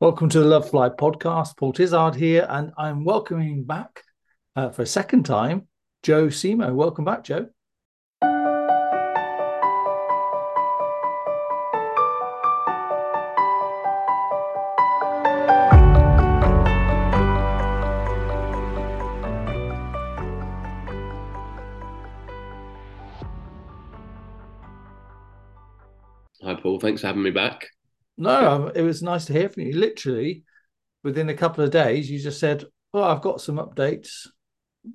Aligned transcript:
Welcome 0.00 0.28
to 0.28 0.38
the 0.38 0.46
Love 0.46 0.70
Flight 0.70 0.96
podcast. 0.96 1.56
Paul 1.56 1.72
Tizard 1.72 2.14
here, 2.14 2.46
and 2.48 2.72
I'm 2.78 3.02
welcoming 3.02 3.64
back 3.64 4.04
uh, 4.54 4.70
for 4.70 4.82
a 4.82 4.86
second 4.86 5.24
time 5.24 5.66
Joe 6.04 6.28
Simo. 6.28 6.72
Welcome 6.72 7.04
back, 7.04 7.24
Joe. 7.24 7.48
Hi, 26.44 26.54
Paul. 26.54 26.78
Thanks 26.78 27.00
for 27.00 27.08
having 27.08 27.24
me 27.24 27.32
back. 27.32 27.66
No, 28.18 28.70
it 28.74 28.82
was 28.82 29.02
nice 29.02 29.26
to 29.26 29.32
hear 29.32 29.48
from 29.48 29.62
you. 29.62 29.76
Literally, 29.76 30.42
within 31.04 31.28
a 31.28 31.34
couple 31.34 31.64
of 31.64 31.70
days, 31.70 32.10
you 32.10 32.18
just 32.18 32.40
said, 32.40 32.64
"Oh, 32.92 33.02
I've 33.02 33.22
got 33.22 33.40
some 33.40 33.56
updates. 33.56 34.26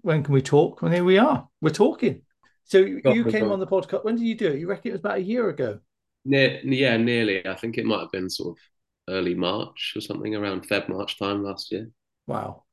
When 0.02 0.24
can 0.24 0.34
we 0.34 0.42
talk?" 0.42 0.82
And 0.82 0.94
here 0.94 1.06
we 1.06 1.18
are. 1.18 1.48
We're 1.62 1.70
talking. 1.70 2.22
So 2.66 2.80
you, 2.80 3.02
you 3.06 3.26
came 3.26 3.52
on 3.52 3.60
the 3.60 3.68
podcast. 3.68 4.04
When 4.04 4.16
did 4.16 4.26
you 4.26 4.36
do 4.36 4.48
it? 4.48 4.60
You 4.60 4.68
reckon 4.68 4.90
it 4.90 4.94
was 4.94 5.02
about 5.02 5.18
a 5.18 5.24
year 5.24 5.50
ago? 5.50 5.80
Near, 6.26 6.60
yeah, 6.64 6.98
nearly. 6.98 7.46
I 7.48 7.56
think 7.56 7.78
it 7.78 7.86
might 7.86 8.00
have 8.00 8.12
been 8.12 8.30
sort 8.30 8.58
of 8.58 9.14
early 9.14 9.36
March 9.36 9.94
or 9.96 10.02
something 10.02 10.36
around 10.36 10.68
Feb 10.68 10.90
March 10.90 11.20
time 11.20 11.44
last 11.44 11.72
year. 11.72 11.90
Wow. 12.28 12.64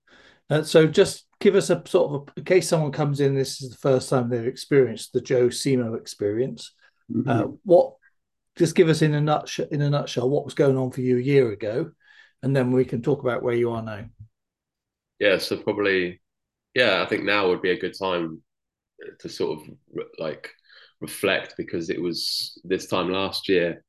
Uh, 0.49 0.63
so 0.63 0.87
just 0.87 1.27
give 1.41 1.55
us 1.55 1.71
a 1.71 1.83
sort 1.87 2.13
of 2.13 2.29
a, 2.29 2.41
in 2.41 2.45
case 2.45 2.69
someone 2.69 2.93
comes 2.93 3.21
in, 3.21 3.35
this 3.35 3.63
is 3.63 3.71
the 3.71 3.77
first 3.77 4.09
time 4.09 4.29
they've 4.29 4.47
experienced 4.47 5.13
the 5.13 5.21
Joe 5.21 5.49
Simo 5.49 5.97
experience. 5.97 6.73
Mm-hmm. 7.11 7.29
Uh, 7.29 7.43
what 7.65 7.95
just 8.61 8.75
give 8.75 8.91
us 8.91 9.01
in 9.01 9.15
a 9.15 9.21
nutshell 9.23 9.67
in 9.71 9.81
a 9.81 9.89
nutshell 9.89 10.29
what 10.29 10.45
was 10.45 10.53
going 10.53 10.77
on 10.77 10.91
for 10.91 11.01
you 11.01 11.17
a 11.17 11.23
year 11.23 11.51
ago, 11.51 11.91
and 12.43 12.55
then 12.55 12.73
we 12.73 12.85
can 12.85 13.01
talk 13.01 13.23
about 13.23 13.43
where 13.43 13.55
you 13.55 13.71
are 13.71 13.83
now. 13.83 14.05
Yeah, 15.19 15.39
so 15.39 15.57
probably, 15.57 16.21
yeah, 16.75 17.03
I 17.03 17.07
think 17.07 17.25
now 17.25 17.49
would 17.49 17.63
be 17.63 17.71
a 17.71 17.81
good 17.81 17.95
time 17.99 18.43
to 19.19 19.29
sort 19.31 19.59
of 19.59 19.69
like 20.19 20.51
reflect 21.01 21.55
because 21.57 21.89
it 21.89 22.03
was 22.03 22.61
this 22.63 22.87
time 22.87 23.11
last 23.11 23.49
year. 23.49 23.83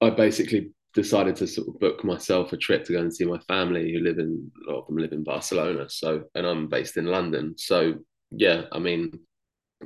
I 0.00 0.10
basically 0.10 0.70
decided 0.94 1.34
to 1.36 1.48
sort 1.48 1.66
of 1.66 1.80
book 1.80 2.04
myself 2.04 2.52
a 2.52 2.56
trip 2.56 2.84
to 2.84 2.92
go 2.92 3.00
and 3.00 3.12
see 3.12 3.24
my 3.24 3.38
family 3.48 3.92
who 3.92 4.04
live 4.04 4.20
in 4.20 4.52
a 4.68 4.70
lot 4.70 4.82
of 4.82 4.86
them 4.86 4.98
live 4.98 5.12
in 5.12 5.24
Barcelona. 5.24 5.90
So 5.90 6.22
and 6.36 6.46
I'm 6.46 6.68
based 6.68 6.96
in 6.96 7.06
London. 7.06 7.54
So 7.58 7.94
yeah, 8.30 8.66
I 8.70 8.78
mean, 8.78 9.18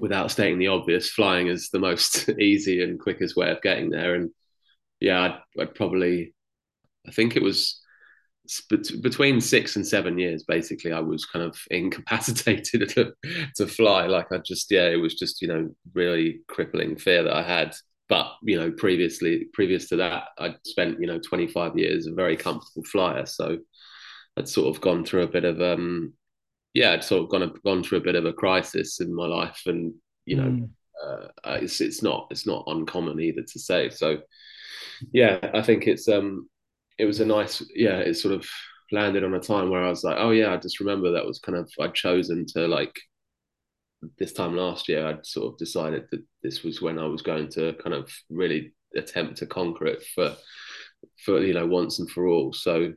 without 0.01 0.31
stating 0.31 0.59
the 0.59 0.69
obvious, 0.69 1.11
flying 1.11 1.49
is 1.49 1.71
the 1.71 1.79
most 1.79 2.29
easy 2.39 2.83
and 2.83 3.01
quickest 3.01 3.37
way 3.37 3.51
of 3.51 3.63
getting 3.63 3.91
there. 3.91 4.15
And 4.15 4.31
yeah, 5.01 5.21
I'd, 5.21 5.63
I'd 5.63 5.75
probably, 5.75 6.35
I 7.07 7.11
think 7.11 7.37
it 7.37 7.43
was 7.43 7.81
between 9.03 9.41
six 9.41 9.77
and 9.77 9.87
seven 9.87 10.19
years. 10.19 10.45
Basically, 10.45 10.93
I 10.93 11.01
was 11.01 11.25
kind 11.25 11.45
of 11.45 11.59
incapacitated 11.71 12.89
to 12.91 13.13
to 13.57 13.67
fly. 13.67 14.07
Like 14.07 14.33
I 14.33 14.39
just, 14.39 14.71
yeah, 14.71 14.89
it 14.89 14.97
was 14.97 15.15
just 15.15 15.43
you 15.43 15.49
know 15.49 15.75
really 15.95 16.41
crippling 16.49 16.97
fear 16.97 17.23
that 17.25 17.35
I 17.35 17.43
had. 17.43 17.75
But 18.09 18.33
you 18.43 18.57
know, 18.57 18.71
previously, 18.71 19.47
previous 19.53 19.89
to 19.89 19.97
that, 19.97 20.25
I'd 20.39 20.57
spent 20.65 21.01
you 21.01 21.07
know 21.07 21.19
25 21.19 21.77
years 21.77 22.07
a 22.07 22.13
very 22.13 22.37
comfortable 22.37 22.85
flyer. 22.85 23.27
So 23.27 23.59
I'd 24.37 24.49
sort 24.49 24.75
of 24.75 24.81
gone 24.83 25.05
through 25.05 25.23
a 25.23 25.29
bit 25.29 25.45
of 25.45 25.61
um 25.61 26.13
yeah, 26.77 26.93
I'd 26.93 27.03
sort 27.03 27.23
of 27.23 27.31
gone 27.31 27.55
gone 27.65 27.83
through 27.83 27.99
a 27.99 28.03
bit 28.03 28.17
of 28.17 28.27
a 28.27 28.35
crisis 28.35 29.01
in 29.01 29.15
my 29.15 29.27
life, 29.27 29.63
and 29.65 29.95
you 30.27 30.37
know, 30.37 30.43
mm. 30.43 30.69
uh, 31.03 31.59
it's 31.63 31.81
it's 31.81 32.03
not 32.03 32.27
it's 32.31 32.47
not 32.47 32.65
uncommon 32.67 33.19
either 33.19 33.41
to 33.41 33.59
say. 33.59 33.89
So, 33.89 34.19
yeah, 35.11 35.39
I 35.55 35.63
think 35.63 35.87
it's 35.87 36.07
um, 36.07 36.51
it 36.99 37.07
was 37.07 37.21
a 37.21 37.25
nice 37.25 37.65
yeah, 37.75 38.01
it 38.01 38.15
sort 38.15 38.35
of 38.35 38.47
landed 38.93 39.25
on 39.25 39.33
a 39.33 39.41
time 39.41 39.71
where 39.71 39.83
I 39.83 39.89
was 39.89 40.05
like, 40.05 40.19
oh 40.19 40.33
yeah, 40.33 40.53
I 40.53 40.59
just 40.59 40.79
remember 40.79 41.13
that 41.13 41.25
was 41.25 41.39
kind 41.39 41.57
of 41.57 41.73
I'd 41.81 41.95
chosen 41.95 42.45
to 42.49 42.69
like 42.69 42.95
this 44.19 44.35
time 44.35 44.55
last 44.55 44.87
year 44.87 45.07
I'd 45.07 45.25
sort 45.25 45.55
of 45.55 45.59
decided 45.59 46.05
that 46.11 46.23
this 46.43 46.63
was 46.63 46.83
when 46.83 46.99
I 46.99 47.07
was 47.07 47.23
going 47.23 47.49
to 47.53 47.73
kind 47.83 47.95
of 47.95 48.13
really 48.29 48.75
attempt 48.95 49.39
to 49.39 49.47
conquer 49.47 49.87
it 49.87 50.05
for 50.15 50.37
for 51.25 51.41
you 51.41 51.55
know 51.55 51.67
once 51.67 52.01
and 52.01 52.11
for 52.11 52.27
all. 52.27 52.53
So 52.53 52.93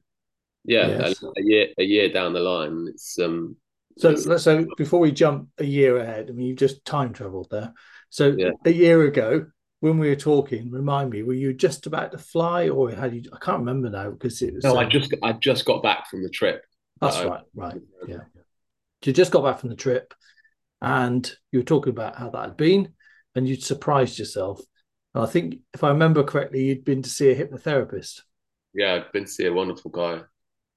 yeah, 0.66 0.88
yes. 0.88 1.24
a, 1.24 1.28
a, 1.28 1.44
year 1.44 1.68
a 1.80 1.84
year 1.84 2.10
down 2.12 2.34
the 2.34 2.42
line, 2.42 2.88
it's 2.90 3.18
um 3.18 3.56
so 4.00 4.38
so 4.38 4.66
before 4.78 5.00
we 5.00 5.12
jump 5.12 5.50
a 5.58 5.66
year 5.66 5.98
ahead, 5.98 6.30
I 6.30 6.34
mean, 6.34 6.48
you've 6.48 6.58
just 6.58 6.86
time 6.86 7.14
traveled 7.14 7.50
there. 7.52 7.74
So 8.10 8.34
yeah. 8.38 8.52
a 8.66 8.72
year 8.72 9.04
ago, 9.04 9.46
when 9.82 9.98
we 9.98 10.10
were 10.10 10.16
talking, 10.16 10.72
remind 10.72 11.10
me, 11.10 11.24
were 11.24 11.34
you 11.34 11.54
just 11.54 11.86
about 11.86 12.12
to 12.12 12.18
fly, 12.18 12.70
or 12.70 12.92
had 12.92 13.14
you? 13.14 13.24
I 13.34 13.38
can't 13.38 13.60
remember 13.60 13.90
now 13.90 14.10
because 14.12 14.42
it 14.42 14.54
was. 14.54 14.64
No, 14.64 14.78
I 14.78 14.86
just 14.86 15.14
I 15.24 15.34
just 15.34 15.66
got 15.66 15.84
back 15.84 16.10
from 16.10 16.24
the 16.24 16.30
trip. 16.30 16.64
That's 17.02 17.18
I, 17.18 17.26
right, 17.26 17.44
right, 17.56 17.82
yeah. 18.08 18.22
You 19.06 19.14
just 19.14 19.32
got 19.32 19.44
back 19.44 19.60
from 19.60 19.70
the 19.70 19.76
trip, 19.76 20.14
and 20.82 21.30
you 21.52 21.60
were 21.60 21.66
talking 21.66 21.92
about 21.92 22.18
how 22.18 22.30
that 22.30 22.42
had 22.42 22.58
been, 22.58 22.94
and 23.36 23.48
you'd 23.48 23.64
surprised 23.64 24.20
yourself. 24.20 24.62
And 25.14 25.24
I 25.24 25.28
think, 25.28 25.60
if 25.74 25.84
I 25.84 25.90
remember 25.90 26.24
correctly, 26.24 26.66
you'd 26.66 26.86
been 26.86 27.02
to 27.02 27.10
see 27.10 27.30
a 27.30 27.36
hypnotherapist. 27.36 28.22
Yeah, 28.74 28.96
I'd 28.96 29.12
been 29.12 29.26
to 29.26 29.32
see 29.32 29.46
a 29.46 29.54
wonderful 29.54 29.92
guy. 29.92 30.22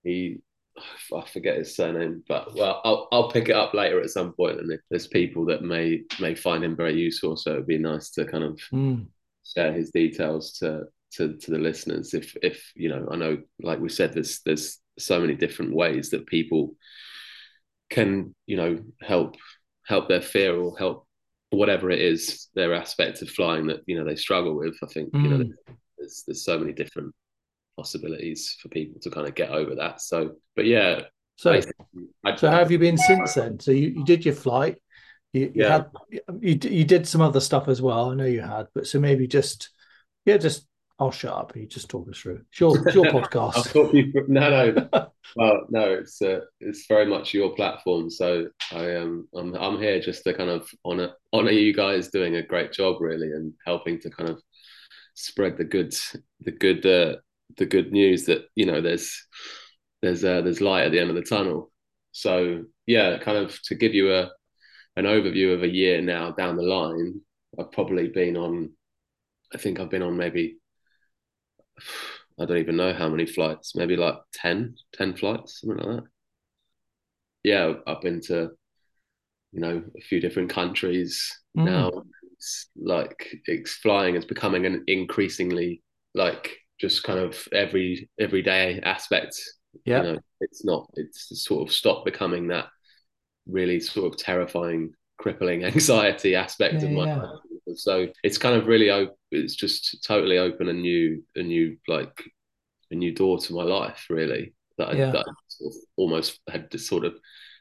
He 0.04 0.38
I 0.78 1.26
forget 1.32 1.58
his 1.58 1.76
surname, 1.76 2.22
but 2.28 2.54
well, 2.54 2.80
I'll 2.84 3.08
I'll 3.12 3.30
pick 3.30 3.48
it 3.48 3.56
up 3.56 3.74
later 3.74 4.00
at 4.00 4.10
some 4.10 4.32
point. 4.32 4.58
And 4.58 4.78
there's 4.90 5.06
people 5.06 5.44
that 5.46 5.62
may 5.62 6.02
may 6.20 6.34
find 6.34 6.64
him 6.64 6.76
very 6.76 6.94
useful, 6.94 7.36
so 7.36 7.52
it'd 7.52 7.66
be 7.66 7.78
nice 7.78 8.10
to 8.12 8.24
kind 8.24 8.44
of 8.44 8.60
mm. 8.72 9.06
share 9.54 9.72
his 9.72 9.90
details 9.90 10.52
to 10.58 10.84
to 11.14 11.36
to 11.36 11.50
the 11.50 11.58
listeners. 11.58 12.14
If 12.14 12.34
if 12.42 12.72
you 12.74 12.88
know, 12.88 13.06
I 13.10 13.16
know, 13.16 13.38
like 13.62 13.80
we 13.80 13.88
said, 13.88 14.14
there's 14.14 14.40
there's 14.44 14.78
so 14.98 15.20
many 15.20 15.34
different 15.34 15.74
ways 15.74 16.10
that 16.10 16.26
people 16.26 16.74
can 17.90 18.34
you 18.46 18.56
know 18.56 18.78
help 19.02 19.36
help 19.86 20.08
their 20.08 20.22
fear 20.22 20.56
or 20.56 20.76
help 20.78 21.06
whatever 21.50 21.90
it 21.90 22.00
is 22.00 22.48
their 22.54 22.72
aspect 22.72 23.20
of 23.20 23.28
flying 23.28 23.66
that 23.66 23.80
you 23.86 23.98
know 23.98 24.04
they 24.04 24.16
struggle 24.16 24.56
with. 24.56 24.76
I 24.82 24.86
think 24.86 25.12
mm. 25.12 25.22
you 25.22 25.28
know 25.28 25.44
hmm. 25.44 25.72
there's 25.98 26.24
there's 26.26 26.44
so 26.44 26.58
many 26.58 26.72
different 26.72 27.14
possibilities 27.76 28.56
for 28.60 28.68
people 28.68 29.00
to 29.00 29.10
kind 29.10 29.26
of 29.26 29.34
get 29.34 29.50
over 29.50 29.74
that. 29.76 30.00
So, 30.00 30.32
but 30.56 30.66
yeah. 30.66 31.02
So, 31.36 31.60
so 32.36 32.50
how 32.50 32.58
have 32.58 32.70
you 32.70 32.78
been 32.78 32.98
since 32.98 33.34
then? 33.34 33.58
So 33.58 33.72
you, 33.72 33.88
you 33.88 34.04
did 34.04 34.24
your 34.24 34.34
flight. 34.34 34.76
You, 35.32 35.52
you 35.54 35.64
yeah. 35.64 35.70
had 35.70 35.86
you 36.40 36.58
you 36.62 36.84
did 36.84 37.08
some 37.08 37.22
other 37.22 37.40
stuff 37.40 37.68
as 37.68 37.80
well. 37.80 38.10
I 38.10 38.14
know 38.14 38.26
you 38.26 38.42
had, 38.42 38.66
but 38.74 38.86
so 38.86 39.00
maybe 39.00 39.26
just 39.26 39.70
yeah, 40.26 40.36
just 40.36 40.66
I'll 40.98 41.10
shut 41.10 41.32
up. 41.34 41.56
You 41.56 41.66
just 41.66 41.88
talk 41.88 42.08
us 42.08 42.18
through. 42.18 42.42
It's 42.50 42.60
your, 42.60 42.86
it's 42.86 42.94
your 42.94 43.04
podcast. 43.06 43.74
You 43.92 44.12
no, 44.28 44.70
no. 44.70 44.88
well, 45.36 45.66
no, 45.68 45.92
it's 45.94 46.22
uh, 46.22 46.40
it's 46.60 46.86
very 46.86 47.06
much 47.06 47.34
your 47.34 47.54
platform. 47.56 48.10
So 48.10 48.48
I 48.70 48.90
am 48.90 49.26
um, 49.34 49.54
I'm 49.54 49.74
I'm 49.74 49.78
here 49.78 50.00
just 50.00 50.22
to 50.24 50.34
kind 50.34 50.50
of 50.50 50.68
honor 50.84 51.12
honor 51.32 51.50
you 51.50 51.74
guys 51.74 52.08
doing 52.08 52.36
a 52.36 52.46
great 52.46 52.72
job, 52.72 53.00
really, 53.00 53.32
and 53.32 53.52
helping 53.66 53.98
to 54.00 54.10
kind 54.10 54.30
of 54.30 54.40
spread 55.14 55.56
the 55.56 55.64
good 55.64 55.94
the 56.40 56.52
good 56.52 56.86
uh, 56.86 57.16
the 57.56 57.66
good 57.66 57.92
news 57.92 58.26
that 58.26 58.42
you 58.54 58.66
know 58.66 58.80
there's 58.80 59.26
there's 60.00 60.24
uh, 60.24 60.42
there's 60.42 60.60
light 60.60 60.84
at 60.84 60.92
the 60.92 61.00
end 61.00 61.10
of 61.10 61.16
the 61.16 61.22
tunnel. 61.22 61.70
So 62.12 62.64
yeah, 62.86 63.18
kind 63.18 63.38
of 63.38 63.60
to 63.64 63.74
give 63.74 63.94
you 63.94 64.12
a 64.14 64.30
an 64.96 65.04
overview 65.04 65.54
of 65.54 65.62
a 65.62 65.68
year 65.68 66.02
now 66.02 66.32
down 66.32 66.56
the 66.56 66.62
line, 66.62 67.20
I've 67.58 67.72
probably 67.72 68.08
been 68.08 68.36
on. 68.36 68.70
I 69.54 69.58
think 69.58 69.80
I've 69.80 69.90
been 69.90 70.02
on 70.02 70.16
maybe 70.16 70.56
I 72.38 72.44
don't 72.44 72.58
even 72.58 72.76
know 72.76 72.92
how 72.92 73.08
many 73.08 73.26
flights, 73.26 73.76
maybe 73.76 73.96
like 73.96 74.16
10, 74.34 74.74
10 74.94 75.16
flights, 75.16 75.60
something 75.60 75.78
like 75.78 75.96
that. 75.96 76.04
Yeah, 77.44 77.74
I've 77.86 78.00
been 78.00 78.20
to, 78.22 78.50
you 79.52 79.60
know, 79.60 79.82
a 79.96 80.00
few 80.00 80.20
different 80.20 80.50
countries 80.50 81.30
mm. 81.56 81.64
now. 81.64 82.04
It's 82.32 82.68
like 82.76 83.34
it's 83.46 83.74
flying 83.74 84.16
is 84.16 84.24
becoming 84.24 84.66
an 84.66 84.84
increasingly 84.86 85.82
like 86.14 86.56
just 86.82 87.04
kind 87.04 87.20
of 87.20 87.48
every 87.52 88.10
everyday 88.18 88.80
aspect. 88.80 89.40
Yeah, 89.86 90.02
you 90.02 90.12
know, 90.12 90.18
it's 90.40 90.64
not. 90.64 90.90
It's 90.94 91.42
sort 91.42 91.66
of 91.66 91.72
stopped 91.72 92.04
becoming 92.04 92.48
that 92.48 92.66
really 93.46 93.80
sort 93.80 94.12
of 94.12 94.18
terrifying, 94.18 94.92
crippling 95.16 95.64
anxiety 95.72 96.34
aspect 96.34 96.74
yeah, 96.74 96.84
of 96.84 96.90
my 96.90 97.06
yeah. 97.06 97.22
life. 97.22 97.38
So 97.76 98.08
it's 98.22 98.36
kind 98.36 98.56
of 98.56 98.66
really 98.66 98.90
open. 98.90 99.14
It's 99.30 99.54
just 99.54 100.04
totally 100.04 100.38
open 100.38 100.68
a 100.68 100.72
new, 100.74 101.22
a 101.36 101.42
new 101.42 101.78
like 101.86 102.22
a 102.90 102.96
new 102.96 103.14
door 103.14 103.38
to 103.38 103.54
my 103.54 103.62
life. 103.62 104.06
Really, 104.10 104.52
that, 104.76 104.96
yeah. 104.96 105.08
I, 105.08 105.12
that 105.12 105.24
I 105.26 105.32
sort 105.48 105.72
of 105.72 105.80
almost 105.96 106.40
had 106.50 106.70
to 106.72 106.78
sort 106.78 107.04
of 107.04 107.14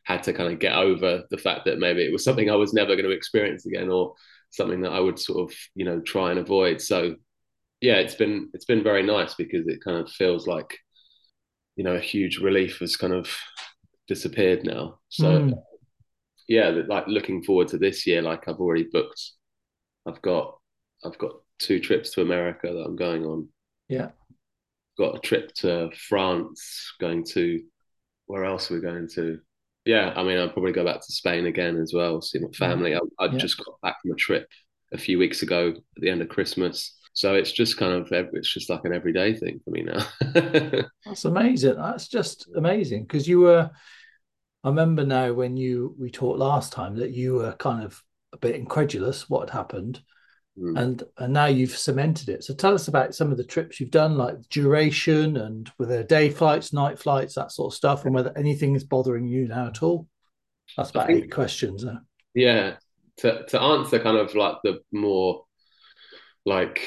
had 0.03 0.24
to 0.24 0.33
kind 0.33 0.51
of 0.51 0.57
get 0.57 0.75
over 0.75 1.24
the 1.29 1.38
fact 1.38 1.65
that 1.65 1.77
maybe 1.77 2.01
it 2.01 2.12
was 2.12 2.24
something 2.24 2.50
I 2.50 2.56
was 2.56 2.74
never 2.74 2.95
going 2.95 3.06
to 3.06 3.15
experience 3.15 3.67
again, 3.67 3.89
or 3.89 4.15
something 4.50 4.81
that 4.81 4.91
I 4.91 5.00
would 5.00 5.19
sort 5.19 5.50
of 5.50 5.56
you 5.75 5.85
know 5.85 6.01
try 6.01 6.31
and 6.31 6.39
avoid. 6.39 6.81
So 6.81 7.17
yeah, 7.81 7.95
it's 7.95 8.16
been 8.16 8.50
it's 8.54 8.66
been 8.66 8.83
very 8.83 9.04
nice 9.04 9.33
because 9.33 9.68
it 9.68 9.83
kind 9.83 9.98
of 9.98 10.10
feels 10.10 10.48
like 10.48 10.78
you 11.75 11.83
know 11.83 11.95
a 11.95 12.00
huge 12.00 12.38
relief 12.38 12.80
has 12.80 12.95
kind 12.95 13.13
of 13.13 13.30
disappeared 14.07 14.63
now. 14.63 15.00
So 15.10 15.25
mm. 15.25 15.54
yeah, 16.48 16.69
like 16.88 17.07
looking 17.07 17.44
forward 17.44 17.69
to 17.69 17.78
this 17.78 18.06
year. 18.06 18.22
Like 18.22 18.48
I've 18.48 18.60
already 18.60 18.88
booked. 18.92 19.22
I've 20.07 20.22
got 20.22 20.57
I've 21.04 21.18
got 21.18 21.33
two 21.60 21.80
trips 21.80 22.12
to 22.12 22.22
America 22.22 22.68
that 22.68 22.86
I'm 22.86 22.95
going 22.95 23.25
on. 23.25 23.50
Yeah. 23.89 24.10
got 24.98 25.18
a 25.18 25.19
trip 25.19 25.54
to 25.56 25.89
France, 26.07 26.94
going 27.00 27.25
to 27.25 27.62
where 28.27 28.45
else 28.45 28.72
are 28.72 28.75
we 28.75 28.81
going 28.81 29.10
to? 29.16 29.39
Yeah, 29.86 30.13
I 30.16 30.24
mean, 30.24 30.38
I'll 30.38 30.50
probably 30.50 30.72
go 30.72 30.86
back 30.86 31.01
to 31.01 31.12
Spain 31.12 31.48
again 31.48 31.77
as 31.77 31.92
well, 31.94 32.22
see 32.22 32.39
my 32.39 32.51
family. 32.51 32.95
I, 32.95 33.00
I 33.19 33.25
yeah. 33.25 33.38
just 33.38 33.57
got 33.57 33.81
back 33.81 33.98
from 34.01 34.12
a 34.12 34.16
trip 34.16 34.48
a 34.94 34.98
few 34.98 35.18
weeks 35.18 35.42
ago 35.42 35.69
at 35.69 36.01
the 36.01 36.10
end 36.10 36.22
of 36.22 36.30
Christmas. 36.30 36.95
So 37.13 37.36
it's 37.36 37.52
just 37.52 37.78
kind 37.78 37.94
of 37.94 38.08
it's 38.12 38.52
just 38.52 38.69
like 38.69 38.86
an 38.86 38.94
everyday 38.94 39.34
thing 39.34 39.60
for 39.63 39.72
me 39.72 39.84
now. 39.84 40.06
That's 41.06 41.25
amazing. 41.25 41.75
That's 41.75 42.08
just 42.08 42.50
amazing 42.56 43.04
because 43.04 43.28
you 43.28 43.42
were. 43.42 43.69
I 44.63 44.68
remember 44.68 45.04
now 45.04 45.34
when 45.34 45.58
you 45.58 45.96
we 46.00 46.12
talked 46.12 46.40
last 46.40 46.72
time 46.72 46.98
that 46.98 47.12
you 47.12 47.34
were 47.34 47.54
kind 47.54 47.84
of 47.84 48.02
a 48.31 48.38
bit 48.38 48.56
incredulous 48.56 49.30
what 49.30 49.50
had 49.50 49.58
happened, 49.58 50.02
mm. 50.58 50.80
and 50.80 51.04
and 51.18 51.34
now 51.34 51.48
you've 51.48 51.75
cemented 51.75 52.30
it. 52.30 52.44
So 52.44 52.54
tell 52.54 52.74
us 52.74 52.88
about 52.88 53.16
some 53.16 53.31
of 53.31 53.38
the 53.38 53.44
trips 53.44 53.80
you've 53.80 53.92
done, 53.92 54.18
like 54.18 54.38
duration 54.50 55.36
and 55.38 55.69
whether 55.78 56.04
day 56.04 56.30
flights, 56.30 56.72
night 56.72 57.00
flights, 57.00 57.36
that 57.36 57.52
sort 57.52 57.74
of 57.74 57.75
stuff, 57.75 58.06
and 58.06 58.13
whether 58.13 58.38
anything 58.38 58.75
is 58.75 58.84
bothering 58.84 59.28
you 59.28 59.48
now 59.48 59.68
at 59.68 59.84
all. 59.84 60.08
That's 60.78 60.92
about 60.92 61.08
think, 61.08 61.25
eight 61.25 61.31
questions. 61.31 61.84
Huh? 61.84 62.00
Yeah, 62.34 62.75
to 63.18 63.44
to 63.48 63.62
answer 63.62 64.00
kind 64.00 64.18
of 64.18 64.34
like 64.36 64.56
the 64.63 64.80
more 64.94 65.44
like 66.45 66.81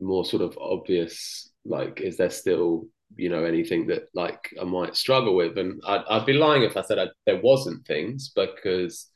more 0.00 0.24
sort 0.24 0.42
of 0.42 0.56
obvious 0.60 1.50
like 1.64 2.00
is 2.00 2.16
there 2.16 2.30
still 2.30 2.86
you 3.16 3.28
know 3.30 3.44
anything 3.44 3.86
that 3.86 4.08
like 4.14 4.50
I 4.60 4.64
might 4.64 4.96
struggle 4.96 5.36
with? 5.36 5.56
And 5.58 5.80
I'd, 5.86 6.04
I'd 6.08 6.26
be 6.26 6.32
lying 6.32 6.62
if 6.62 6.76
I 6.76 6.82
said 6.82 6.98
I, 6.98 7.08
there 7.24 7.40
wasn't 7.40 7.86
things 7.86 8.32
because 8.34 9.10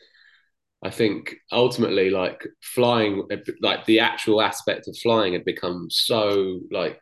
I 0.83 0.91
think 0.91 1.35
ultimately 1.53 2.11
like 2.11 2.47
flying 2.63 3.27
like 3.61 3.85
the 3.85 4.01
actual 4.01 4.41
aspect 4.41 4.89
of 4.89 4.97
flying 5.03 5.35
had 5.35 5.45
become 5.45 5.89
so 5.91 6.61
like 6.71 7.01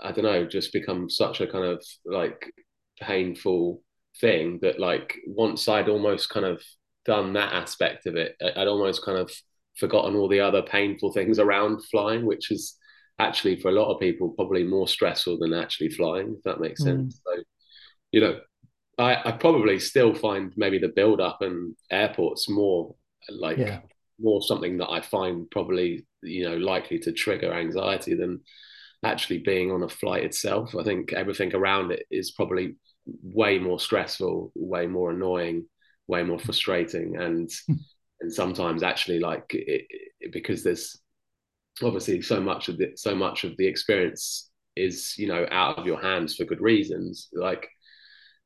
I 0.00 0.12
don't 0.12 0.24
know 0.24 0.46
just 0.46 0.72
become 0.72 1.10
such 1.10 1.40
a 1.40 1.46
kind 1.46 1.64
of 1.64 1.84
like 2.04 2.52
painful 3.00 3.82
thing 4.20 4.60
that 4.62 4.78
like 4.78 5.16
once 5.26 5.68
I'd 5.68 5.88
almost 5.88 6.30
kind 6.30 6.46
of 6.46 6.62
done 7.04 7.32
that 7.34 7.52
aspect 7.52 8.06
of 8.06 8.16
it 8.16 8.36
I'd 8.40 8.68
almost 8.68 9.04
kind 9.04 9.18
of 9.18 9.32
forgotten 9.78 10.16
all 10.16 10.28
the 10.28 10.40
other 10.40 10.62
painful 10.62 11.12
things 11.12 11.38
around 11.38 11.84
flying, 11.84 12.24
which 12.24 12.50
is 12.50 12.76
actually 13.18 13.60
for 13.60 13.68
a 13.68 13.72
lot 13.72 13.92
of 13.92 14.00
people 14.00 14.30
probably 14.30 14.64
more 14.64 14.88
stressful 14.88 15.38
than 15.38 15.52
actually 15.52 15.90
flying, 15.90 16.34
if 16.36 16.42
that 16.44 16.60
makes 16.60 16.82
sense. 16.82 17.16
Mm. 17.16 17.20
So, 17.24 17.42
you 18.12 18.20
know, 18.20 18.40
I, 18.98 19.28
I 19.28 19.32
probably 19.32 19.78
still 19.78 20.14
find 20.14 20.52
maybe 20.56 20.78
the 20.78 20.88
build 20.88 21.20
up 21.20 21.42
and 21.42 21.74
airports 21.90 22.48
more 22.48 22.94
like 23.28 23.58
yeah. 23.58 23.80
more 24.18 24.42
something 24.42 24.78
that 24.78 24.90
I 24.90 25.00
find 25.00 25.50
probably, 25.50 26.06
you 26.22 26.48
know, 26.48 26.56
likely 26.56 26.98
to 27.00 27.12
trigger 27.12 27.52
anxiety 27.52 28.14
than 28.14 28.40
actually 29.04 29.38
being 29.38 29.70
on 29.70 29.82
a 29.82 29.88
flight 29.88 30.24
itself. 30.24 30.74
I 30.74 30.82
think 30.82 31.12
everything 31.12 31.54
around 31.54 31.92
it 31.92 32.06
is 32.10 32.32
probably 32.32 32.76
way 33.22 33.58
more 33.58 33.78
stressful, 33.78 34.52
way 34.54 34.86
more 34.86 35.10
annoying, 35.10 35.66
way 36.06 36.22
more 36.22 36.38
frustrating. 36.38 37.16
And 37.16 37.50
and 38.20 38.32
sometimes 38.32 38.82
actually 38.82 39.18
like 39.18 39.54
it, 39.54 39.86
it, 40.20 40.32
because 40.32 40.62
there's 40.62 40.98
obviously 41.82 42.22
so 42.22 42.40
much 42.40 42.68
of 42.68 42.78
the 42.78 42.92
so 42.96 43.14
much 43.14 43.44
of 43.44 43.56
the 43.56 43.66
experience 43.66 44.50
is 44.74 45.16
you 45.18 45.28
know 45.28 45.46
out 45.50 45.78
of 45.78 45.86
your 45.86 46.00
hands 46.00 46.36
for 46.36 46.44
good 46.44 46.60
reasons. 46.60 47.28
Like 47.32 47.68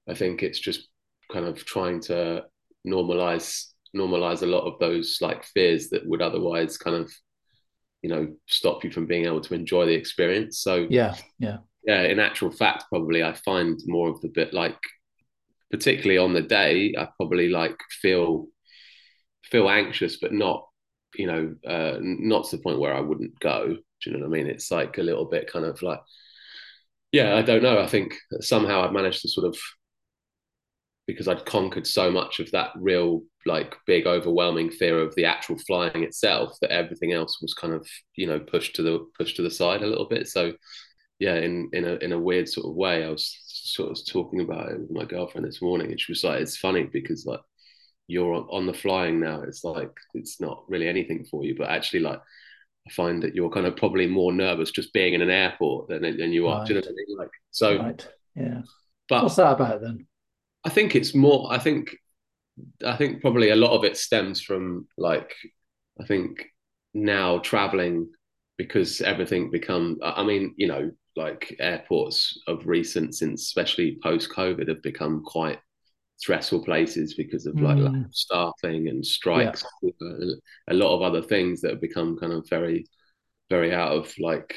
i 0.08 0.14
think 0.14 0.42
it's 0.42 0.58
just 0.58 0.88
kind 1.30 1.46
of 1.46 1.64
trying 1.64 2.00
to 2.00 2.42
normalize 2.86 3.66
normalize 3.96 4.42
a 4.42 4.46
lot 4.46 4.66
of 4.66 4.78
those 4.78 5.18
like 5.20 5.44
fears 5.44 5.88
that 5.90 6.06
would 6.06 6.22
otherwise 6.22 6.76
kind 6.78 6.96
of 6.96 7.12
you 8.02 8.08
know 8.08 8.28
stop 8.46 8.82
you 8.84 8.90
from 8.90 9.06
being 9.06 9.26
able 9.26 9.40
to 9.40 9.54
enjoy 9.54 9.86
the 9.86 9.94
experience. 9.94 10.60
So 10.60 10.86
yeah 10.90 11.14
yeah. 11.38 11.58
Yeah 11.84 12.02
in 12.02 12.18
actual 12.18 12.50
fact 12.50 12.84
probably 12.90 13.22
i 13.24 13.32
find 13.32 13.78
more 13.86 14.10
of 14.10 14.20
the 14.20 14.28
bit 14.28 14.52
like 14.52 14.78
particularly 15.70 16.18
on 16.18 16.34
the 16.34 16.42
day 16.42 16.94
i 16.98 17.08
probably 17.16 17.48
like 17.48 17.76
feel 18.02 18.46
feel 19.50 19.68
anxious, 19.68 20.16
but 20.16 20.32
not, 20.32 20.66
you 21.14 21.26
know, 21.26 21.54
uh, 21.66 21.98
not 22.00 22.48
to 22.48 22.56
the 22.56 22.62
point 22.62 22.80
where 22.80 22.94
I 22.94 23.00
wouldn't 23.00 23.38
go. 23.40 23.66
Do 23.66 24.10
you 24.10 24.12
know 24.16 24.26
what 24.28 24.36
I 24.36 24.42
mean? 24.42 24.46
It's 24.50 24.70
like 24.70 24.98
a 24.98 25.02
little 25.02 25.26
bit 25.26 25.52
kind 25.52 25.64
of 25.64 25.82
like, 25.82 26.00
yeah, 27.12 27.36
I 27.36 27.42
don't 27.42 27.62
know. 27.62 27.80
I 27.80 27.86
think 27.86 28.14
somehow 28.40 28.82
I've 28.82 28.92
managed 28.92 29.22
to 29.22 29.28
sort 29.28 29.46
of, 29.46 29.56
because 31.06 31.26
I'd 31.26 31.44
conquered 31.44 31.86
so 31.86 32.10
much 32.10 32.38
of 32.38 32.50
that 32.52 32.70
real, 32.76 33.22
like, 33.44 33.74
big, 33.86 34.06
overwhelming 34.06 34.70
fear 34.70 35.00
of 35.00 35.14
the 35.16 35.24
actual 35.24 35.58
flying 35.66 36.04
itself, 36.04 36.56
that 36.60 36.70
everything 36.70 37.12
else 37.12 37.40
was 37.42 37.54
kind 37.54 37.72
of, 37.74 37.86
you 38.14 38.26
know, 38.26 38.38
pushed 38.38 38.76
to 38.76 38.82
the 38.82 39.06
pushed 39.18 39.36
to 39.36 39.42
the 39.42 39.50
side 39.50 39.82
a 39.82 39.86
little 39.86 40.06
bit. 40.08 40.28
So, 40.28 40.52
yeah, 41.18 41.36
in 41.36 41.70
in 41.72 41.84
a 41.86 41.94
in 41.96 42.12
a 42.12 42.20
weird 42.20 42.48
sort 42.48 42.66
of 42.68 42.76
way, 42.76 43.04
I 43.04 43.10
was 43.10 43.36
sort 43.46 43.90
of 43.92 44.06
talking 44.06 44.40
about 44.40 44.70
it 44.72 44.80
with 44.80 44.90
my 44.92 45.04
girlfriend 45.04 45.46
this 45.46 45.62
morning, 45.62 45.90
and 45.90 46.00
she 46.00 46.12
was 46.12 46.24
like, 46.24 46.40
"It's 46.42 46.56
funny 46.58 46.84
because 46.84 47.26
like 47.26 47.40
you're 48.10 48.46
on 48.50 48.66
the 48.66 48.74
flying 48.74 49.20
now 49.20 49.40
it's 49.42 49.64
like 49.64 49.92
it's 50.14 50.40
not 50.40 50.64
really 50.68 50.88
anything 50.88 51.24
for 51.24 51.44
you 51.44 51.54
but 51.56 51.68
actually 51.70 52.00
like 52.00 52.20
I 52.86 52.90
find 52.92 53.22
that 53.22 53.34
you're 53.34 53.50
kind 53.50 53.66
of 53.66 53.76
probably 53.76 54.06
more 54.06 54.32
nervous 54.32 54.70
just 54.70 54.92
being 54.92 55.14
in 55.14 55.22
an 55.22 55.30
airport 55.30 55.88
than, 55.88 56.02
than 56.02 56.32
you 56.32 56.48
are. 56.48 56.60
Right. 56.60 56.66
Do 56.66 56.74
you 56.74 56.80
know 56.80 56.86
what 56.86 56.90
I 56.90 57.04
mean? 57.08 57.18
Like 57.18 57.30
so, 57.50 57.78
right. 57.78 58.08
yeah. 58.34 58.62
But 59.08 59.22
what's 59.22 59.36
that 59.36 59.52
about 59.52 59.82
then? 59.82 60.06
I 60.64 60.70
think 60.70 60.94
it's 60.94 61.14
more. 61.14 61.52
I 61.52 61.58
think 61.58 61.96
I 62.86 62.96
think 62.96 63.20
probably 63.20 63.50
a 63.50 63.56
lot 63.56 63.76
of 63.76 63.84
it 63.84 63.96
stems 63.96 64.40
from 64.40 64.86
like 64.96 65.34
I 66.00 66.06
think 66.06 66.46
now 66.94 67.38
traveling 67.38 68.08
because 68.56 69.00
everything 69.00 69.50
become. 69.50 69.98
I 70.02 70.22
mean, 70.22 70.54
you 70.56 70.66
know, 70.66 70.90
like 71.16 71.54
airports 71.60 72.40
of 72.46 72.66
recent, 72.66 73.14
since 73.14 73.42
especially 73.42 73.98
post 74.02 74.30
COVID, 74.30 74.68
have 74.68 74.82
become 74.82 75.22
quite 75.24 75.58
stressful 76.20 76.62
places 76.62 77.14
because 77.14 77.46
of 77.46 77.58
like 77.58 77.78
mm. 77.78 78.04
staffing 78.12 78.88
and 78.88 79.04
strikes, 79.04 79.64
yeah. 79.82 80.34
a 80.68 80.74
lot 80.74 80.94
of 80.94 81.00
other 81.00 81.22
things 81.22 81.62
that 81.62 81.70
have 81.70 81.80
become 81.80 82.18
kind 82.18 82.34
of 82.34 82.46
very, 82.50 82.84
very 83.48 83.74
out 83.74 83.92
of 83.92 84.12
like, 84.18 84.54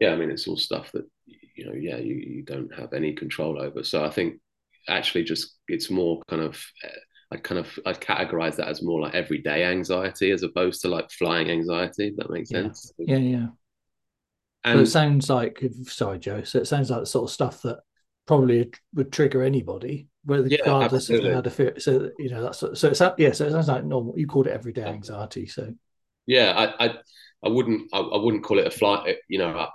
yeah, 0.00 0.10
I 0.12 0.16
mean, 0.16 0.28
it's 0.28 0.48
all 0.48 0.56
stuff 0.56 0.90
that, 0.92 1.08
you 1.54 1.66
know, 1.66 1.74
yeah, 1.74 1.98
you, 1.98 2.16
you 2.16 2.42
don't 2.42 2.74
have 2.74 2.92
any 2.92 3.12
control 3.12 3.62
over. 3.62 3.84
So 3.84 4.04
I 4.04 4.10
think 4.10 4.40
actually 4.88 5.22
just 5.22 5.58
it's 5.68 5.88
more 5.88 6.20
kind 6.28 6.42
of, 6.42 6.60
I 7.30 7.36
kind 7.36 7.60
of, 7.60 7.78
I'd 7.86 8.00
categorize 8.00 8.56
that 8.56 8.66
as 8.66 8.82
more 8.82 9.00
like 9.00 9.14
everyday 9.14 9.66
anxiety 9.66 10.32
as 10.32 10.42
opposed 10.42 10.80
to 10.80 10.88
like 10.88 11.12
flying 11.12 11.48
anxiety. 11.48 12.12
that 12.16 12.28
makes 12.28 12.50
yeah. 12.50 12.62
sense. 12.62 12.92
Yeah. 12.98 13.18
Yeah. 13.18 13.46
And 14.64 14.78
so 14.78 14.82
it 14.82 14.86
sounds 14.86 15.30
like, 15.30 15.62
sorry, 15.84 16.18
Joe. 16.18 16.42
So 16.42 16.58
it 16.58 16.66
sounds 16.66 16.90
like 16.90 17.00
the 17.00 17.06
sort 17.06 17.30
of 17.30 17.32
stuff 17.32 17.62
that 17.62 17.78
probably 18.26 18.70
would 18.94 19.12
trigger 19.12 19.44
anybody 19.44 20.08
whether 20.28 20.46
yeah, 20.46 20.58
regardless 20.60 21.08
of 21.08 21.24
how 21.24 21.40
to 21.40 21.50
feel. 21.50 21.72
So 21.78 22.10
you 22.18 22.28
know 22.28 22.42
that's 22.42 22.58
so 22.58 22.88
it's 22.88 23.00
yeah. 23.16 23.32
So 23.32 23.46
it 23.46 23.50
sounds 23.50 23.68
like 23.68 23.84
normal. 23.84 24.18
You 24.18 24.26
called 24.26 24.46
it 24.46 24.52
everyday 24.52 24.84
anxiety. 24.84 25.46
So 25.46 25.74
yeah, 26.26 26.52
I 26.52 26.86
I, 26.86 26.94
I 27.44 27.48
wouldn't 27.48 27.88
I, 27.94 27.98
I, 27.98 28.22
wouldn't 28.22 28.44
call 28.44 28.58
it 28.58 28.66
a 28.66 28.70
flight. 28.70 29.16
You 29.28 29.38
know, 29.38 29.56
I, 29.56 29.68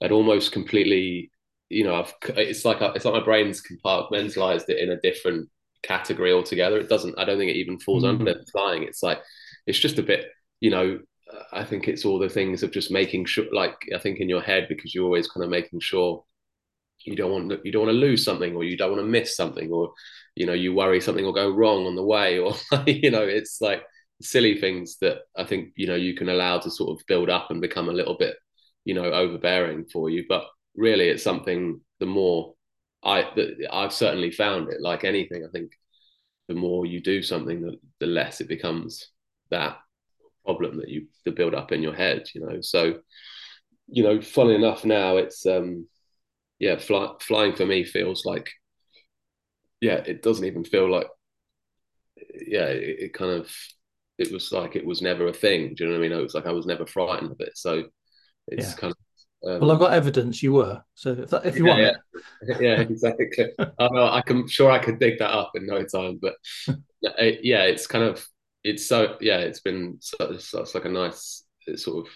would 0.00 0.12
almost 0.12 0.52
completely. 0.52 1.30
You 1.68 1.84
know, 1.84 1.96
I've 1.96 2.12
it's 2.36 2.64
like 2.64 2.78
it's 2.80 3.04
like 3.04 3.14
my 3.14 3.24
brain's 3.24 3.62
compartmentalized 3.62 4.68
it 4.68 4.78
in 4.78 4.90
a 4.90 5.00
different 5.00 5.48
category 5.82 6.32
altogether. 6.32 6.78
It 6.78 6.88
doesn't. 6.88 7.18
I 7.18 7.24
don't 7.24 7.38
think 7.38 7.50
it 7.50 7.56
even 7.56 7.80
falls 7.80 8.04
mm-hmm. 8.04 8.20
under 8.20 8.40
flying. 8.52 8.84
It's 8.84 9.02
like 9.02 9.20
it's 9.66 9.78
just 9.78 9.98
a 9.98 10.02
bit. 10.02 10.26
You 10.60 10.70
know, 10.70 11.00
I 11.52 11.64
think 11.64 11.88
it's 11.88 12.04
all 12.04 12.20
the 12.20 12.28
things 12.28 12.62
of 12.62 12.70
just 12.70 12.92
making 12.92 13.24
sure. 13.24 13.46
Like 13.50 13.74
I 13.92 13.98
think 13.98 14.20
in 14.20 14.28
your 14.28 14.42
head 14.42 14.66
because 14.68 14.94
you're 14.94 15.06
always 15.06 15.28
kind 15.28 15.42
of 15.42 15.50
making 15.50 15.80
sure 15.80 16.24
you 17.04 17.16
don't 17.16 17.30
want 17.30 17.64
you 17.64 17.72
don't 17.72 17.86
want 17.86 17.94
to 17.94 17.98
lose 18.06 18.24
something 18.24 18.54
or 18.54 18.64
you 18.64 18.76
don't 18.76 18.90
want 18.92 19.02
to 19.02 19.08
miss 19.08 19.36
something 19.36 19.70
or 19.70 19.92
you 20.34 20.46
know 20.46 20.52
you 20.52 20.74
worry 20.74 21.00
something 21.00 21.24
will 21.24 21.32
go 21.32 21.50
wrong 21.50 21.86
on 21.86 21.96
the 21.96 22.02
way 22.02 22.38
or 22.40 22.54
you 22.86 23.10
know 23.10 23.22
it's 23.22 23.60
like 23.60 23.82
silly 24.20 24.60
things 24.60 24.98
that 25.00 25.18
i 25.36 25.42
think 25.42 25.70
you 25.76 25.86
know 25.86 25.96
you 25.96 26.14
can 26.14 26.28
allow 26.28 26.58
to 26.58 26.70
sort 26.70 26.90
of 26.98 27.06
build 27.06 27.28
up 27.28 27.50
and 27.50 27.60
become 27.60 27.88
a 27.88 27.92
little 27.92 28.16
bit 28.16 28.36
you 28.84 28.94
know 28.94 29.04
overbearing 29.04 29.84
for 29.84 30.10
you. 30.10 30.24
But 30.28 30.44
really 30.76 31.08
it's 31.08 31.22
something 31.22 31.80
the 32.00 32.06
more 32.06 32.54
i 33.04 33.24
i've 33.70 33.92
certainly 33.92 34.30
found 34.30 34.72
it. 34.72 34.80
Like 34.80 35.04
anything 35.04 35.44
i 35.44 35.50
think 35.50 35.72
the 36.48 36.54
more 36.54 36.86
you 36.86 37.00
do 37.00 37.22
something 37.22 37.60
the, 37.60 37.76
the 38.00 38.06
less 38.06 38.40
it 38.40 38.48
becomes 38.48 39.08
that 39.50 39.76
problem 40.44 40.78
that 40.78 40.88
you 40.88 41.06
to 41.24 41.30
build 41.30 41.54
up 41.54 41.72
in 41.72 41.82
your 41.82 41.94
head 41.94 42.24
you 42.34 42.40
know? 42.40 42.60
So 42.60 43.00
you 43.88 44.02
know 44.02 44.20
funny 44.20 44.54
enough 44.54 44.84
now 44.84 45.16
it's 45.18 45.44
um 45.46 45.86
yeah, 46.62 46.78
fly, 46.78 47.12
flying 47.20 47.56
for 47.56 47.66
me 47.66 47.82
feels 47.82 48.24
like, 48.24 48.48
yeah, 49.80 49.96
it 49.96 50.22
doesn't 50.22 50.44
even 50.44 50.62
feel 50.62 50.88
like, 50.88 51.08
yeah, 52.16 52.66
it, 52.66 53.00
it, 53.00 53.14
kind 53.14 53.32
of, 53.32 53.52
it 54.16 54.32
was 54.32 54.52
like 54.52 54.76
it 54.76 54.86
was 54.86 55.02
never 55.02 55.26
a 55.26 55.32
thing. 55.32 55.74
Do 55.74 55.82
you 55.82 55.90
know 55.90 55.98
what 55.98 56.04
I 56.04 56.08
mean? 56.08 56.16
It 56.16 56.22
was 56.22 56.34
like 56.34 56.46
I 56.46 56.52
was 56.52 56.64
never 56.64 56.86
frightened 56.86 57.32
of 57.32 57.40
it. 57.40 57.58
So 57.58 57.86
it's 58.46 58.68
yeah. 58.68 58.74
kind 58.76 58.92
of. 58.92 59.50
Um, 59.50 59.60
well, 59.60 59.72
I've 59.72 59.80
got 59.80 59.92
evidence 59.92 60.40
you 60.40 60.52
were. 60.52 60.80
So 60.94 61.10
if, 61.10 61.30
that, 61.30 61.46
if 61.46 61.58
you 61.58 61.66
yeah, 61.66 61.72
want 61.72 61.96
yeah. 62.46 62.56
yeah, 62.60 62.80
exactly. 62.80 63.26
I 63.58 63.88
know 63.90 64.04
I 64.04 64.22
can 64.24 64.46
sure 64.46 64.70
I 64.70 64.78
could 64.78 65.00
dig 65.00 65.18
that 65.18 65.32
up 65.32 65.50
in 65.56 65.66
no 65.66 65.82
time, 65.82 66.20
but 66.22 66.36
it, 67.02 67.40
yeah, 67.42 67.64
it's 67.64 67.88
kind 67.88 68.04
of 68.04 68.24
it's 68.62 68.86
so 68.86 69.16
yeah, 69.20 69.38
it's 69.38 69.58
been 69.58 69.96
so, 69.98 70.36
so 70.38 70.60
it's 70.60 70.76
like 70.76 70.84
a 70.84 70.88
nice 70.88 71.42
sort 71.74 72.06
of 72.06 72.12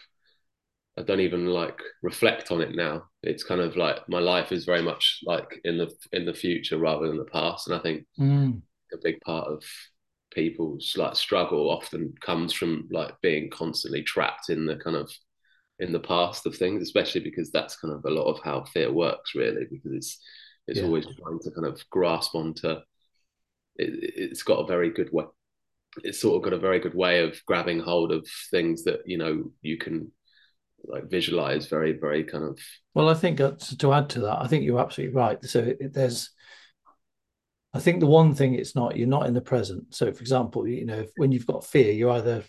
I 0.99 1.03
don't 1.03 1.21
even 1.21 1.47
like 1.47 1.79
reflect 2.03 2.50
on 2.50 2.61
it 2.62 2.75
now. 2.75 3.05
It's 3.23 3.45
kind 3.45 3.61
of 3.61 3.76
like 3.76 4.09
my 4.09 4.19
life 4.19 4.50
is 4.50 4.65
very 4.65 4.83
much 4.83 5.21
like 5.25 5.61
in 5.65 5.76
the 5.76 5.91
in 6.12 6.25
the 6.25 6.33
future 6.33 6.79
rather 6.79 7.07
than 7.07 7.19
the 7.19 7.25
past, 7.25 7.69
and 7.69 7.76
I 7.76 7.81
think 7.81 8.07
mm. 8.19 8.61
a 8.93 8.97
big 9.03 9.21
part 9.21 9.47
of 9.49 9.62
people's 10.33 10.95
like 10.97 11.17
struggle 11.17 11.71
often 11.71 12.15
comes 12.21 12.53
from 12.53 12.88
like 12.91 13.15
being 13.23 13.50
constantly 13.50 14.03
trapped 14.03 14.49
in 14.49 14.67
the 14.67 14.76
kind 14.76 14.97
of 14.97 15.11
in 15.79 15.93
the 15.93 16.00
past 16.00 16.47
of 16.47 16.57
things, 16.57 16.83
especially 16.83 17.21
because 17.21 17.50
that's 17.50 17.76
kind 17.76 17.93
of 17.93 18.05
a 18.05 18.11
lot 18.11 18.25
of 18.25 18.43
how 18.43 18.65
fear 18.65 18.91
works, 18.91 19.35
really, 19.35 19.67
because 19.71 19.93
it's 19.93 20.19
it's 20.67 20.81
yeah. 20.81 20.87
always 20.87 21.05
trying 21.05 21.38
to 21.41 21.50
kind 21.50 21.67
of 21.67 21.83
grasp 21.91 22.35
onto. 22.35 22.76
It, 23.76 24.31
has 24.31 24.43
got 24.43 24.61
a 24.61 24.67
very 24.67 24.91
good 24.91 25.12
way. 25.12 25.25
It's 26.03 26.21
sort 26.21 26.37
of 26.37 26.43
got 26.43 26.57
a 26.57 26.61
very 26.61 26.79
good 26.79 26.95
way 26.95 27.21
of 27.21 27.38
grabbing 27.47 27.81
hold 27.81 28.12
of 28.12 28.26
things 28.50 28.85
that 28.85 29.00
you 29.05 29.19
know 29.19 29.45
you 29.61 29.76
can 29.76 30.11
like 30.87 31.11
visualize 31.11 31.66
very 31.66 31.93
very 31.93 32.25
kind 32.25 32.45
of. 32.45 32.59
Well, 32.95 33.09
I 33.09 33.14
think 33.14 33.40
uh, 33.40 33.52
to 33.78 33.93
add 33.93 34.09
to 34.11 34.21
that, 34.21 34.38
I 34.40 34.47
think 34.47 34.64
you're 34.64 34.81
absolutely 34.81 35.14
right. 35.14 35.43
So 35.45 35.61
it, 35.61 35.93
there's. 35.93 36.31
I 37.75 37.78
think 37.78 38.00
the 38.00 38.07
one 38.07 38.35
thing 38.35 38.55
it's 38.55 38.75
not 38.75 38.97
you're 38.97 39.07
not 39.07 39.26
in 39.26 39.35
the 39.35 39.40
present. 39.40 39.95
So, 39.95 40.11
for 40.11 40.21
example, 40.21 40.66
you 40.66 40.87
know, 40.87 41.00
if, 41.00 41.11
when 41.16 41.33
you've 41.33 41.47
got 41.47 41.66
fear, 41.66 41.93
you're 41.93 42.11
either 42.11 42.43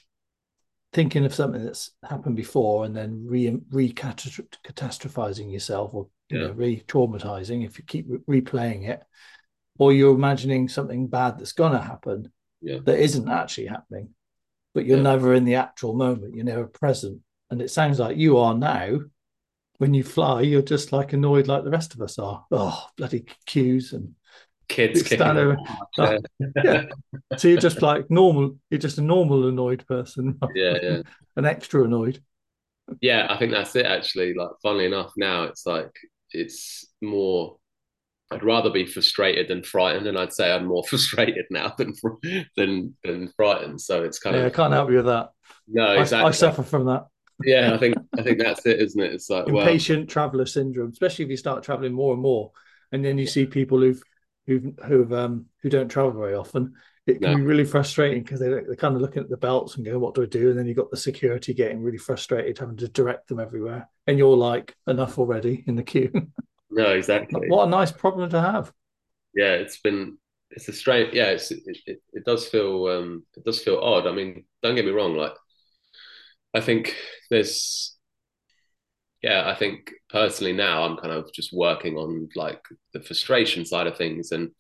thinking 0.94 1.26
of 1.26 1.36
something 1.36 1.64
that's 1.64 1.92
happened 2.10 2.36
before 2.36 2.86
and 2.86 2.96
then 2.96 3.26
re 3.28 3.60
re 3.72 3.92
catastrophizing 3.92 5.52
yourself 5.52 5.94
or 5.94 6.08
you 6.30 6.40
yeah. 6.40 6.48
know 6.48 6.54
re 6.54 6.82
traumatizing 6.88 7.66
if 7.66 7.78
you 7.78 7.84
keep 7.86 8.06
re- 8.08 8.42
replaying 8.42 8.88
it, 8.88 9.04
or 9.78 9.94
you're 9.94 10.16
imagining 10.16 10.68
something 10.68 11.08
bad 11.08 11.38
that's 11.38 11.52
going 11.52 11.74
to 11.74 11.82
happen 11.82 12.32
yeah. 12.62 12.80
that 12.86 13.00
isn't 13.00 13.30
actually 13.30 13.68
happening, 13.68 14.10
but 14.74 14.86
you're 14.86 14.98
yeah. 14.98 15.04
never 15.04 15.34
in 15.34 15.46
the 15.46 15.56
actual 15.56 15.94
moment. 15.94 16.36
You're 16.36 16.46
never 16.46 16.68
present, 16.68 17.22
and 17.50 17.62
it 17.62 17.70
sounds 17.70 18.00
like 18.00 18.18
you 18.18 18.38
are 18.38 18.54
now. 18.54 19.00
When 19.80 19.94
you 19.94 20.04
fly, 20.04 20.42
you're 20.42 20.64
just 20.64 20.92
like 20.92 21.14
annoyed, 21.14 21.48
like 21.48 21.64
the 21.64 21.70
rest 21.70 21.94
of 21.94 22.02
us 22.02 22.18
are. 22.18 22.44
Oh, 22.52 22.88
bloody 22.98 23.26
queues 23.46 23.94
and 23.94 24.16
kids 24.68 25.12
over. 25.14 25.58
Oh, 25.98 26.20
yeah. 26.64 26.86
So 27.38 27.48
you're 27.48 27.60
just 27.60 27.82
like 27.82 28.10
normal. 28.10 28.58
You're 28.70 28.80
just 28.80 28.98
a 28.98 29.04
normal 29.04 29.48
annoyed 29.48 29.86
person. 29.88 30.40
Yeah, 30.56 30.78
yeah. 30.82 31.02
An 31.36 31.46
extra 31.46 31.84
annoyed. 31.84 32.22
Yeah, 33.02 33.28
I 33.30 33.38
think 33.38 33.52
that's 33.52 33.76
it. 33.76 33.86
Actually, 33.86 34.34
like, 34.34 34.50
funnily 34.64 34.86
enough, 34.86 35.12
now 35.18 35.44
it's 35.44 35.66
like 35.66 35.92
it's 36.32 36.86
more. 37.02 37.58
I'd 38.30 38.44
rather 38.44 38.70
be 38.70 38.86
frustrated 38.86 39.48
than 39.48 39.64
frightened, 39.64 40.08
and 40.08 40.18
I'd 40.18 40.34
say 40.34 40.52
I'm 40.52 40.66
more 40.66 40.84
frustrated 40.90 41.46
now 41.50 41.74
than 41.78 41.94
than 42.56 42.96
than 43.04 43.32
frightened. 43.36 43.82
So 43.82 44.04
it's 44.04 44.20
kind 44.20 44.36
yeah, 44.36 44.44
of. 44.44 44.52
I 44.52 44.56
can't 44.56 44.74
help 44.74 44.90
you 44.90 44.98
with 44.98 45.06
that. 45.06 45.32
No, 45.68 45.92
exactly. 45.94 46.26
I, 46.26 46.30
I 46.30 46.32
suffer 46.32 46.64
from 46.64 46.86
that. 46.86 47.08
Yeah, 47.44 47.74
I 47.74 47.78
think 47.78 47.96
I 48.18 48.22
think 48.22 48.40
that's 48.40 48.66
it, 48.66 48.82
isn't 48.82 49.02
it? 49.02 49.14
It's 49.14 49.30
like 49.30 49.48
impatient 49.48 50.00
well, 50.00 50.08
traveler 50.08 50.46
syndrome, 50.46 50.92
especially 50.92 51.26
if 51.26 51.32
you 51.32 51.38
start 51.38 51.64
traveling 51.64 51.94
more 51.94 52.14
and 52.14 52.22
more, 52.22 52.52
and 52.92 53.04
then 53.04 53.18
you 53.18 53.28
see 53.28 53.46
people 53.46 53.80
who've 53.80 54.02
who've 54.46 54.74
who've 54.86 55.14
um 55.14 55.46
who 55.62 55.70
don't 55.70 55.90
travel 55.90 56.12
very 56.12 56.36
often, 56.36 56.76
it 57.06 57.22
can 57.22 57.32
no. 57.32 57.36
be 57.36 57.42
really 57.42 57.66
frustrating 57.66 58.24
because 58.24 58.40
they, 58.40 58.50
they're 58.50 58.76
kind 58.76 58.96
of 58.96 59.02
looking 59.02 59.24
at 59.24 59.30
the 59.30 59.38
belts 59.38 59.76
and 59.76 59.86
going, 59.86 60.00
"What 60.00 60.16
do 60.16 60.24
I 60.24 60.26
do?" 60.26 60.50
And 60.50 60.58
then 60.58 60.66
you've 60.66 60.78
got 60.78 60.92
the 60.92 60.98
security 60.98 61.54
getting 61.54 61.82
really 61.82 61.98
frustrated, 61.98 62.58
having 62.58 62.78
to 62.78 62.88
direct 62.88 63.28
them 63.28 63.40
everywhere, 63.40 63.88
and 64.08 64.18
you're 64.18 64.38
like, 64.38 64.76
"Enough 64.88 65.20
already" 65.20 65.64
in 65.68 65.76
the 65.76 65.84
queue. 65.84 66.12
No, 66.70 66.92
exactly. 66.92 67.50
what 67.50 67.68
a 67.68 67.70
nice 67.70 67.92
problem 67.92 68.30
to 68.30 68.42
have. 68.42 68.74
Yeah, 69.34 69.54
it's 69.54 69.80
been 69.80 70.18
it's 70.52 70.68
a 70.68 70.74
strange. 70.74 71.14
Yeah, 71.14 71.28
it's, 71.30 71.52
it, 71.52 71.64
it 71.86 72.02
it 72.14 72.26
does 72.26 72.48
feel 72.48 72.88
um 72.88 73.26
it 73.36 73.44
does 73.46 73.62
feel 73.62 73.78
odd. 73.78 74.08
I 74.08 74.12
mean, 74.12 74.46
don't 74.62 74.76
get 74.76 74.86
me 74.86 74.92
wrong. 74.92 75.16
Like, 75.16 75.34
I 76.58 76.62
think 76.62 76.96
there's 77.30 77.96
yeah, 79.22 79.50
I 79.50 79.56
think 79.56 79.92
personally 80.10 80.54
now 80.54 80.84
I'm 80.84 80.98
kind 80.98 81.14
of 81.14 81.32
just 81.34 81.52
working 81.54 81.98
on 81.98 82.30
like 82.36 82.62
the 82.94 83.02
frustration 83.02 83.66
side 83.66 83.88
of 83.88 83.98
things, 83.98 84.32
and 84.32 84.52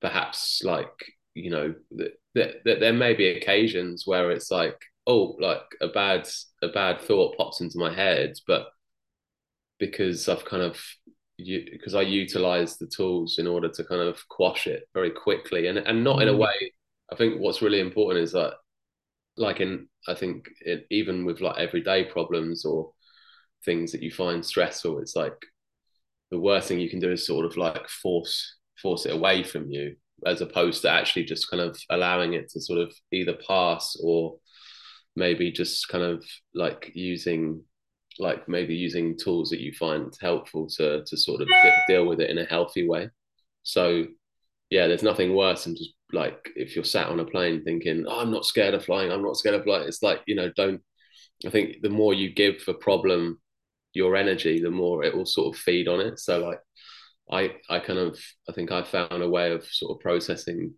perhaps 0.00 0.62
like 0.64 0.92
you 1.34 1.50
know 1.50 1.74
that 1.92 2.12
th- 2.34 2.56
th- 2.64 2.80
there 2.80 2.92
may 2.92 3.14
be 3.14 3.28
occasions 3.28 4.04
where 4.06 4.30
it's 4.30 4.50
like 4.50 4.78
oh 5.06 5.36
like 5.40 5.62
a 5.80 5.88
bad 5.88 6.28
a 6.62 6.68
bad 6.68 7.00
thought 7.00 7.36
pops 7.36 7.60
into 7.60 7.78
my 7.78 7.92
head, 7.92 8.34
but 8.46 8.68
because 9.78 10.28
I've 10.28 10.44
kind 10.44 10.62
of 10.62 10.80
because 11.38 11.94
I 11.94 12.02
utilize 12.02 12.78
the 12.78 12.86
tools 12.86 13.38
in 13.38 13.46
order 13.46 13.68
to 13.68 13.84
kind 13.84 14.00
of 14.00 14.26
quash 14.28 14.66
it 14.66 14.84
very 14.94 15.10
quickly 15.10 15.66
and 15.66 15.78
and 15.78 16.04
not 16.04 16.22
in 16.22 16.28
a 16.28 16.32
mm. 16.32 16.38
way. 16.38 16.72
I 17.12 17.16
think 17.16 17.40
what's 17.40 17.60
really 17.60 17.80
important 17.80 18.24
is 18.24 18.32
that 18.32 18.54
like 19.36 19.60
in 19.60 19.88
I 20.08 20.14
think 20.14 20.48
it, 20.60 20.86
even 20.90 21.24
with 21.24 21.40
like 21.40 21.58
everyday 21.58 22.04
problems 22.04 22.64
or 22.64 22.92
things 23.64 23.92
that 23.92 24.02
you 24.02 24.10
find 24.10 24.44
stressful 24.44 24.98
it's 24.98 25.16
like 25.16 25.36
the 26.30 26.40
worst 26.40 26.68
thing 26.68 26.80
you 26.80 26.90
can 26.90 27.00
do 27.00 27.12
is 27.12 27.26
sort 27.26 27.46
of 27.46 27.56
like 27.56 27.88
force 27.88 28.56
force 28.80 29.06
it 29.06 29.14
away 29.14 29.42
from 29.42 29.70
you 29.70 29.94
as 30.26 30.40
opposed 30.40 30.82
to 30.82 30.90
actually 30.90 31.24
just 31.24 31.50
kind 31.50 31.62
of 31.62 31.78
allowing 31.90 32.34
it 32.34 32.48
to 32.50 32.60
sort 32.60 32.78
of 32.80 32.92
either 33.12 33.36
pass 33.46 33.96
or 34.02 34.36
maybe 35.16 35.50
just 35.50 35.88
kind 35.88 36.04
of 36.04 36.24
like 36.54 36.90
using 36.94 37.62
like 38.18 38.48
maybe 38.48 38.74
using 38.74 39.16
tools 39.16 39.50
that 39.50 39.60
you 39.60 39.72
find 39.72 40.12
helpful 40.20 40.68
to 40.68 41.02
to 41.04 41.16
sort 41.16 41.40
of 41.40 41.48
deal 41.88 42.06
with 42.06 42.20
it 42.20 42.30
in 42.30 42.38
a 42.38 42.44
healthy 42.44 42.86
way. 42.86 43.08
So 43.62 44.06
yeah 44.72 44.86
there's 44.86 45.02
nothing 45.02 45.34
worse 45.34 45.64
than 45.64 45.76
just 45.76 45.94
like 46.12 46.50
if 46.56 46.74
you're 46.74 46.84
sat 46.84 47.08
on 47.08 47.20
a 47.20 47.24
plane 47.24 47.62
thinking 47.62 48.04
oh, 48.08 48.20
i'm 48.20 48.30
not 48.30 48.44
scared 48.44 48.74
of 48.74 48.84
flying 48.84 49.10
i'm 49.10 49.22
not 49.22 49.36
scared 49.36 49.54
of 49.54 49.64
flying 49.64 49.86
it's 49.86 50.02
like 50.02 50.20
you 50.26 50.34
know 50.34 50.50
don't 50.56 50.80
i 51.46 51.50
think 51.50 51.76
the 51.82 51.88
more 51.88 52.12
you 52.14 52.32
give 52.32 52.62
a 52.68 52.74
problem 52.74 53.38
your 53.94 54.16
energy, 54.16 54.60
the 54.60 54.70
more 54.70 55.04
it 55.04 55.14
will 55.14 55.26
sort 55.26 55.54
of 55.54 55.60
feed 55.60 55.88
on 55.88 56.00
it. 56.00 56.18
So 56.18 56.38
like 56.38 56.60
I 57.30 57.56
I 57.68 57.78
kind 57.80 57.98
of 57.98 58.18
I 58.48 58.52
think 58.52 58.72
I 58.72 58.82
found 58.82 59.22
a 59.22 59.28
way 59.28 59.52
of 59.52 59.64
sort 59.66 59.96
of 59.96 60.00
processing 60.00 60.74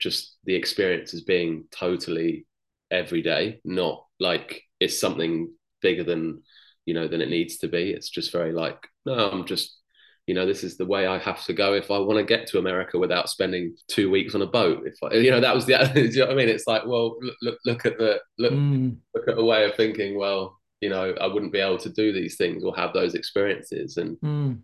just 0.00 0.36
the 0.44 0.54
experience 0.54 1.14
as 1.14 1.22
being 1.22 1.64
totally 1.70 2.46
everyday, 2.90 3.60
not 3.64 4.04
like 4.20 4.62
it's 4.80 5.00
something 5.00 5.52
bigger 5.80 6.04
than 6.04 6.42
you 6.86 6.94
know 6.94 7.08
than 7.08 7.20
it 7.20 7.30
needs 7.30 7.58
to 7.58 7.68
be. 7.68 7.90
It's 7.90 8.10
just 8.10 8.32
very 8.32 8.52
like 8.52 8.78
no, 9.06 9.30
I'm 9.30 9.46
just 9.46 9.78
you 10.26 10.34
know 10.34 10.46
this 10.46 10.64
is 10.64 10.76
the 10.76 10.86
way 10.86 11.06
I 11.06 11.18
have 11.18 11.44
to 11.44 11.52
go 11.52 11.74
if 11.74 11.90
I 11.90 11.98
want 11.98 12.18
to 12.18 12.24
get 12.24 12.46
to 12.48 12.58
America 12.58 12.98
without 12.98 13.28
spending 13.28 13.76
two 13.88 14.10
weeks 14.10 14.34
on 14.34 14.42
a 14.42 14.46
boat. 14.46 14.86
If 14.86 14.96
I, 15.02 15.16
you 15.16 15.30
know 15.30 15.40
that 15.40 15.54
was 15.54 15.66
the 15.66 15.90
do 15.94 16.02
you 16.02 16.20
know 16.20 16.26
what 16.26 16.32
I 16.32 16.36
mean. 16.36 16.48
It's 16.48 16.66
like 16.66 16.86
well 16.86 17.16
look 17.20 17.36
look, 17.42 17.58
look 17.66 17.86
at 17.86 17.98
the 17.98 18.20
look 18.38 18.52
mm. 18.52 18.96
look 19.14 19.28
at 19.28 19.38
a 19.38 19.44
way 19.44 19.64
of 19.64 19.74
thinking. 19.76 20.18
Well 20.18 20.58
you 20.80 20.88
know 20.88 21.14
I 21.20 21.26
wouldn't 21.26 21.52
be 21.52 21.60
able 21.60 21.78
to 21.78 21.90
do 21.90 22.12
these 22.12 22.36
things 22.36 22.64
or 22.64 22.74
have 22.76 22.92
those 22.92 23.14
experiences. 23.14 23.96
And 23.96 24.16
mm. 24.18 24.60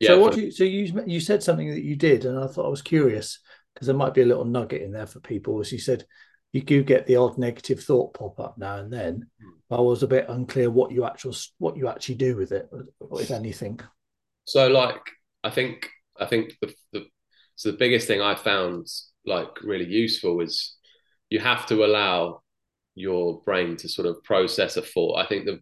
yeah, 0.00 0.08
so 0.08 0.20
what 0.20 0.34
for, 0.34 0.40
you 0.40 0.50
so 0.50 0.64
you 0.64 1.02
you 1.06 1.20
said 1.20 1.42
something 1.42 1.70
that 1.70 1.84
you 1.84 1.96
did, 1.96 2.24
and 2.24 2.38
I 2.38 2.46
thought 2.46 2.66
I 2.66 2.70
was 2.70 2.82
curious 2.82 3.38
because 3.74 3.86
there 3.86 3.96
might 3.96 4.14
be 4.14 4.22
a 4.22 4.26
little 4.26 4.44
nugget 4.44 4.82
in 4.82 4.92
there 4.92 5.06
for 5.06 5.20
people. 5.20 5.60
As 5.60 5.70
you 5.70 5.78
said, 5.78 6.04
you 6.52 6.62
do 6.62 6.82
get 6.82 7.06
the 7.06 7.16
odd 7.16 7.36
negative 7.36 7.82
thought 7.82 8.14
pop 8.14 8.40
up 8.40 8.58
now 8.58 8.76
and 8.76 8.92
then. 8.92 9.26
I 9.70 9.80
was 9.80 10.02
a 10.02 10.06
bit 10.06 10.26
unclear 10.28 10.70
what 10.70 10.92
you 10.92 11.04
actual 11.04 11.34
what 11.58 11.78
you 11.78 11.88
actually 11.88 12.16
do 12.16 12.36
with 12.36 12.52
it, 12.52 12.68
if 13.12 13.30
anything. 13.30 13.80
So, 14.44 14.68
like, 14.68 15.00
I 15.44 15.50
think 15.50 15.88
I 16.18 16.26
think 16.26 16.54
the, 16.60 16.74
the 16.92 17.06
so 17.56 17.70
the 17.70 17.76
biggest 17.76 18.06
thing 18.06 18.20
I 18.20 18.34
found 18.34 18.86
like 19.24 19.62
really 19.62 19.86
useful 19.86 20.40
is 20.40 20.76
you 21.30 21.38
have 21.40 21.66
to 21.66 21.84
allow 21.84 22.42
your 22.94 23.42
brain 23.42 23.76
to 23.78 23.88
sort 23.88 24.08
of 24.08 24.22
process 24.24 24.76
a 24.76 24.82
thought. 24.82 25.18
I 25.18 25.26
think 25.26 25.46
the 25.46 25.60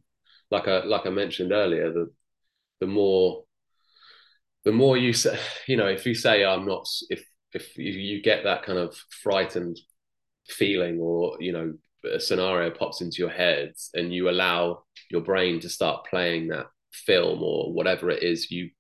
like 0.51 0.69
I 0.69 0.85
like 0.85 1.07
I 1.07 1.11
mentioned 1.11 1.53
earlier, 1.53 1.93
the 1.93 2.11
the 2.81 2.87
more 2.87 3.45
the 4.65 4.73
more 4.73 4.97
you 4.97 5.13
say, 5.13 5.39
you 5.69 5.77
know, 5.77 5.89
if 5.89 6.07
you 6.07 6.15
say 6.15 6.45
I'm 6.45 6.67
not, 6.67 6.87
if 7.11 7.25
if 7.53 7.77
you 7.77 8.23
get 8.23 8.45
that 8.45 8.63
kind 8.65 8.79
of 8.79 8.97
frightened 9.23 9.79
feeling, 10.49 10.99
or 11.01 11.37
you 11.41 11.53
know, 11.53 11.75
a 12.05 12.21
scenario 12.21 12.71
pops 12.71 13.01
into 13.01 13.19
your 13.19 13.31
head, 13.31 13.73
and 13.95 14.13
you 14.13 14.31
allow 14.31 14.85
your 15.11 15.23
brain 15.23 15.61
to 15.61 15.69
start 15.69 16.07
playing 16.09 16.49
that 16.49 16.67
film 16.93 17.43
or 17.43 17.73
whatever 17.73 18.11
it 18.11 18.23
is 18.23 18.51
you 18.51 18.71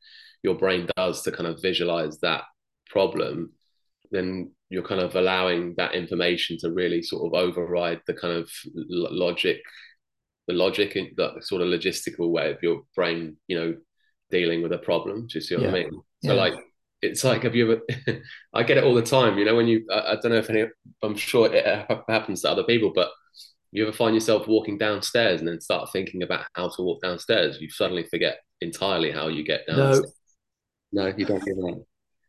your 0.42 0.54
brain 0.54 0.88
does 0.96 1.22
to 1.22 1.32
kind 1.32 1.46
of 1.46 1.60
visualize 1.60 2.18
that 2.20 2.44
problem, 2.88 3.52
then 4.10 4.50
you're 4.68 4.86
kind 4.86 5.00
of 5.00 5.14
allowing 5.14 5.74
that 5.76 5.94
information 5.94 6.56
to 6.58 6.70
really 6.70 7.02
sort 7.02 7.26
of 7.26 7.38
override 7.38 8.00
the 8.06 8.14
kind 8.14 8.34
of 8.34 8.50
logic 8.74 9.60
the 10.48 10.54
logic 10.54 10.96
and 10.96 11.08
the 11.16 11.34
sort 11.40 11.62
of 11.62 11.68
logistical 11.68 12.30
way 12.30 12.50
of 12.50 12.62
your 12.62 12.82
brain 12.96 13.36
you 13.46 13.58
know 13.58 13.74
dealing 14.30 14.62
with 14.62 14.72
a 14.72 14.78
problem 14.78 15.26
do 15.26 15.38
you 15.38 15.40
see 15.40 15.54
what 15.54 15.64
yeah. 15.64 15.70
i 15.70 15.72
mean 15.72 15.90
so 16.24 16.32
yeah. 16.34 16.40
like 16.40 16.54
it's 17.02 17.22
like 17.22 17.42
have 17.42 17.54
you 17.54 17.72
ever 17.72 18.20
i 18.54 18.62
get 18.62 18.78
it 18.78 18.84
all 18.84 18.94
the 18.94 19.02
time 19.02 19.38
you 19.38 19.44
know 19.44 19.54
when 19.54 19.68
you 19.68 19.84
i, 19.92 20.12
I 20.12 20.16
don't 20.16 20.32
know 20.32 20.38
if 20.38 20.50
any 20.50 20.64
i'm 21.02 21.16
sure 21.16 21.52
it 21.52 21.86
happens 22.08 22.42
to 22.42 22.50
other 22.50 22.64
people 22.64 22.90
but 22.94 23.10
you 23.72 23.82
ever 23.84 23.92
find 23.92 24.14
yourself 24.14 24.48
walking 24.48 24.78
downstairs 24.78 25.40
and 25.40 25.48
then 25.48 25.60
start 25.60 25.90
thinking 25.92 26.22
about 26.22 26.46
how 26.54 26.68
to 26.68 26.82
walk 26.82 27.00
downstairs 27.02 27.60
you 27.60 27.70
suddenly 27.70 28.04
forget 28.04 28.38
entirely 28.60 29.10
how 29.10 29.28
you 29.28 29.44
get 29.44 29.66
downstairs 29.66 30.12
no, 30.92 31.04
no 31.04 31.14
you 31.16 31.24
don't 31.24 31.44
get 31.44 31.56
that 31.56 31.84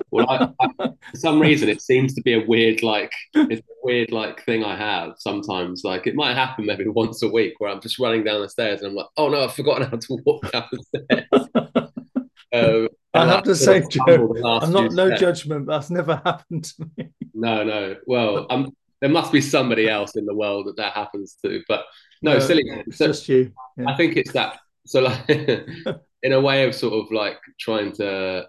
well, 0.09 0.29
I, 0.29 0.49
I, 0.59 0.67
for 0.87 1.15
some 1.15 1.39
reason, 1.39 1.69
it 1.69 1.81
seems 1.81 2.13
to 2.15 2.21
be 2.21 2.33
a 2.33 2.45
weird, 2.45 2.83
like, 2.83 3.11
it's 3.33 3.61
a 3.61 3.73
weird, 3.83 4.11
like, 4.11 4.43
thing 4.45 4.63
I 4.63 4.75
have 4.75 5.13
sometimes. 5.17 5.83
Like, 5.83 6.07
it 6.07 6.15
might 6.15 6.35
happen 6.35 6.65
maybe 6.65 6.87
once 6.87 7.21
a 7.23 7.29
week 7.29 7.53
where 7.59 7.69
I'm 7.69 7.81
just 7.81 7.99
running 7.99 8.23
down 8.23 8.41
the 8.41 8.49
stairs 8.49 8.81
and 8.81 8.89
I'm 8.89 8.95
like, 8.95 9.07
oh 9.17 9.29
no, 9.29 9.43
I've 9.43 9.53
forgotten 9.53 9.89
how 9.89 9.97
to 9.97 10.17
walk 10.25 10.51
down 10.51 10.65
the 10.71 10.83
stairs. 10.83 11.47
Um, 12.53 12.89
I 13.13 13.25
have 13.27 13.43
to 13.43 13.55
say, 13.55 13.81
Joe, 13.89 14.35
I'm 14.43 14.73
not 14.73 14.91
no 14.91 15.07
steps. 15.07 15.21
judgment. 15.21 15.67
That's 15.67 15.89
never 15.89 16.15
happened 16.25 16.65
to 16.65 16.85
me. 16.97 17.09
No, 17.33 17.63
no. 17.63 17.95
Well, 18.05 18.45
I'm, 18.49 18.75
there 19.01 19.09
must 19.09 19.31
be 19.31 19.41
somebody 19.41 19.89
else 19.89 20.15
in 20.15 20.25
the 20.25 20.35
world 20.35 20.67
that 20.67 20.77
that 20.77 20.93
happens 20.93 21.35
to. 21.43 21.61
But 21.67 21.85
no, 22.21 22.33
uh, 22.33 22.39
silly. 22.39 22.63
So, 22.91 23.07
just 23.07 23.27
you. 23.27 23.51
Yeah. 23.77 23.89
I 23.89 23.97
think 23.97 24.15
it's 24.15 24.31
that. 24.33 24.59
So, 24.85 25.01
like, 25.01 25.27
in 26.23 26.31
a 26.31 26.39
way 26.39 26.65
of 26.65 26.75
sort 26.75 26.93
of 26.93 27.11
like 27.11 27.39
trying 27.59 27.91
to, 27.93 28.47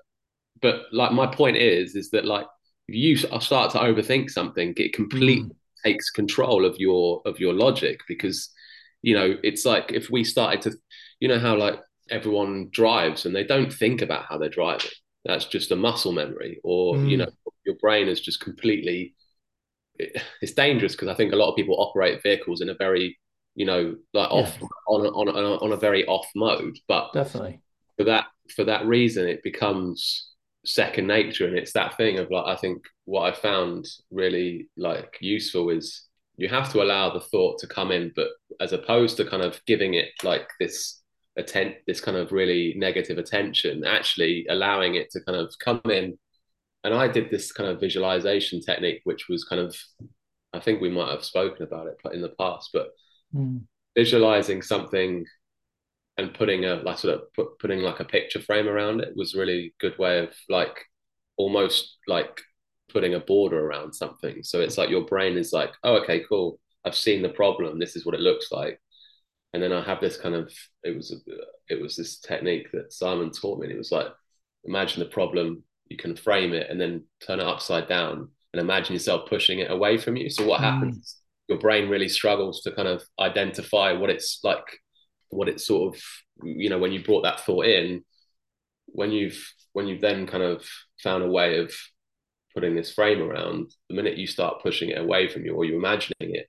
but 0.61 0.83
like 0.93 1.13
my 1.13 1.27
point 1.27 1.57
is, 1.57 1.97
is 1.97 2.11
that 2.11 2.25
like 2.25 2.47
if 2.89 2.95
you 2.95 3.17
start 3.17 3.73
to 3.73 3.79
overthink 3.79 4.31
something, 4.31 4.75
it 4.77 4.93
completely 4.93 5.45
mm. 5.45 5.51
takes 5.85 6.11
control 6.11 6.65
of 6.65 6.77
your 6.79 7.23
of 7.25 7.41
your 7.41 7.55
logic 7.55 8.01
because 8.07 8.51
you 9.03 9.15
know 9.15 9.37
it's 9.43 9.65
like 9.65 9.93
if 9.93 10.11
we 10.11 10.25
started 10.25 10.63
to, 10.63 10.73
you 11.21 11.29
know 11.29 11.39
how 11.39 11.57
like 11.57 11.81
everyone 12.11 12.69
drives 12.71 13.25
and 13.25 13.35
they 13.35 13.45
don't 13.45 13.73
think 13.73 14.03
about 14.03 14.27
how 14.29 14.39
they're 14.39 14.49
driving. 14.49 14.91
That's 15.25 15.47
just 15.47 15.71
a 15.71 15.77
muscle 15.77 16.13
memory, 16.13 16.61
or 16.65 16.97
mm. 16.97 17.09
you 17.09 17.17
know, 17.17 17.29
your 17.65 17.77
brain 17.77 18.09
is 18.09 18.21
just 18.21 18.41
completely. 18.41 19.15
It's 19.99 20.53
dangerous 20.53 20.93
because 20.93 21.09
I 21.09 21.15
think 21.15 21.33
a 21.33 21.37
lot 21.37 21.51
of 21.51 21.57
people 21.57 21.77
operate 21.79 22.23
vehicles 22.23 22.61
in 22.61 22.69
a 22.69 22.75
very, 22.75 23.19
you 23.55 23.67
know, 23.67 23.97
like 24.15 24.31
yeah. 24.31 24.37
off 24.37 24.59
on 24.89 25.07
a, 25.07 25.09
on 25.11 25.29
a, 25.29 25.65
on 25.65 25.73
a 25.73 25.77
very 25.77 26.07
off 26.07 26.27
mode. 26.35 26.79
But 26.89 27.13
definitely 27.13 27.61
for 27.97 28.05
that 28.05 28.27
for 28.55 28.65
that 28.65 28.87
reason, 28.87 29.29
it 29.29 29.43
becomes 29.43 30.31
second 30.65 31.07
nature, 31.07 31.47
and 31.47 31.57
it's 31.57 31.73
that 31.73 31.97
thing 31.97 32.19
of 32.19 32.31
like 32.31 32.47
I 32.47 32.57
think 32.57 32.83
what 33.05 33.33
I 33.33 33.37
found 33.37 33.87
really 34.11 34.69
like 34.77 35.17
useful 35.21 35.71
is 35.71 36.09
you 36.37 36.49
have 36.49 36.73
to 36.73 36.83
allow 36.83 37.13
the 37.13 37.21
thought 37.21 37.59
to 37.61 37.67
come 37.67 37.93
in, 37.93 38.13
but 38.17 38.29
as 38.61 38.73
opposed 38.73 39.17
to 39.19 39.25
kind 39.25 39.43
of 39.43 39.61
giving 39.67 39.95
it 39.95 40.09
like 40.23 40.49
this 40.59 41.01
atten- 41.37 41.77
this 41.87 42.01
kind 42.01 42.17
of 42.17 42.33
really 42.33 42.75
negative 42.77 43.19
attention, 43.19 43.85
actually 43.85 44.47
allowing 44.49 44.95
it 44.95 45.11
to 45.11 45.21
kind 45.21 45.39
of 45.39 45.53
come 45.63 45.81
in. 45.91 46.19
And 46.85 46.95
I 46.95 47.09
did 47.09 47.31
this 47.31 47.53
kind 47.53 47.71
of 47.71 47.81
visualization 47.81 48.61
technique, 48.61 49.01
which 49.05 49.29
was 49.29 49.45
kind 49.45 49.61
of, 49.61 49.77
I 50.53 50.61
think 50.61 50.81
we 50.81 50.91
might 50.91 51.11
have 51.11 51.25
spoken 51.25 51.63
about 51.63 51.87
it 51.87 51.97
in 52.13 52.21
the 52.21 52.35
past, 52.39 52.71
but 52.73 52.89
mm. 53.35 53.63
visualizing 53.97 54.63
something 54.63 55.25
and 56.19 56.35
putting 56.35 56.65
a 56.65 56.77
like 56.77 56.99
sort 56.99 57.15
of 57.15 57.33
put, 57.35 57.59
putting 57.59 57.81
like 57.81 58.01
a 58.01 58.05
picture 58.05 58.41
frame 58.41 58.69
around 58.69 59.01
it 59.01 59.17
was 59.17 59.35
really 59.35 59.75
good 59.81 59.97
way 59.99 60.19
of 60.19 60.35
like 60.51 60.77
almost 61.39 61.97
like 62.07 62.43
putting 62.91 63.15
a 63.15 63.21
border 63.21 63.65
around 63.65 63.95
something. 63.95 64.43
So 64.43 64.61
it's 64.61 64.77
like 64.77 64.91
your 64.91 65.07
brain 65.07 65.39
is 65.39 65.53
like, 65.53 65.71
oh, 65.85 65.97
okay, 66.03 66.23
cool. 66.29 66.59
I've 66.85 66.97
seen 66.97 67.23
the 67.23 67.29
problem. 67.31 67.79
This 67.79 67.97
is 67.97 68.05
what 68.05 68.15
it 68.15 68.21
looks 68.21 68.51
like 68.51 68.79
and 69.53 69.63
then 69.63 69.73
I 69.73 69.83
have 69.83 70.01
this 70.01 70.17
kind 70.17 70.35
of 70.35 70.53
it 70.83 70.97
was 70.97 71.13
a, 71.13 71.17
it 71.73 71.81
was 71.81 71.97
this 71.97 72.19
technique 72.19 72.69
that 72.73 72.93
Simon 72.93 73.31
taught 73.31 73.59
me. 73.59 73.67
And 73.67 73.75
it 73.75 73.79
was 73.79 73.93
like 73.93 74.09
imagine 74.65 75.01
the 75.01 75.09
problem, 75.09 75.63
you 75.93 75.99
can 75.99 76.17
frame 76.17 76.55
it 76.55 76.69
and 76.71 76.81
then 76.81 77.05
turn 77.25 77.39
it 77.39 77.47
upside 77.47 77.87
down 77.87 78.29
and 78.53 78.61
imagine 78.61 78.95
yourself 78.95 79.29
pushing 79.29 79.59
it 79.59 79.71
away 79.71 79.99
from 79.99 80.17
you. 80.17 80.31
So 80.31 80.47
what 80.47 80.61
mm. 80.61 80.65
happens? 80.65 81.19
Your 81.49 81.59
brain 81.59 81.89
really 81.89 82.09
struggles 82.09 82.63
to 82.63 82.73
kind 82.73 82.89
of 82.89 83.03
identify 83.21 83.93
what 83.93 84.11
it's 84.11 84.41
like, 84.43 84.65
what 85.29 85.49
it's 85.49 85.67
sort 85.67 85.95
of 85.95 86.03
you 86.43 86.71
know 86.71 86.79
when 86.79 86.93
you 86.93 87.05
brought 87.05 87.23
that 87.23 87.41
thought 87.41 87.67
in, 87.67 88.03
when 88.87 89.13
you've 89.13 89.53
when 89.73 89.87
you've 89.87 90.01
then 90.01 90.27
kind 90.27 90.43
of 90.43 90.65
found 91.03 91.23
a 91.23 91.31
way 91.31 91.59
of 91.59 91.73
putting 92.55 92.75
this 92.75 92.93
frame 92.93 93.23
around, 93.23 93.71
the 93.89 93.97
minute 93.97 94.19
you 94.19 94.27
start 94.27 94.63
pushing 94.63 94.91
it 94.91 94.99
away 94.99 95.29
from 95.29 95.45
you 95.45 95.55
or 95.55 95.65
you're 95.65 95.79
imagining 95.79 96.15
it, 96.21 96.49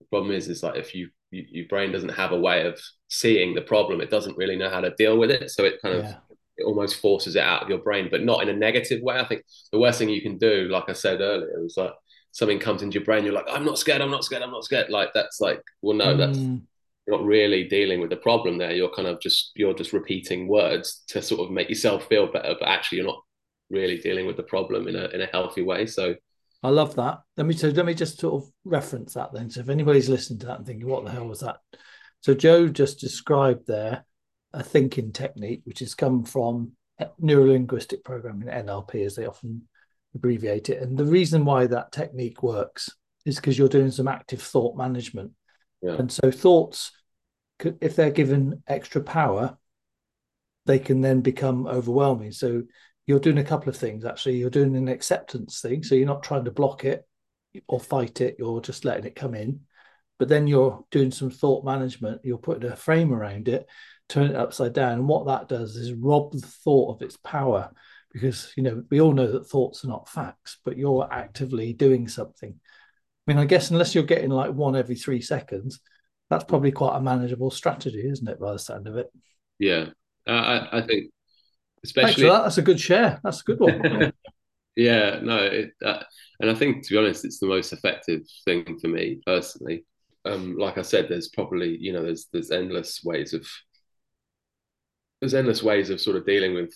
the 0.00 0.06
problem 0.10 0.32
is 0.32 0.48
is 0.48 0.62
like 0.62 0.76
if 0.76 0.94
you 0.94 1.08
you, 1.30 1.44
your 1.48 1.68
brain 1.68 1.92
doesn't 1.92 2.10
have 2.10 2.32
a 2.32 2.40
way 2.40 2.66
of 2.66 2.80
seeing 3.08 3.54
the 3.54 3.60
problem. 3.60 4.00
It 4.00 4.10
doesn't 4.10 4.36
really 4.36 4.56
know 4.56 4.70
how 4.70 4.80
to 4.80 4.94
deal 4.96 5.18
with 5.18 5.30
it. 5.30 5.50
So 5.50 5.64
it 5.64 5.82
kind 5.82 5.96
of 5.96 6.04
yeah. 6.04 6.16
It 6.58 6.64
almost 6.64 7.00
forces 7.00 7.36
it 7.36 7.42
out 7.42 7.62
of 7.62 7.68
your 7.68 7.78
brain, 7.78 8.08
but 8.10 8.24
not 8.24 8.42
in 8.42 8.48
a 8.48 8.52
negative 8.52 9.00
way. 9.02 9.18
I 9.18 9.24
think 9.24 9.44
the 9.72 9.78
worst 9.78 9.98
thing 9.98 10.08
you 10.08 10.20
can 10.20 10.38
do, 10.38 10.68
like 10.70 10.88
I 10.88 10.92
said 10.92 11.20
earlier, 11.20 11.64
is 11.64 11.76
like 11.76 11.92
something 12.32 12.58
comes 12.58 12.82
into 12.82 12.94
your 12.94 13.04
brain, 13.04 13.24
you're 13.24 13.32
like, 13.32 13.46
I'm 13.48 13.64
not 13.64 13.78
scared, 13.78 14.02
I'm 14.02 14.10
not 14.10 14.24
scared, 14.24 14.42
I'm 14.42 14.50
not 14.50 14.64
scared. 14.64 14.90
Like 14.90 15.10
that's 15.14 15.40
like, 15.40 15.62
well, 15.82 15.96
no, 15.96 16.14
mm. 16.14 16.18
that's 16.18 16.38
you're 16.38 17.16
not 17.16 17.24
really 17.24 17.64
dealing 17.64 18.00
with 18.00 18.10
the 18.10 18.16
problem 18.16 18.58
there. 18.58 18.72
You're 18.72 18.94
kind 18.94 19.08
of 19.08 19.20
just 19.20 19.52
you're 19.54 19.72
just 19.74 19.92
repeating 19.92 20.46
words 20.46 21.04
to 21.08 21.22
sort 21.22 21.40
of 21.40 21.50
make 21.50 21.68
yourself 21.68 22.06
feel 22.06 22.30
better, 22.30 22.54
but 22.58 22.68
actually 22.68 22.98
you're 22.98 23.06
not 23.06 23.22
really 23.70 23.98
dealing 23.98 24.26
with 24.26 24.36
the 24.36 24.42
problem 24.42 24.88
in 24.88 24.96
a 24.96 25.06
in 25.08 25.22
a 25.22 25.26
healthy 25.26 25.62
way. 25.62 25.86
So 25.86 26.14
I 26.62 26.70
love 26.70 26.96
that. 26.96 27.20
Let 27.36 27.46
me 27.46 27.54
so 27.54 27.68
let 27.68 27.86
me 27.86 27.94
just 27.94 28.20
sort 28.20 28.42
of 28.42 28.50
reference 28.64 29.14
that 29.14 29.32
then. 29.32 29.48
So 29.48 29.60
if 29.60 29.68
anybody's 29.68 30.08
listening 30.08 30.40
to 30.40 30.46
that 30.46 30.58
and 30.58 30.66
thinking, 30.66 30.88
"What 30.88 31.04
the 31.04 31.10
hell 31.10 31.26
was 31.26 31.40
that?" 31.40 31.58
So 32.20 32.34
Joe 32.34 32.68
just 32.68 33.00
described 33.00 33.66
there 33.66 34.04
a 34.58 34.62
thinking 34.62 35.12
technique, 35.12 35.62
which 35.64 35.78
has 35.78 35.94
come 35.94 36.24
from 36.24 36.72
neurolinguistic 37.22 38.02
programming, 38.04 38.48
NLP, 38.48 39.06
as 39.06 39.14
they 39.14 39.24
often 39.24 39.62
abbreviate 40.14 40.68
it. 40.68 40.82
And 40.82 40.98
the 40.98 41.04
reason 41.04 41.44
why 41.44 41.66
that 41.66 41.92
technique 41.92 42.42
works 42.42 42.90
is 43.24 43.36
because 43.36 43.56
you're 43.56 43.68
doing 43.68 43.92
some 43.92 44.08
active 44.08 44.42
thought 44.42 44.76
management. 44.76 45.30
Yeah. 45.80 45.92
And 45.92 46.10
so 46.10 46.32
thoughts, 46.32 46.90
if 47.80 47.94
they're 47.94 48.10
given 48.10 48.64
extra 48.66 49.00
power, 49.00 49.56
they 50.66 50.80
can 50.80 51.00
then 51.02 51.20
become 51.20 51.68
overwhelming. 51.68 52.32
So 52.32 52.64
you're 53.06 53.20
doing 53.20 53.38
a 53.38 53.44
couple 53.44 53.68
of 53.68 53.76
things 53.76 54.04
actually. 54.04 54.38
You're 54.38 54.50
doing 54.50 54.74
an 54.76 54.88
acceptance 54.88 55.60
thing, 55.60 55.84
so 55.84 55.94
you're 55.94 56.06
not 56.06 56.24
trying 56.24 56.46
to 56.46 56.50
block 56.50 56.84
it 56.84 57.06
or 57.68 57.78
fight 57.78 58.20
it. 58.20 58.36
You're 58.40 58.60
just 58.60 58.84
letting 58.84 59.04
it 59.04 59.14
come 59.14 59.34
in. 59.34 59.60
But 60.18 60.28
then 60.28 60.48
you're 60.48 60.84
doing 60.90 61.12
some 61.12 61.30
thought 61.30 61.64
management. 61.64 62.22
You're 62.24 62.38
putting 62.38 62.68
a 62.68 62.74
frame 62.74 63.14
around 63.14 63.46
it, 63.46 63.68
turn 64.08 64.30
it 64.30 64.36
upside 64.36 64.72
down. 64.72 64.92
And 64.92 65.08
what 65.08 65.26
that 65.26 65.48
does 65.48 65.76
is 65.76 65.92
rob 65.92 66.32
the 66.32 66.46
thought 66.46 66.96
of 66.96 67.02
its 67.02 67.16
power, 67.18 67.70
because 68.12 68.52
you 68.56 68.62
know 68.62 68.82
we 68.90 69.00
all 69.00 69.12
know 69.12 69.30
that 69.32 69.48
thoughts 69.48 69.84
are 69.84 69.88
not 69.88 70.08
facts, 70.08 70.58
but 70.64 70.76
you're 70.76 71.08
actively 71.10 71.72
doing 71.72 72.08
something. 72.08 72.54
I 72.54 73.30
mean, 73.30 73.38
I 73.38 73.44
guess 73.44 73.70
unless 73.70 73.94
you're 73.94 74.04
getting 74.04 74.30
like 74.30 74.52
one 74.52 74.76
every 74.76 74.96
three 74.96 75.20
seconds, 75.20 75.80
that's 76.30 76.44
probably 76.44 76.72
quite 76.72 76.96
a 76.96 77.00
manageable 77.00 77.50
strategy, 77.50 78.08
isn't 78.08 78.28
it? 78.28 78.40
By 78.40 78.52
the 78.52 78.58
sound 78.58 78.86
of 78.86 78.96
it. 78.96 79.08
Yeah, 79.58 79.86
uh, 80.26 80.30
I, 80.72 80.78
I 80.78 80.80
think 80.82 81.10
Especially 81.84 82.24
that. 82.24 82.42
That's 82.42 82.58
a 82.58 82.62
good 82.62 82.80
share. 82.80 83.20
That's 83.22 83.40
a 83.40 83.44
good 83.44 83.60
one. 83.60 84.12
yeah, 84.76 85.20
no, 85.22 85.38
it, 85.38 85.70
uh, 85.84 86.02
and 86.40 86.50
I 86.50 86.54
think 86.54 86.84
to 86.84 86.92
be 86.92 86.98
honest, 86.98 87.24
it's 87.24 87.38
the 87.38 87.46
most 87.46 87.72
effective 87.72 88.22
thing 88.44 88.78
for 88.80 88.88
me 88.88 89.20
personally. 89.24 89.84
Um, 90.24 90.56
like 90.56 90.78
I 90.78 90.82
said, 90.82 91.06
there's 91.08 91.28
probably 91.28 91.76
you 91.78 91.92
know 91.92 92.02
there's 92.02 92.26
there's 92.32 92.50
endless 92.50 93.02
ways 93.04 93.32
of 93.32 93.46
there's 95.20 95.34
endless 95.34 95.62
ways 95.62 95.90
of 95.90 96.00
sort 96.00 96.16
of 96.16 96.26
dealing 96.26 96.54
with 96.54 96.74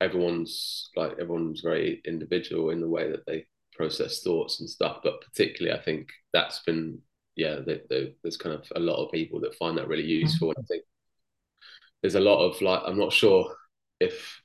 everyone's 0.00 0.90
like 0.96 1.12
everyone's 1.20 1.60
very 1.60 2.02
individual 2.04 2.70
in 2.70 2.80
the 2.80 2.88
way 2.88 3.10
that 3.10 3.24
they 3.26 3.46
process 3.74 4.22
thoughts 4.22 4.60
and 4.60 4.68
stuff. 4.68 4.98
But 5.02 5.20
particularly, 5.22 5.78
I 5.78 5.82
think 5.82 6.08
that's 6.32 6.60
been 6.60 7.00
yeah, 7.36 7.60
they, 7.66 7.80
they, 7.88 8.14
there's 8.22 8.36
kind 8.36 8.54
of 8.54 8.66
a 8.76 8.80
lot 8.80 9.02
of 9.02 9.10
people 9.10 9.40
that 9.40 9.54
find 9.54 9.78
that 9.78 9.88
really 9.88 10.04
useful. 10.04 10.48
Mm-hmm. 10.48 10.60
I 10.60 10.66
think 10.68 10.82
there's 12.02 12.14
a 12.14 12.20
lot 12.20 12.44
of 12.44 12.60
like 12.60 12.82
I'm 12.84 12.98
not 12.98 13.12
sure 13.12 13.54
if 14.00 14.40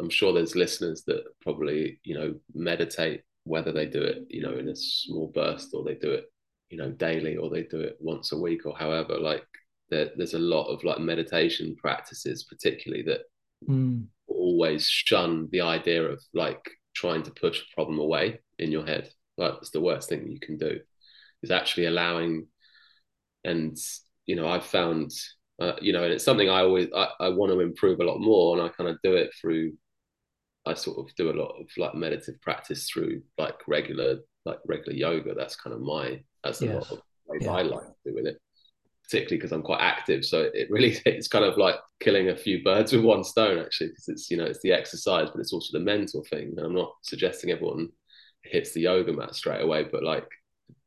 I'm 0.00 0.10
sure 0.10 0.32
there's 0.32 0.54
listeners 0.54 1.04
that 1.06 1.24
probably, 1.42 2.00
you 2.04 2.14
know, 2.14 2.34
meditate 2.54 3.22
whether 3.44 3.72
they 3.72 3.86
do 3.86 4.02
it, 4.02 4.26
you 4.28 4.42
know, 4.42 4.56
in 4.56 4.68
a 4.68 4.76
small 4.76 5.32
burst 5.34 5.70
or 5.72 5.82
they 5.82 5.94
do 5.94 6.10
it, 6.10 6.30
you 6.70 6.78
know, 6.78 6.90
daily 6.90 7.36
or 7.36 7.50
they 7.50 7.62
do 7.62 7.80
it 7.80 7.96
once 7.98 8.32
a 8.32 8.38
week 8.38 8.66
or 8.66 8.76
however. 8.76 9.18
Like 9.18 9.44
there, 9.90 10.10
there's 10.16 10.34
a 10.34 10.38
lot 10.38 10.66
of 10.66 10.84
like 10.84 10.98
meditation 10.98 11.76
practices, 11.76 12.44
particularly 12.44 13.02
that 13.04 13.20
mm. 13.68 14.04
always 14.26 14.86
shun 14.86 15.48
the 15.50 15.62
idea 15.62 16.02
of 16.02 16.22
like 16.34 16.70
trying 16.94 17.22
to 17.22 17.30
push 17.30 17.60
a 17.60 17.74
problem 17.74 17.98
away 17.98 18.40
in 18.58 18.70
your 18.72 18.86
head. 18.86 19.10
Like 19.36 19.54
it's 19.58 19.70
the 19.70 19.80
worst 19.80 20.08
thing 20.08 20.28
you 20.28 20.40
can 20.40 20.56
do 20.56 20.80
is 21.42 21.50
actually 21.50 21.86
allowing 21.86 22.48
and 23.44 23.76
you 24.26 24.34
know 24.34 24.48
I've 24.48 24.64
found 24.64 25.12
uh, 25.60 25.74
you 25.80 25.92
know 25.92 26.02
and 26.02 26.12
it's 26.12 26.24
something 26.24 26.50
I 26.50 26.60
always 26.60 26.88
I, 26.94 27.10
I 27.20 27.28
want 27.28 27.52
to 27.52 27.60
improve 27.60 28.00
a 28.00 28.04
lot 28.04 28.18
more 28.18 28.56
and 28.56 28.66
I 28.66 28.68
kind 28.70 28.90
of 28.90 28.98
do 29.04 29.14
it 29.14 29.30
through 29.40 29.74
I 30.66 30.74
sort 30.74 30.98
of 30.98 31.14
do 31.14 31.30
a 31.30 31.38
lot 31.40 31.54
of 31.58 31.66
like 31.76 31.94
meditative 31.94 32.40
practice 32.40 32.90
through 32.90 33.22
like 33.38 33.56
regular 33.66 34.18
like 34.44 34.58
regular 34.66 34.96
yoga. 34.96 35.34
That's 35.34 35.56
kind 35.56 35.74
of 35.74 35.80
my 35.80 36.20
that's 36.42 36.62
a 36.62 36.66
yes. 36.66 36.74
lot 36.74 36.92
of 36.92 37.02
ways 37.26 37.42
yeah. 37.44 37.52
I 37.52 37.62
like 37.62 37.86
to 37.86 37.94
do 38.04 38.14
with 38.14 38.26
it, 38.26 38.40
particularly 39.08 39.38
because 39.38 39.52
I'm 39.52 39.62
quite 39.62 39.80
active. 39.80 40.24
So 40.24 40.50
it 40.52 40.70
really 40.70 40.98
it's 41.06 41.28
kind 41.28 41.44
of 41.44 41.56
like 41.56 41.76
killing 42.00 42.28
a 42.28 42.36
few 42.36 42.62
birds 42.62 42.92
with 42.92 43.04
one 43.04 43.24
stone 43.24 43.58
actually, 43.58 43.88
because 43.88 44.08
it's 44.08 44.30
you 44.30 44.36
know 44.36 44.44
it's 44.44 44.60
the 44.62 44.72
exercise, 44.72 45.28
but 45.30 45.40
it's 45.40 45.52
also 45.52 45.76
the 45.76 45.84
mental 45.84 46.24
thing. 46.30 46.54
And 46.56 46.66
I'm 46.66 46.74
not 46.74 46.92
suggesting 47.02 47.50
everyone 47.50 47.88
hits 48.42 48.72
the 48.72 48.82
yoga 48.82 49.12
mat 49.12 49.34
straight 49.34 49.62
away, 49.62 49.84
but 49.90 50.02
like 50.02 50.26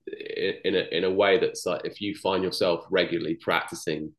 in 0.07 0.75
a 0.75 0.97
in 0.97 1.03
a 1.03 1.11
way 1.11 1.39
that's 1.39 1.65
like 1.65 1.81
if 1.85 2.01
you 2.01 2.15
find 2.15 2.43
yourself 2.43 2.85
regularly 2.89 3.35
practicing 3.35 4.13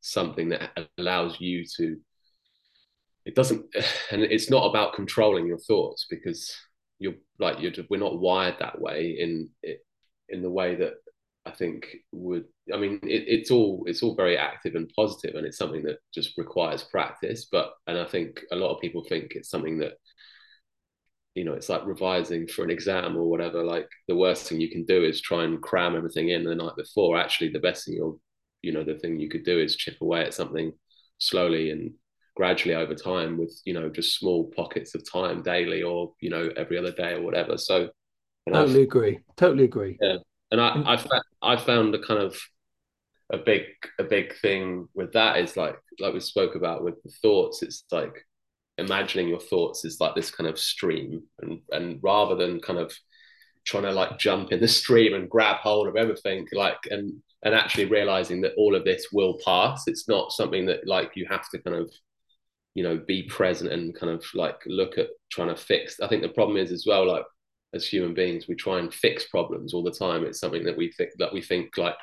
something 0.00 0.48
that 0.50 0.70
allows 0.98 1.40
you 1.40 1.64
to 1.76 1.96
it 3.24 3.34
doesn't 3.34 3.64
and 4.10 4.22
it's 4.22 4.50
not 4.50 4.68
about 4.68 4.94
controlling 4.94 5.46
your 5.46 5.58
thoughts 5.58 6.06
because 6.10 6.54
you're 6.98 7.14
like 7.38 7.60
you're 7.60 7.72
we're 7.88 7.98
not 7.98 8.18
wired 8.18 8.56
that 8.58 8.80
way 8.80 9.16
in 9.18 9.48
in 10.28 10.42
the 10.42 10.50
way 10.50 10.74
that 10.74 10.94
I 11.48 11.50
think 11.56 11.86
would 12.12 12.44
I 12.72 12.76
mean 12.76 13.00
it, 13.02 13.24
it's 13.26 13.50
all 13.50 13.84
it's 13.86 14.02
all 14.02 14.14
very 14.14 14.36
active 14.36 14.74
and 14.74 14.92
positive 14.94 15.34
and 15.34 15.46
it's 15.46 15.56
something 15.56 15.82
that 15.84 15.98
just 16.12 16.36
requires 16.36 16.82
practice 16.82 17.46
but 17.50 17.72
and 17.86 17.98
I 17.98 18.04
think 18.04 18.42
a 18.52 18.56
lot 18.56 18.74
of 18.74 18.80
people 18.80 19.02
think 19.04 19.32
it's 19.32 19.48
something 19.48 19.78
that 19.78 19.94
you 21.34 21.44
know 21.44 21.54
it's 21.54 21.70
like 21.70 21.86
revising 21.86 22.46
for 22.46 22.64
an 22.64 22.70
exam 22.70 23.16
or 23.16 23.30
whatever 23.30 23.64
like 23.64 23.88
the 24.08 24.16
worst 24.16 24.46
thing 24.46 24.60
you 24.60 24.70
can 24.70 24.84
do 24.84 25.02
is 25.04 25.20
try 25.20 25.44
and 25.44 25.62
cram 25.62 25.96
everything 25.96 26.28
in 26.28 26.44
the 26.44 26.54
night 26.54 26.76
before. 26.76 27.16
Actually 27.16 27.50
the 27.50 27.60
best 27.60 27.86
thing 27.86 27.94
you'll 27.94 28.20
you 28.60 28.72
know 28.72 28.84
the 28.84 28.98
thing 28.98 29.18
you 29.18 29.30
could 29.30 29.44
do 29.44 29.58
is 29.58 29.76
chip 29.76 29.96
away 30.02 30.22
at 30.22 30.34
something 30.34 30.72
slowly 31.18 31.70
and 31.70 31.92
gradually 32.36 32.74
over 32.74 32.94
time 32.94 33.38
with 33.38 33.58
you 33.64 33.72
know 33.72 33.88
just 33.88 34.18
small 34.18 34.50
pockets 34.54 34.94
of 34.94 35.10
time 35.10 35.42
daily 35.42 35.82
or 35.82 36.12
you 36.20 36.28
know 36.28 36.50
every 36.56 36.76
other 36.76 36.92
day 36.92 37.14
or 37.14 37.22
whatever. 37.22 37.56
So 37.56 37.88
totally 38.52 38.82
I've, 38.82 38.88
agree. 38.88 39.20
Totally 39.36 39.64
agree. 39.64 39.96
Yeah 40.02 40.18
and 40.50 40.60
i 40.60 40.70
mm. 40.70 40.86
i 40.86 40.96
found, 40.96 41.22
I 41.42 41.56
found 41.56 41.94
a 41.94 42.02
kind 42.02 42.20
of 42.20 42.38
a 43.32 43.38
big 43.38 43.64
a 43.98 44.04
big 44.04 44.34
thing 44.36 44.88
with 44.94 45.12
that 45.12 45.38
is 45.38 45.56
like 45.56 45.76
like 46.00 46.14
we 46.14 46.20
spoke 46.20 46.54
about 46.54 46.82
with 46.84 47.02
the 47.02 47.10
thoughts 47.22 47.62
it's 47.62 47.84
like 47.90 48.24
imagining 48.78 49.28
your 49.28 49.40
thoughts 49.40 49.84
is 49.84 50.00
like 50.00 50.14
this 50.14 50.30
kind 50.30 50.48
of 50.48 50.58
stream 50.58 51.22
and 51.40 51.60
and 51.72 51.98
rather 52.02 52.36
than 52.36 52.60
kind 52.60 52.78
of 52.78 52.92
trying 53.66 53.82
to 53.82 53.92
like 53.92 54.18
jump 54.18 54.50
in 54.50 54.60
the 54.60 54.68
stream 54.68 55.14
and 55.14 55.28
grab 55.28 55.56
hold 55.56 55.88
of 55.88 55.96
everything 55.96 56.46
like 56.52 56.78
and 56.90 57.12
and 57.42 57.54
actually 57.54 57.84
realizing 57.84 58.40
that 58.40 58.54
all 58.56 58.74
of 58.74 58.84
this 58.84 59.08
will 59.12 59.38
pass. 59.44 59.84
It's 59.86 60.08
not 60.08 60.32
something 60.32 60.66
that 60.66 60.86
like 60.86 61.12
you 61.14 61.26
have 61.30 61.48
to 61.50 61.58
kind 61.58 61.76
of 61.76 61.90
you 62.74 62.82
know 62.82 63.00
be 63.06 63.24
present 63.24 63.72
and 63.72 63.94
kind 63.94 64.12
of 64.12 64.24
like 64.34 64.60
look 64.66 64.98
at 64.98 65.08
trying 65.30 65.48
to 65.48 65.56
fix. 65.56 66.00
I 66.00 66.08
think 66.08 66.22
the 66.22 66.28
problem 66.30 66.56
is 66.56 66.72
as 66.72 66.84
well 66.86 67.06
like 67.06 67.24
as 67.74 67.86
human 67.86 68.14
beings 68.14 68.46
we 68.48 68.54
try 68.54 68.78
and 68.78 68.92
fix 68.92 69.26
problems 69.28 69.74
all 69.74 69.82
the 69.82 69.90
time. 69.90 70.24
It's 70.24 70.40
something 70.40 70.64
that 70.64 70.76
we 70.76 70.92
think 70.92 71.10
that 71.18 71.32
we 71.32 71.42
think 71.42 71.76
like 71.76 71.96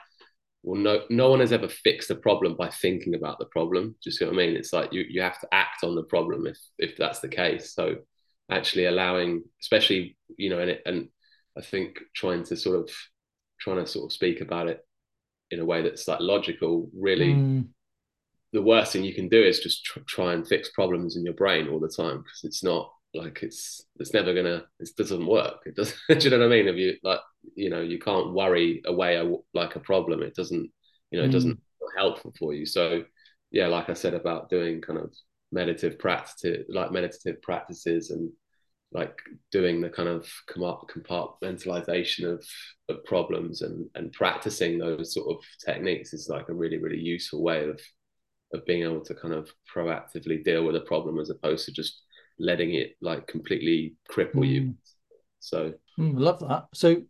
well 0.64 0.80
no 0.80 1.02
no 1.10 1.30
one 1.30 1.40
has 1.40 1.52
ever 1.52 1.68
fixed 1.68 2.10
a 2.10 2.16
problem 2.16 2.56
by 2.56 2.70
thinking 2.70 3.16
about 3.16 3.40
the 3.40 3.46
problem. 3.46 3.90
Do 3.90 3.96
you 4.06 4.12
see 4.12 4.26
what 4.26 4.34
i 4.34 4.38
mean? 4.38 4.56
It's 4.56 4.74
like 4.74 4.94
you 4.94 5.04
you 5.08 5.22
have 5.22 5.40
to 5.42 5.48
act 5.52 5.84
on 5.84 5.96
the 5.96 6.04
problem 6.04 6.48
if 6.48 6.58
if 6.78 6.98
that's 6.98 7.20
the 7.20 7.30
case. 7.30 7.74
So 7.74 7.98
actually 8.50 8.86
allowing 8.86 9.44
especially 9.62 10.16
you 10.38 10.50
know 10.50 10.60
and 10.60 10.72
it, 10.72 10.82
and 10.86 11.08
i 11.58 11.62
think 11.62 12.00
trying 12.16 12.44
to 12.44 12.56
sort 12.56 12.78
of 12.78 12.90
trying 13.60 13.78
to 13.78 13.88
sort 13.88 14.06
of 14.06 14.14
speak 14.14 14.42
about 14.42 14.68
it 14.68 14.86
in 15.52 15.60
a 15.60 15.66
way 15.66 15.82
that's 15.82 16.08
like 16.08 16.20
logical 16.20 16.90
really 16.96 17.34
mm. 17.34 17.66
the 18.54 18.62
worst 18.62 18.94
thing 18.94 19.04
you 19.04 19.14
can 19.14 19.30
do 19.30 19.42
is 19.42 19.60
just 19.60 19.84
tr- 19.86 20.00
try 20.08 20.34
and 20.34 20.48
fix 20.48 20.70
problems 20.72 21.16
in 21.16 21.24
your 21.24 21.34
brain 21.34 21.68
all 21.68 21.80
the 21.80 21.88
time 21.90 22.18
because 22.18 22.42
it's 22.44 22.64
not 22.64 22.92
like 23.16 23.44
it's 23.44 23.86
it's 24.00 24.14
never 24.14 24.34
gonna 24.34 24.66
it 24.80 24.90
doesn't 24.98 25.26
work. 25.26 25.62
It 25.66 25.76
doesn't 25.76 25.98
do 26.10 26.18
you 26.18 26.30
know 26.30 26.40
what 26.40 26.46
i 26.46 26.50
mean? 26.50 26.68
If 26.68 26.76
you 26.76 26.96
like 27.04 27.22
you 27.56 27.70
know 27.70 27.82
you 27.82 28.00
can't 28.00 28.34
worry 28.34 28.82
away 28.86 29.16
a, 29.16 29.34
like 29.54 29.76
a 29.76 29.80
problem. 29.80 30.22
It 30.22 30.36
doesn't 30.36 30.70
you 31.12 31.20
know 31.20 31.26
it 31.26 31.32
doesn't 31.32 31.58
mm. 31.58 31.98
helpful 31.98 32.34
for 32.38 32.54
you. 32.54 32.66
So 32.66 33.04
yeah 33.56 33.68
like 33.68 33.90
i 33.90 33.94
said 33.94 34.14
about 34.14 34.50
doing 34.50 34.82
kind 34.82 35.00
of 35.00 35.12
meditative 35.52 35.98
practice 35.98 36.66
like 36.70 36.92
meditative 36.92 37.42
practices 37.42 38.12
and 38.12 38.30
like 38.92 39.18
doing 39.52 39.82
the 39.82 39.90
kind 39.90 40.08
of 40.08 40.30
compartmentalization 40.50 42.26
of, 42.26 42.46
of 42.90 43.04
problems 43.06 43.62
and 43.62 43.88
and 43.96 44.12
practicing 44.12 44.78
those 44.78 45.14
sort 45.14 45.28
of 45.30 45.44
techniques 45.64 46.14
is 46.14 46.30
like 46.30 46.50
a 46.50 46.54
really 46.54 46.78
really 46.78 47.00
useful 47.00 47.42
way 47.42 47.68
of 47.68 47.80
of 48.54 48.66
being 48.66 48.84
able 48.84 49.04
to 49.04 49.16
kind 49.16 49.34
of 49.34 49.50
proactively 49.74 50.44
deal 50.44 50.64
with 50.66 50.76
a 50.76 50.82
problem 50.82 51.20
as 51.20 51.30
opposed 51.30 51.66
to 51.66 51.72
just 51.72 52.04
letting 52.40 52.74
it 52.74 52.96
like 53.02 53.28
completely 53.28 53.96
cripple 54.10 54.36
mm. 54.36 54.48
you. 54.48 54.76
So 55.40 55.74
mm, 56.00 56.14
love 56.18 56.40
that. 56.40 56.66
So 56.74 57.02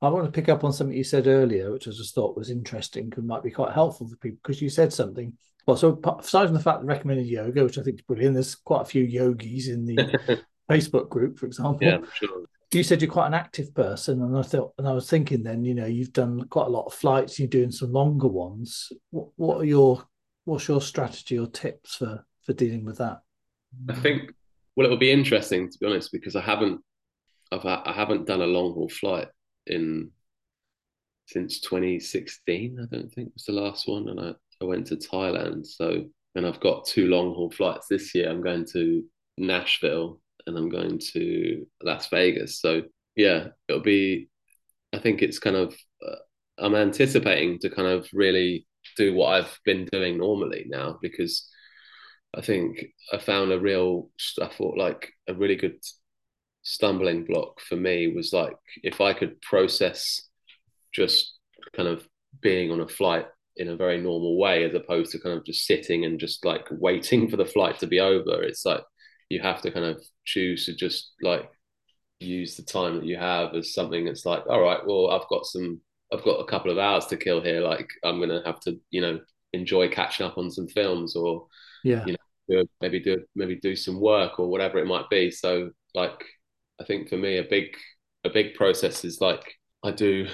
I 0.00 0.08
want 0.08 0.26
to 0.26 0.32
pick 0.32 0.48
up 0.48 0.64
on 0.64 0.72
something 0.72 0.96
you 0.96 1.04
said 1.04 1.26
earlier, 1.26 1.72
which 1.72 1.88
I 1.88 1.90
just 1.90 2.14
thought 2.14 2.36
was 2.36 2.50
interesting 2.50 3.12
and 3.16 3.26
might 3.26 3.42
be 3.42 3.50
quite 3.50 3.74
helpful 3.74 4.08
for 4.08 4.16
people 4.16 4.38
because 4.42 4.62
you 4.62 4.70
said 4.70 4.92
something. 4.92 5.32
Well, 5.66 5.76
so 5.76 6.00
aside 6.18 6.46
from 6.46 6.54
the 6.54 6.60
fact 6.60 6.80
that 6.80 6.86
recommended 6.86 7.26
yoga, 7.26 7.64
which 7.64 7.78
I 7.78 7.82
think 7.82 7.96
is 7.96 8.06
brilliant, 8.06 8.34
there's 8.34 8.54
quite 8.54 8.82
a 8.82 8.86
few 8.86 9.04
yogis 9.04 9.68
in 9.68 9.84
the 9.84 10.40
Facebook 10.70 11.08
group, 11.08 11.38
for 11.38 11.46
example. 11.46 11.86
Yeah, 11.86 11.98
sure. 12.14 12.44
You 12.72 12.82
said 12.82 13.02
you're 13.02 13.10
quite 13.10 13.26
an 13.26 13.34
active 13.34 13.74
person, 13.74 14.22
and 14.22 14.36
I 14.36 14.42
thought, 14.42 14.72
and 14.78 14.86
I 14.86 14.92
was 14.92 15.08
thinking, 15.10 15.42
then 15.42 15.64
you 15.64 15.74
know, 15.74 15.86
you've 15.86 16.12
done 16.12 16.46
quite 16.48 16.66
a 16.66 16.70
lot 16.70 16.86
of 16.86 16.94
flights. 16.94 17.38
You're 17.38 17.48
doing 17.48 17.70
some 17.70 17.92
longer 17.92 18.28
ones. 18.28 18.92
What, 19.10 19.28
what 19.36 19.60
are 19.60 19.64
your 19.64 20.04
what's 20.44 20.68
your 20.68 20.80
strategy 20.80 21.38
or 21.38 21.46
tips 21.46 21.96
for 21.96 22.24
for 22.42 22.52
dealing 22.52 22.84
with 22.84 22.98
that? 22.98 23.20
I 23.88 23.94
think 23.94 24.32
well, 24.78 24.86
it 24.86 24.90
will 24.90 24.96
be 24.96 25.10
interesting 25.10 25.68
to 25.68 25.78
be 25.80 25.86
honest 25.86 26.12
because 26.12 26.36
I 26.36 26.40
haven't 26.40 26.80
I've 27.50 27.66
I 27.66 27.92
haven't 27.92 28.28
done 28.28 28.42
a 28.42 28.46
long 28.46 28.74
haul 28.74 28.88
flight 28.88 29.26
in 29.66 30.12
since 31.26 31.60
2016. 31.62 32.78
I 32.80 32.94
don't 32.94 33.12
think 33.12 33.34
was 33.34 33.42
the 33.44 33.54
last 33.54 33.88
one, 33.88 34.08
and 34.08 34.20
I 34.20 34.34
I 34.62 34.66
went 34.66 34.86
to 34.86 34.96
Thailand. 34.96 35.66
So 35.66 36.04
and 36.36 36.46
I've 36.46 36.60
got 36.60 36.86
two 36.86 37.08
long 37.08 37.34
haul 37.34 37.50
flights 37.50 37.88
this 37.88 38.14
year. 38.14 38.30
I'm 38.30 38.40
going 38.40 38.66
to 38.72 39.02
Nashville 39.36 40.20
and 40.46 40.56
I'm 40.56 40.68
going 40.68 41.00
to 41.12 41.66
Las 41.82 42.08
Vegas. 42.10 42.60
So 42.60 42.82
yeah, 43.16 43.48
it'll 43.66 43.82
be. 43.82 44.28
I 44.92 44.98
think 44.98 45.22
it's 45.22 45.40
kind 45.40 45.56
of. 45.56 45.74
Uh, 46.06 46.14
I'm 46.58 46.76
anticipating 46.76 47.58
to 47.60 47.70
kind 47.70 47.88
of 47.88 48.08
really 48.12 48.68
do 48.96 49.12
what 49.12 49.32
I've 49.32 49.58
been 49.64 49.86
doing 49.86 50.18
normally 50.18 50.66
now 50.68 51.00
because 51.02 51.50
I 52.34 52.40
think 52.42 52.86
I 53.12 53.18
found 53.18 53.52
a 53.52 53.60
real 53.60 54.10
I 54.40 54.48
thought 54.48 54.76
like 54.76 55.10
a 55.28 55.34
really 55.34 55.56
good 55.56 55.78
stumbling 56.62 57.24
block 57.24 57.60
for 57.60 57.76
me 57.76 58.14
was 58.14 58.32
like 58.32 58.56
if 58.82 59.00
I 59.00 59.14
could 59.14 59.40
process 59.40 60.22
just 60.92 61.38
kind 61.74 61.88
of 61.88 62.06
being 62.40 62.70
on 62.70 62.80
a 62.80 62.88
flight 62.88 63.26
in 63.56 63.68
a 63.68 63.76
very 63.76 63.98
normal 64.00 64.38
way 64.38 64.64
as 64.64 64.74
opposed 64.74 65.12
to 65.12 65.18
kind 65.18 65.36
of 65.36 65.44
just 65.44 65.66
sitting 65.66 66.04
and 66.04 66.20
just 66.20 66.44
like 66.44 66.66
waiting 66.70 67.28
for 67.28 67.36
the 67.36 67.44
flight 67.46 67.78
to 67.78 67.86
be 67.86 68.00
over 68.00 68.42
it's 68.42 68.64
like 68.64 68.82
you 69.30 69.40
have 69.40 69.60
to 69.62 69.70
kind 69.70 69.86
of 69.86 70.02
choose 70.24 70.66
to 70.66 70.74
just 70.74 71.12
like 71.22 71.50
use 72.20 72.56
the 72.56 72.62
time 72.62 72.96
that 72.96 73.04
you 73.06 73.16
have 73.16 73.54
as 73.54 73.74
something 73.74 74.04
that's 74.04 74.26
like 74.26 74.46
all 74.48 74.60
right 74.60 74.80
well 74.86 75.10
I've 75.10 75.28
got 75.28 75.46
some 75.46 75.80
I've 76.12 76.24
got 76.24 76.40
a 76.40 76.46
couple 76.46 76.70
of 76.70 76.78
hours 76.78 77.06
to 77.06 77.16
kill 77.16 77.42
here. 77.42 77.60
Like 77.60 77.90
I'm 78.04 78.20
gonna 78.20 78.42
have 78.44 78.60
to, 78.60 78.78
you 78.90 79.00
know, 79.00 79.20
enjoy 79.52 79.88
catching 79.88 80.26
up 80.26 80.38
on 80.38 80.50
some 80.50 80.68
films 80.68 81.16
or, 81.16 81.46
yeah, 81.84 82.04
you 82.06 82.16
maybe 82.80 83.00
do 83.00 83.22
maybe 83.34 83.56
do 83.56 83.76
some 83.76 84.00
work 84.00 84.38
or 84.38 84.48
whatever 84.48 84.78
it 84.78 84.86
might 84.86 85.08
be. 85.10 85.30
So 85.30 85.70
like, 85.94 86.24
I 86.80 86.84
think 86.84 87.08
for 87.08 87.16
me, 87.16 87.38
a 87.38 87.44
big 87.44 87.76
a 88.24 88.30
big 88.30 88.54
process 88.54 89.04
is 89.04 89.20
like 89.20 89.42
I 89.82 89.90
do. 89.90 90.28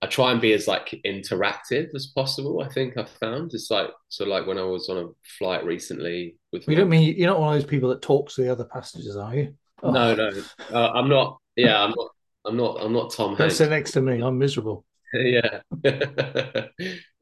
I 0.00 0.06
try 0.08 0.32
and 0.32 0.40
be 0.40 0.52
as 0.52 0.66
like 0.66 1.00
interactive 1.06 1.94
as 1.94 2.08
possible. 2.12 2.60
I 2.60 2.68
think 2.68 2.96
I've 2.96 3.08
found 3.08 3.52
it's 3.54 3.70
like 3.70 3.88
so 4.08 4.24
like 4.24 4.48
when 4.48 4.58
I 4.58 4.64
was 4.64 4.88
on 4.88 4.98
a 4.98 5.08
flight 5.38 5.64
recently 5.64 6.36
with. 6.52 6.66
You 6.66 6.74
don't 6.74 6.88
mean 6.88 7.14
you're 7.16 7.30
not 7.30 7.40
one 7.40 7.54
of 7.54 7.60
those 7.62 7.70
people 7.70 7.88
that 7.90 8.02
talks 8.02 8.34
to 8.34 8.42
the 8.42 8.50
other 8.50 8.64
passengers, 8.64 9.16
are 9.16 9.34
you? 9.34 9.54
Oh. 9.82 9.92
No, 9.92 10.14
no, 10.14 10.30
uh, 10.72 10.90
I'm 10.92 11.08
not. 11.08 11.38
Yeah, 11.56 11.82
I'm 11.82 11.90
not. 11.96 12.08
I'm 12.44 12.56
not. 12.56 12.78
I'm 12.80 12.92
not 12.92 13.12
Tom 13.12 13.36
Hanks. 13.36 13.56
Sit 13.56 13.70
next 13.70 13.92
to 13.92 14.00
me. 14.00 14.20
I'm 14.20 14.38
miserable. 14.38 14.84
Yeah. 15.12 15.60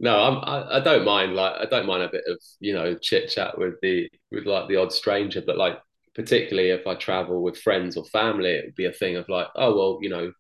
no, 0.00 0.18
I'm. 0.18 0.38
I, 0.38 0.76
I, 0.76 0.81
don't 0.81 1.05
mind. 1.05 1.35
Like, 1.35 1.55
I 1.61 1.64
don't 1.66 1.87
mind 1.87 2.03
a 2.03 2.09
bit 2.09 2.24
of 2.29 2.38
you 2.61 2.72
know 2.72 2.96
chit 2.96 3.31
chat 3.31 3.59
with 3.59 3.74
the 3.83 4.09
with 4.31 4.46
like 4.46 4.68
the 4.68 4.76
odd 4.76 4.92
stranger, 4.92 5.42
but 5.44 5.57
like 5.57 5.79
particularly 6.14 6.70
if 6.70 6.87
I 6.87 6.94
travel 6.94 7.42
with 7.42 7.59
friends 7.59 7.96
or 7.96 8.05
family, 8.07 8.50
it 8.50 8.64
would 8.66 8.74
be 8.74 8.87
a 8.87 8.92
thing 8.92 9.16
of 9.16 9.29
like, 9.29 9.48
oh 9.57 9.76
well, 9.76 9.98
you 10.03 10.09
know, 10.09 10.33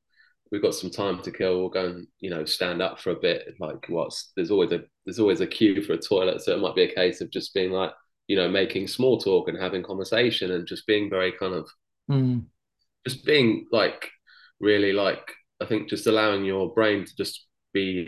we've 0.50 0.62
got 0.62 0.74
some 0.74 0.90
time 0.90 1.22
to 1.22 1.30
kill. 1.30 1.58
We'll 1.58 1.68
go 1.70 1.86
and 1.86 2.06
you 2.20 2.30
know 2.30 2.44
stand 2.44 2.82
up 2.82 3.00
for 3.00 3.10
a 3.10 3.20
bit. 3.20 3.54
Like, 3.58 3.88
what's 3.88 4.32
there's 4.36 4.50
always 4.50 4.72
a 4.72 4.82
there's 5.04 5.20
always 5.20 5.40
a 5.40 5.46
queue 5.46 5.82
for 5.82 5.94
a 5.94 5.98
toilet, 5.98 6.42
so 6.42 6.54
it 6.54 6.60
might 6.60 6.76
be 6.76 6.84
a 6.84 6.94
case 6.94 7.20
of 7.20 7.30
just 7.30 7.52
being 7.54 7.72
like, 7.72 7.92
you 8.28 8.36
know, 8.36 8.48
making 8.48 8.86
small 8.86 9.18
talk 9.18 9.48
and 9.48 9.58
having 9.58 9.82
conversation 9.82 10.52
and 10.52 10.66
just 10.66 10.86
being 10.86 11.10
very 11.10 11.32
kind 11.32 11.54
of, 11.54 11.68
mm. 12.10 12.44
just 13.06 13.24
being 13.24 13.66
like 13.72 14.08
really 14.60 14.92
like 14.92 15.32
I 15.60 15.66
think 15.66 15.88
just 15.88 16.06
allowing 16.06 16.44
your 16.44 16.72
brain 16.72 17.04
to 17.04 17.16
just 17.16 17.46
be 17.72 18.06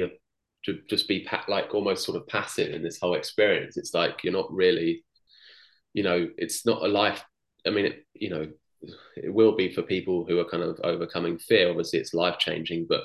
to 0.65 0.79
just 0.89 1.09
be 1.09 1.27
like 1.49 1.75
almost 1.75 2.05
sort 2.05 2.17
of 2.17 2.27
passive 2.29 2.73
in 2.73 2.83
this 2.83 2.99
whole 3.01 3.15
experience. 3.15 3.77
It's 3.77 3.95
like 3.95 4.23
you're 4.23 4.33
not 4.33 4.53
really, 4.53 5.05
you 5.93 6.03
know, 6.03 6.29
it's 6.37 6.65
not 6.65 6.83
a 6.83 6.89
life. 6.89 7.23
I 7.67 7.71
mean, 7.71 7.87
it, 7.87 8.07
you 8.15 8.31
know, 8.31 8.49
it 9.17 9.33
will 9.33 9.57
be 9.57 9.73
for 9.73 9.83
people 9.83 10.25
who 10.27 10.39
are 10.39 10.49
kind 10.49 10.63
of 10.63 10.81
overcoming 10.83 11.39
fear. 11.39 11.69
Obviously, 11.69 11.99
it's 11.99 12.15
life 12.15 12.39
changing, 12.39 12.87
but 12.89 13.03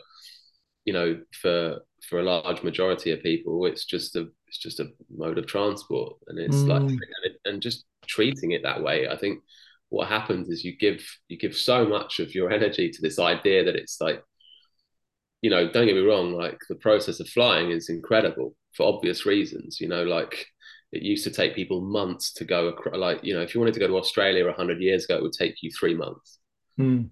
you 0.85 0.93
know, 0.93 1.19
for 1.41 1.79
for 2.07 2.19
a 2.19 2.23
large 2.23 2.63
majority 2.63 3.11
of 3.11 3.21
people, 3.21 3.65
it's 3.65 3.85
just 3.85 4.15
a 4.15 4.27
it's 4.47 4.59
just 4.59 4.79
a 4.79 4.89
mode 5.15 5.37
of 5.37 5.47
transport, 5.47 6.17
and 6.27 6.39
it's 6.39 6.57
mm. 6.57 6.67
like 6.67 6.99
and 7.45 7.61
just 7.61 7.85
treating 8.07 8.51
it 8.51 8.63
that 8.63 8.81
way. 8.81 9.07
I 9.07 9.17
think 9.17 9.43
what 9.89 10.07
happens 10.07 10.49
is 10.49 10.63
you 10.63 10.77
give 10.77 11.05
you 11.27 11.37
give 11.37 11.55
so 11.55 11.85
much 11.85 12.19
of 12.19 12.33
your 12.33 12.51
energy 12.57 12.89
to 12.89 13.01
this 13.01 13.19
idea 13.19 13.65
that 13.65 13.75
it's 13.75 13.99
like 13.99 14.23
you 15.41 15.49
know 15.49 15.69
don't 15.71 15.85
get 15.85 15.95
me 15.95 16.01
wrong 16.01 16.33
like 16.33 16.57
the 16.69 16.75
process 16.75 17.19
of 17.19 17.29
flying 17.29 17.71
is 17.71 17.89
incredible 17.89 18.55
for 18.75 18.87
obvious 18.87 19.25
reasons 19.25 19.79
you 19.79 19.87
know 19.87 20.03
like 20.03 20.47
it 20.91 21.01
used 21.01 21.23
to 21.25 21.31
take 21.31 21.55
people 21.55 21.81
months 21.81 22.31
to 22.33 22.45
go 22.45 22.67
across. 22.67 22.95
Like 22.95 23.23
you 23.23 23.33
know, 23.33 23.41
if 23.41 23.53
you 23.53 23.59
wanted 23.59 23.73
to 23.73 23.79
go 23.79 23.87
to 23.87 23.97
Australia 23.97 24.51
hundred 24.53 24.81
years 24.81 25.05
ago, 25.05 25.17
it 25.17 25.23
would 25.23 25.33
take 25.33 25.61
you 25.61 25.71
three 25.71 25.93
months. 25.93 26.39
Mm. 26.79 27.09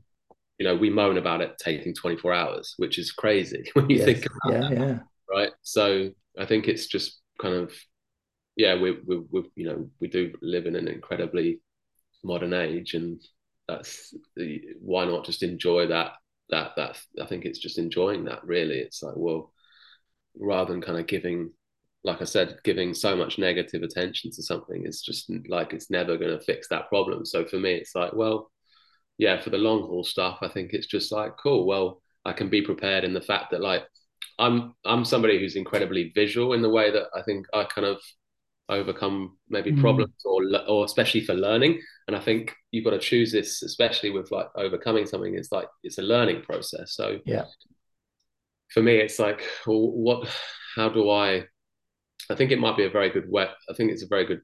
You 0.58 0.66
know, 0.66 0.76
we 0.76 0.90
moan 0.90 1.18
about 1.18 1.42
it 1.42 1.58
taking 1.60 1.94
24 1.94 2.34
hours, 2.34 2.74
which 2.78 2.98
is 2.98 3.12
crazy 3.12 3.70
when 3.74 3.90
you 3.90 3.98
yes. 3.98 4.06
think 4.06 4.26
about 4.26 4.54
it. 4.54 4.54
yeah, 4.54 4.70
that. 4.70 4.88
Yeah, 4.88 5.00
Right. 5.30 5.52
So 5.64 6.12
I 6.40 6.46
think 6.46 6.68
it's 6.68 6.88
just 6.88 7.20
kind 7.42 7.56
of 7.56 7.74
yeah, 8.56 8.80
we 8.80 8.98
we 9.06 9.24
we 9.30 9.44
you 9.56 9.66
know 9.66 9.90
we 10.00 10.08
do 10.08 10.34
live 10.42 10.66
in 10.66 10.76
an 10.76 10.88
incredibly 10.88 11.60
modern 12.24 12.54
age, 12.54 12.94
and 12.94 13.22
that's 13.68 14.14
why 14.80 15.04
not 15.04 15.26
just 15.26 15.44
enjoy 15.44 15.88
that 15.88 16.14
that 16.50 16.72
that 16.78 16.98
I 17.22 17.26
think 17.26 17.46
it's 17.46 17.60
just 17.60 17.78
enjoying 17.78 18.26
that 18.26 18.46
really. 18.46 18.80
It's 18.80 19.04
like 19.04 19.16
well, 19.18 19.52
rather 20.38 20.72
than 20.74 20.82
kind 20.82 21.00
of 21.00 21.08
giving, 21.08 21.52
like 22.04 22.22
I 22.22 22.26
said, 22.26 22.58
giving 22.64 22.94
so 22.94 23.16
much 23.16 23.38
negative 23.38 23.84
attention 23.84 24.32
to 24.32 24.44
something, 24.44 24.84
it's 24.86 25.02
just 25.02 25.32
like 25.50 25.74
it's 25.74 25.90
never 25.90 26.18
going 26.18 26.38
to 26.38 26.44
fix 26.46 26.68
that 26.70 26.90
problem. 26.90 27.26
So 27.26 27.46
for 27.46 27.58
me, 27.58 27.76
it's 27.76 27.96
like 27.96 28.14
well, 28.14 28.52
yeah, 29.18 29.40
for 29.42 29.50
the 29.50 29.58
long 29.58 29.82
haul 29.82 30.04
stuff, 30.04 30.40
I 30.42 30.48
think 30.50 30.74
it's 30.74 30.88
just 30.88 31.12
like 31.12 31.38
cool. 31.42 31.66
Well, 31.66 32.02
I 32.26 32.34
can 32.34 32.50
be 32.50 32.62
prepared 32.62 33.04
in 33.04 33.14
the 33.14 33.22
fact 33.22 33.52
that 33.52 33.62
like 33.62 33.84
I'm 34.40 34.74
I'm 34.86 35.06
somebody 35.06 35.40
who's 35.40 35.56
incredibly 35.56 36.12
visual 36.16 36.54
in 36.54 36.62
the 36.62 36.70
way 36.70 36.92
that 36.92 37.08
I 37.16 37.22
think 37.24 37.48
I 37.54 37.64
kind 37.66 37.88
of 37.88 38.00
overcome 38.70 39.38
maybe 39.50 39.72
mm. 39.72 39.80
problems 39.80 40.14
or 40.26 40.42
or 40.68 40.86
especially 40.86 41.22
for 41.22 41.34
learning. 41.34 41.80
And 42.08 42.16
i 42.16 42.20
think 42.20 42.56
you've 42.72 42.86
got 42.86 42.92
to 42.92 43.00
choose 43.00 43.32
this 43.32 43.64
especially 43.64 44.12
with 44.12 44.32
like 44.32 44.48
overcoming 44.56 45.06
something 45.06 45.36
it's 45.36 45.52
like 45.52 45.68
it's 45.84 45.98
a 45.98 46.04
learning 46.04 46.42
process. 46.44 46.96
So 46.96 47.20
yeah. 47.26 47.46
for 48.72 48.82
me 48.82 48.98
it's 48.98 49.20
like 49.20 49.44
well, 49.66 49.92
what 49.92 50.30
how 50.76 50.90
do 50.90 51.10
i 51.10 51.44
i 52.30 52.36
think 52.36 52.52
it 52.52 52.60
might 52.60 52.78
be 52.78 52.86
a 52.86 52.90
very 52.90 53.10
good 53.10 53.30
way 53.30 53.48
i 53.70 53.74
think 53.74 53.92
it's 53.92 54.04
a 54.04 54.08
very 54.08 54.26
good 54.26 54.42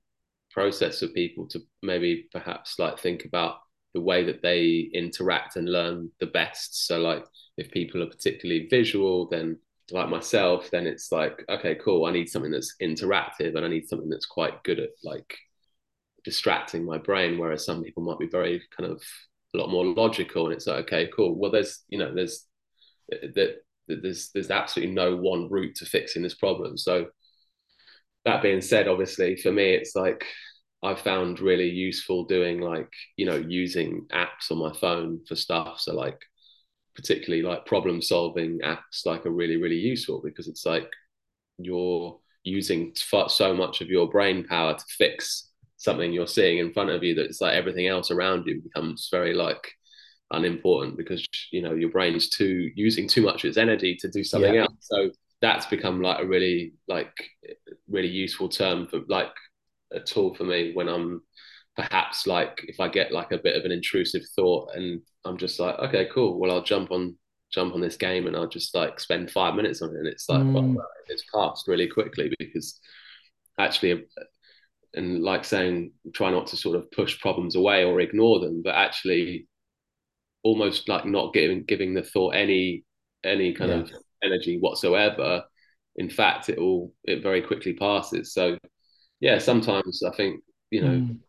process 0.51 0.99
for 0.99 1.07
people 1.07 1.47
to 1.47 1.61
maybe 1.81 2.27
perhaps 2.31 2.77
like 2.77 2.99
think 2.99 3.25
about 3.25 3.55
the 3.93 4.01
way 4.01 4.23
that 4.23 4.41
they 4.41 4.89
interact 4.93 5.55
and 5.55 5.69
learn 5.69 6.09
the 6.19 6.27
best. 6.27 6.87
So 6.87 6.99
like 6.99 7.25
if 7.57 7.71
people 7.71 8.01
are 8.01 8.09
particularly 8.09 8.67
visual 8.69 9.27
then 9.29 9.59
like 9.91 10.09
myself, 10.09 10.69
then 10.71 10.87
it's 10.87 11.11
like, 11.11 11.43
okay, 11.49 11.75
cool. 11.75 12.05
I 12.05 12.11
need 12.11 12.29
something 12.29 12.51
that's 12.51 12.75
interactive 12.81 13.55
and 13.55 13.65
I 13.65 13.67
need 13.67 13.87
something 13.87 14.09
that's 14.09 14.25
quite 14.25 14.63
good 14.63 14.79
at 14.79 14.89
like 15.03 15.37
distracting 16.23 16.85
my 16.85 16.97
brain. 16.97 17.37
Whereas 17.37 17.65
some 17.65 17.83
people 17.83 18.03
might 18.03 18.19
be 18.19 18.27
very 18.27 18.61
kind 18.77 18.91
of 18.91 19.01
a 19.53 19.57
lot 19.57 19.69
more 19.69 19.85
logical. 19.85 20.45
And 20.45 20.55
it's 20.55 20.67
like, 20.67 20.85
okay, 20.85 21.09
cool. 21.15 21.35
Well, 21.35 21.51
there's, 21.51 21.83
you 21.89 21.97
know, 21.97 22.13
there's, 22.13 22.45
eh, 23.11 23.27
that 23.35 23.55
there's, 23.87 24.29
there's 24.33 24.51
absolutely 24.51 24.93
no 24.93 25.15
one 25.15 25.49
route 25.49 25.75
to 25.77 25.85
fixing 25.85 26.23
this 26.23 26.35
problem. 26.35 26.77
So 26.77 27.07
that 28.25 28.41
being 28.41 28.61
said, 28.61 28.87
obviously 28.87 29.35
for 29.35 29.51
me, 29.51 29.73
it's 29.73 29.95
like, 29.95 30.25
I've 30.83 30.99
found 30.99 31.39
really 31.39 31.69
useful 31.69 32.25
doing 32.25 32.59
like, 32.59 32.91
you 33.15 33.25
know, 33.25 33.35
using 33.35 34.07
apps 34.11 34.49
on 34.49 34.57
my 34.57 34.73
phone 34.73 35.21
for 35.27 35.35
stuff. 35.35 35.79
So 35.79 35.93
like 35.93 36.19
particularly 36.95 37.43
like 37.43 37.65
problem 37.65 38.01
solving 38.01 38.59
apps 38.59 39.05
like 39.05 39.25
are 39.25 39.31
really 39.31 39.57
really 39.57 39.77
useful 39.77 40.21
because 40.23 40.47
it's 40.47 40.65
like 40.65 40.89
you're 41.57 42.19
using 42.43 42.93
so 42.95 43.53
much 43.53 43.81
of 43.81 43.87
your 43.87 44.09
brain 44.09 44.45
power 44.45 44.73
to 44.73 44.83
fix 44.97 45.49
something 45.77 46.11
you're 46.11 46.27
seeing 46.27 46.57
in 46.57 46.73
front 46.73 46.89
of 46.89 47.03
you 47.03 47.15
that 47.15 47.25
it's 47.25 47.41
like 47.41 47.53
everything 47.53 47.87
else 47.87 48.11
around 48.11 48.45
you 48.45 48.61
becomes 48.61 49.09
very 49.11 49.33
like 49.33 49.71
unimportant 50.31 50.97
because 50.97 51.25
you 51.51 51.61
know 51.61 51.73
your 51.73 51.89
brain's 51.89 52.29
too 52.29 52.71
using 52.75 53.07
too 53.07 53.21
much 53.21 53.43
of 53.43 53.49
its 53.49 53.57
energy 53.57 53.95
to 53.95 54.09
do 54.09 54.23
something 54.23 54.53
yeah. 54.55 54.61
else 54.61 54.73
so 54.79 55.09
that's 55.41 55.65
become 55.65 56.01
like 56.01 56.21
a 56.21 56.27
really 56.27 56.73
like 56.87 57.13
really 57.89 58.07
useful 58.07 58.47
term 58.47 58.87
for 58.87 59.01
like 59.09 59.33
a 59.91 59.99
tool 59.99 60.33
for 60.33 60.45
me 60.45 60.71
when 60.73 60.87
i'm 60.87 61.21
perhaps 61.75 62.27
like 62.27 62.63
if 62.67 62.79
I 62.79 62.87
get 62.87 63.11
like 63.11 63.31
a 63.31 63.37
bit 63.37 63.55
of 63.55 63.65
an 63.65 63.71
intrusive 63.71 64.23
thought 64.35 64.75
and 64.75 65.01
I'm 65.25 65.37
just 65.37 65.59
like, 65.59 65.77
okay, 65.79 66.07
cool. 66.13 66.39
Well, 66.39 66.51
I'll 66.51 66.63
jump 66.63 66.91
on 66.91 67.15
jump 67.51 67.73
on 67.73 67.81
this 67.81 67.97
game 67.97 68.27
and 68.27 68.35
I'll 68.35 68.47
just 68.47 68.73
like 68.73 68.99
spend 68.99 69.29
five 69.29 69.55
minutes 69.55 69.81
on 69.81 69.89
it, 69.89 69.99
and 69.99 70.07
it's 70.07 70.27
like, 70.29 70.41
mm. 70.41 70.53
well, 70.53 70.87
it's 71.07 71.25
passed 71.33 71.67
really 71.67 71.87
quickly 71.87 72.33
because 72.39 72.79
actually, 73.59 74.05
and 74.93 75.21
like 75.21 75.45
saying, 75.45 75.93
try 76.13 76.31
not 76.31 76.47
to 76.47 76.57
sort 76.57 76.77
of 76.77 76.89
push 76.91 77.19
problems 77.19 77.55
away 77.55 77.83
or 77.83 77.99
ignore 77.99 78.39
them, 78.39 78.61
but 78.63 78.75
actually, 78.75 79.47
almost 80.43 80.89
like 80.89 81.05
not 81.05 81.33
giving 81.33 81.63
giving 81.63 81.93
the 81.93 82.03
thought 82.03 82.35
any 82.35 82.83
any 83.23 83.53
kind 83.53 83.71
yeah. 83.71 83.77
of 83.77 83.91
energy 84.23 84.57
whatsoever. 84.59 85.43
In 85.97 86.09
fact, 86.09 86.49
it 86.49 86.57
all 86.57 86.93
it 87.03 87.21
very 87.21 87.41
quickly 87.41 87.73
passes. 87.73 88.33
So, 88.33 88.57
yeah, 89.19 89.37
sometimes 89.37 90.03
I 90.03 90.15
think 90.15 90.41
you 90.71 90.81
know. 90.81 90.89
Mm 90.89 91.19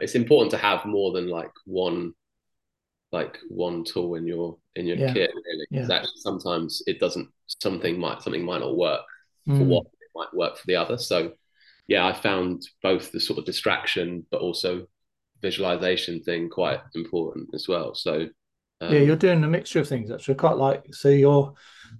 it's 0.00 0.14
important 0.14 0.50
to 0.50 0.56
have 0.56 0.84
more 0.86 1.12
than 1.12 1.28
like 1.28 1.50
one 1.64 2.12
like 3.12 3.38
one 3.48 3.84
tool 3.84 4.14
in 4.14 4.26
your 4.26 4.56
in 4.76 4.86
your 4.86 4.96
yeah. 4.96 5.12
kit 5.12 5.30
really 5.34 5.66
because 5.70 5.88
yeah. 5.88 5.96
actually 5.96 6.12
sometimes 6.16 6.82
it 6.86 7.00
doesn't 7.00 7.28
something 7.46 7.98
might 7.98 8.22
something 8.22 8.44
might 8.44 8.60
not 8.60 8.76
work 8.76 9.02
mm. 9.48 9.58
for 9.58 9.64
what 9.64 9.86
it 9.86 10.08
might 10.14 10.32
work 10.32 10.56
for 10.56 10.66
the 10.66 10.76
other 10.76 10.96
so 10.96 11.32
yeah 11.88 12.06
i 12.06 12.12
found 12.12 12.62
both 12.82 13.10
the 13.10 13.20
sort 13.20 13.38
of 13.38 13.44
distraction 13.44 14.24
but 14.30 14.40
also 14.40 14.86
visualization 15.42 16.22
thing 16.22 16.48
quite 16.48 16.80
important 16.94 17.48
as 17.54 17.66
well 17.66 17.94
so 17.94 18.28
um, 18.80 18.92
yeah 18.92 19.00
you're 19.00 19.16
doing 19.16 19.42
a 19.42 19.48
mixture 19.48 19.80
of 19.80 19.88
things 19.88 20.10
actually 20.10 20.34
quite 20.34 20.56
like 20.56 20.84
so 20.92 21.08
you're 21.08 21.52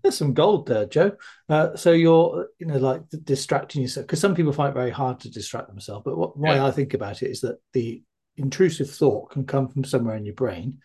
there's 0.02 0.16
some 0.16 0.34
gold 0.34 0.66
there, 0.66 0.86
Joe. 0.86 1.12
Uh, 1.48 1.76
so 1.76 1.92
you're, 1.92 2.48
you 2.58 2.66
know, 2.66 2.78
like 2.78 3.02
distracting 3.24 3.82
yourself 3.82 4.06
because 4.06 4.20
some 4.20 4.34
people 4.34 4.52
find 4.52 4.70
it 4.70 4.78
very 4.78 4.90
hard 4.90 5.20
to 5.20 5.30
distract 5.30 5.68
themselves. 5.68 6.02
But 6.04 6.16
what, 6.16 6.38
why 6.38 6.56
yeah. 6.56 6.66
I 6.66 6.70
think 6.70 6.94
about 6.94 7.22
it 7.22 7.30
is 7.30 7.40
that 7.40 7.58
the 7.72 8.02
intrusive 8.36 8.90
thought 8.90 9.30
can 9.30 9.44
come 9.44 9.68
from 9.68 9.84
somewhere 9.84 10.16
in 10.16 10.24
your 10.24 10.34
brain. 10.34 10.78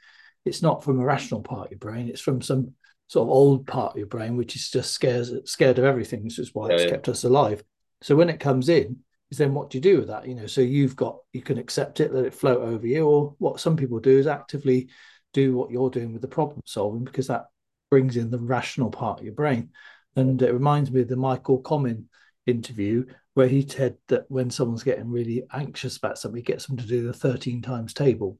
It's 0.45 0.61
not 0.61 0.83
from 0.83 0.99
a 0.99 1.05
rational 1.05 1.41
part 1.41 1.65
of 1.65 1.71
your 1.71 1.79
brain. 1.79 2.07
It's 2.07 2.21
from 2.21 2.41
some 2.41 2.73
sort 3.07 3.27
of 3.27 3.31
old 3.31 3.67
part 3.67 3.93
of 3.93 3.97
your 3.97 4.07
brain, 4.07 4.37
which 4.37 4.55
is 4.55 4.69
just 4.69 4.93
scares 4.93 5.33
scared 5.45 5.79
of 5.79 5.85
everything. 5.85 6.23
This 6.23 6.39
is 6.39 6.53
why 6.53 6.69
yeah, 6.69 6.73
it's 6.75 6.83
yeah. 6.83 6.89
kept 6.91 7.09
us 7.09 7.23
alive. 7.23 7.63
So 8.01 8.15
when 8.15 8.29
it 8.29 8.39
comes 8.39 8.69
in, 8.69 8.97
is 9.31 9.37
then 9.37 9.53
what 9.53 9.69
do 9.69 9.77
you 9.77 9.81
do 9.81 9.99
with 9.99 10.07
that? 10.07 10.27
You 10.27 10.35
know, 10.35 10.47
so 10.47 10.61
you've 10.61 10.95
got 10.95 11.17
you 11.33 11.41
can 11.41 11.57
accept 11.57 11.99
it, 11.99 12.13
let 12.13 12.25
it 12.25 12.33
float 12.33 12.61
over 12.61 12.85
you, 12.85 13.05
or 13.07 13.35
what 13.39 13.59
some 13.59 13.75
people 13.75 13.99
do 13.99 14.17
is 14.17 14.27
actively 14.27 14.89
do 15.33 15.55
what 15.55 15.71
you're 15.71 15.89
doing 15.89 16.13
with 16.13 16.21
the 16.21 16.27
problem 16.27 16.61
solving 16.65 17.03
because 17.03 17.27
that 17.27 17.45
brings 17.89 18.17
in 18.17 18.31
the 18.31 18.39
rational 18.39 18.89
part 18.89 19.19
of 19.19 19.25
your 19.25 19.33
brain. 19.33 19.69
And 20.15 20.41
it 20.41 20.53
reminds 20.53 20.91
me 20.91 21.01
of 21.01 21.09
the 21.09 21.17
Michael 21.17 21.61
Comin 21.61 22.07
interview 22.45 23.05
where 23.33 23.47
he 23.47 23.67
said 23.67 23.97
that 24.07 24.25
when 24.29 24.49
someone's 24.49 24.83
getting 24.83 25.09
really 25.09 25.43
anxious 25.51 25.97
about 25.97 26.17
something, 26.17 26.37
he 26.37 26.43
gets 26.43 26.67
them 26.67 26.77
to 26.77 26.87
do 26.87 27.05
the 27.05 27.13
13 27.13 27.61
times 27.61 27.93
table 27.93 28.39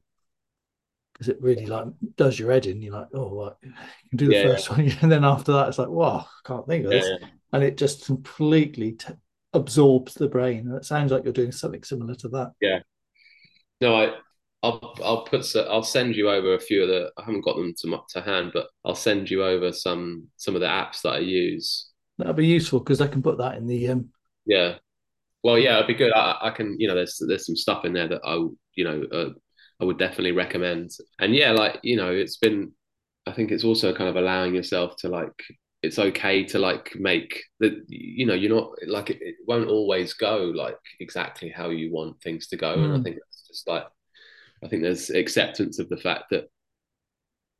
because 1.16 1.28
it 1.28 1.40
really 1.40 1.66
like 1.66 1.86
does 2.16 2.38
your 2.38 2.52
head 2.52 2.66
in. 2.66 2.82
You're 2.82 2.92
like, 2.92 3.08
oh, 3.14 3.28
what? 3.28 3.58
you 3.62 3.72
can 4.10 4.18
do 4.18 4.28
the 4.28 4.34
yeah, 4.34 4.42
first 4.42 4.68
yeah. 4.70 4.76
one, 4.76 4.92
and 5.00 5.12
then 5.12 5.24
after 5.24 5.52
that, 5.52 5.68
it's 5.68 5.78
like, 5.78 5.88
wow, 5.88 6.26
I 6.28 6.48
can't 6.48 6.66
think 6.66 6.84
of 6.84 6.90
this, 6.90 7.08
yeah, 7.08 7.28
and 7.52 7.62
it 7.62 7.76
just 7.76 8.06
completely 8.06 8.92
t- 8.92 9.14
absorbs 9.54 10.14
the 10.14 10.28
brain. 10.28 10.66
And 10.68 10.76
it 10.76 10.84
sounds 10.84 11.12
like 11.12 11.24
you're 11.24 11.32
doing 11.32 11.52
something 11.52 11.82
similar 11.82 12.14
to 12.16 12.28
that. 12.28 12.52
Yeah. 12.60 12.80
No, 13.80 13.96
I 13.96 14.14
I'll 14.62 14.94
I'll 15.02 15.22
put 15.24 15.46
I'll 15.56 15.82
send 15.82 16.16
you 16.16 16.28
over 16.28 16.54
a 16.54 16.60
few 16.60 16.82
of 16.82 16.88
the 16.88 17.10
I 17.16 17.24
haven't 17.24 17.44
got 17.44 17.56
them 17.56 17.74
to 17.80 18.00
to 18.10 18.20
hand, 18.20 18.50
but 18.52 18.66
I'll 18.84 18.94
send 18.94 19.30
you 19.30 19.44
over 19.44 19.72
some 19.72 20.28
some 20.36 20.54
of 20.54 20.60
the 20.60 20.66
apps 20.66 21.02
that 21.02 21.14
I 21.14 21.18
use. 21.18 21.90
That'll 22.18 22.34
be 22.34 22.46
useful 22.46 22.80
because 22.80 23.00
I 23.00 23.06
can 23.06 23.22
put 23.22 23.38
that 23.38 23.56
in 23.56 23.66
the 23.66 23.88
um. 23.88 24.10
Yeah, 24.46 24.76
well, 25.42 25.58
yeah, 25.58 25.76
it'd 25.76 25.86
be 25.86 25.94
good. 25.94 26.12
I, 26.12 26.36
I 26.42 26.50
can 26.50 26.76
you 26.78 26.88
know 26.88 26.94
there's 26.94 27.22
there's 27.26 27.46
some 27.46 27.56
stuff 27.56 27.84
in 27.84 27.92
there 27.92 28.08
that 28.08 28.22
I 28.24 28.34
you 28.74 28.84
know 28.84 29.04
uh, 29.12 29.28
I 29.80 29.84
would 29.84 29.98
definitely 29.98 30.32
recommend. 30.32 30.90
And 31.18 31.34
yeah, 31.34 31.52
like 31.52 31.78
you 31.82 31.96
know, 31.96 32.10
it's 32.10 32.36
been 32.36 32.72
I 33.26 33.32
think 33.32 33.50
it's 33.50 33.64
also 33.64 33.94
kind 33.94 34.08
of 34.08 34.16
allowing 34.16 34.54
yourself 34.54 34.96
to 34.98 35.08
like 35.08 35.42
it's 35.82 35.98
okay 35.98 36.42
to 36.44 36.58
like 36.58 36.94
make 36.96 37.42
that 37.60 37.84
you 37.88 38.26
know 38.26 38.34
you're 38.34 38.54
not 38.54 38.72
like 38.86 39.10
it, 39.10 39.18
it, 39.20 39.36
won't 39.46 39.68
always 39.68 40.14
go 40.14 40.52
like 40.54 40.78
exactly 41.00 41.48
how 41.48 41.68
you 41.68 41.92
want 41.92 42.20
things 42.20 42.48
to 42.48 42.56
go 42.56 42.76
mm. 42.76 42.84
and 42.84 42.94
i 42.94 42.96
mm. 42.96 43.04
think 43.04 43.16
that's 43.16 43.46
just 43.46 43.68
like 43.68 43.86
I 44.62 44.68
think 44.68 44.82
there's 44.82 45.10
acceptance 45.10 45.78
of 45.78 45.88
the 45.88 45.96
fact 45.96 46.24
that 46.30 46.48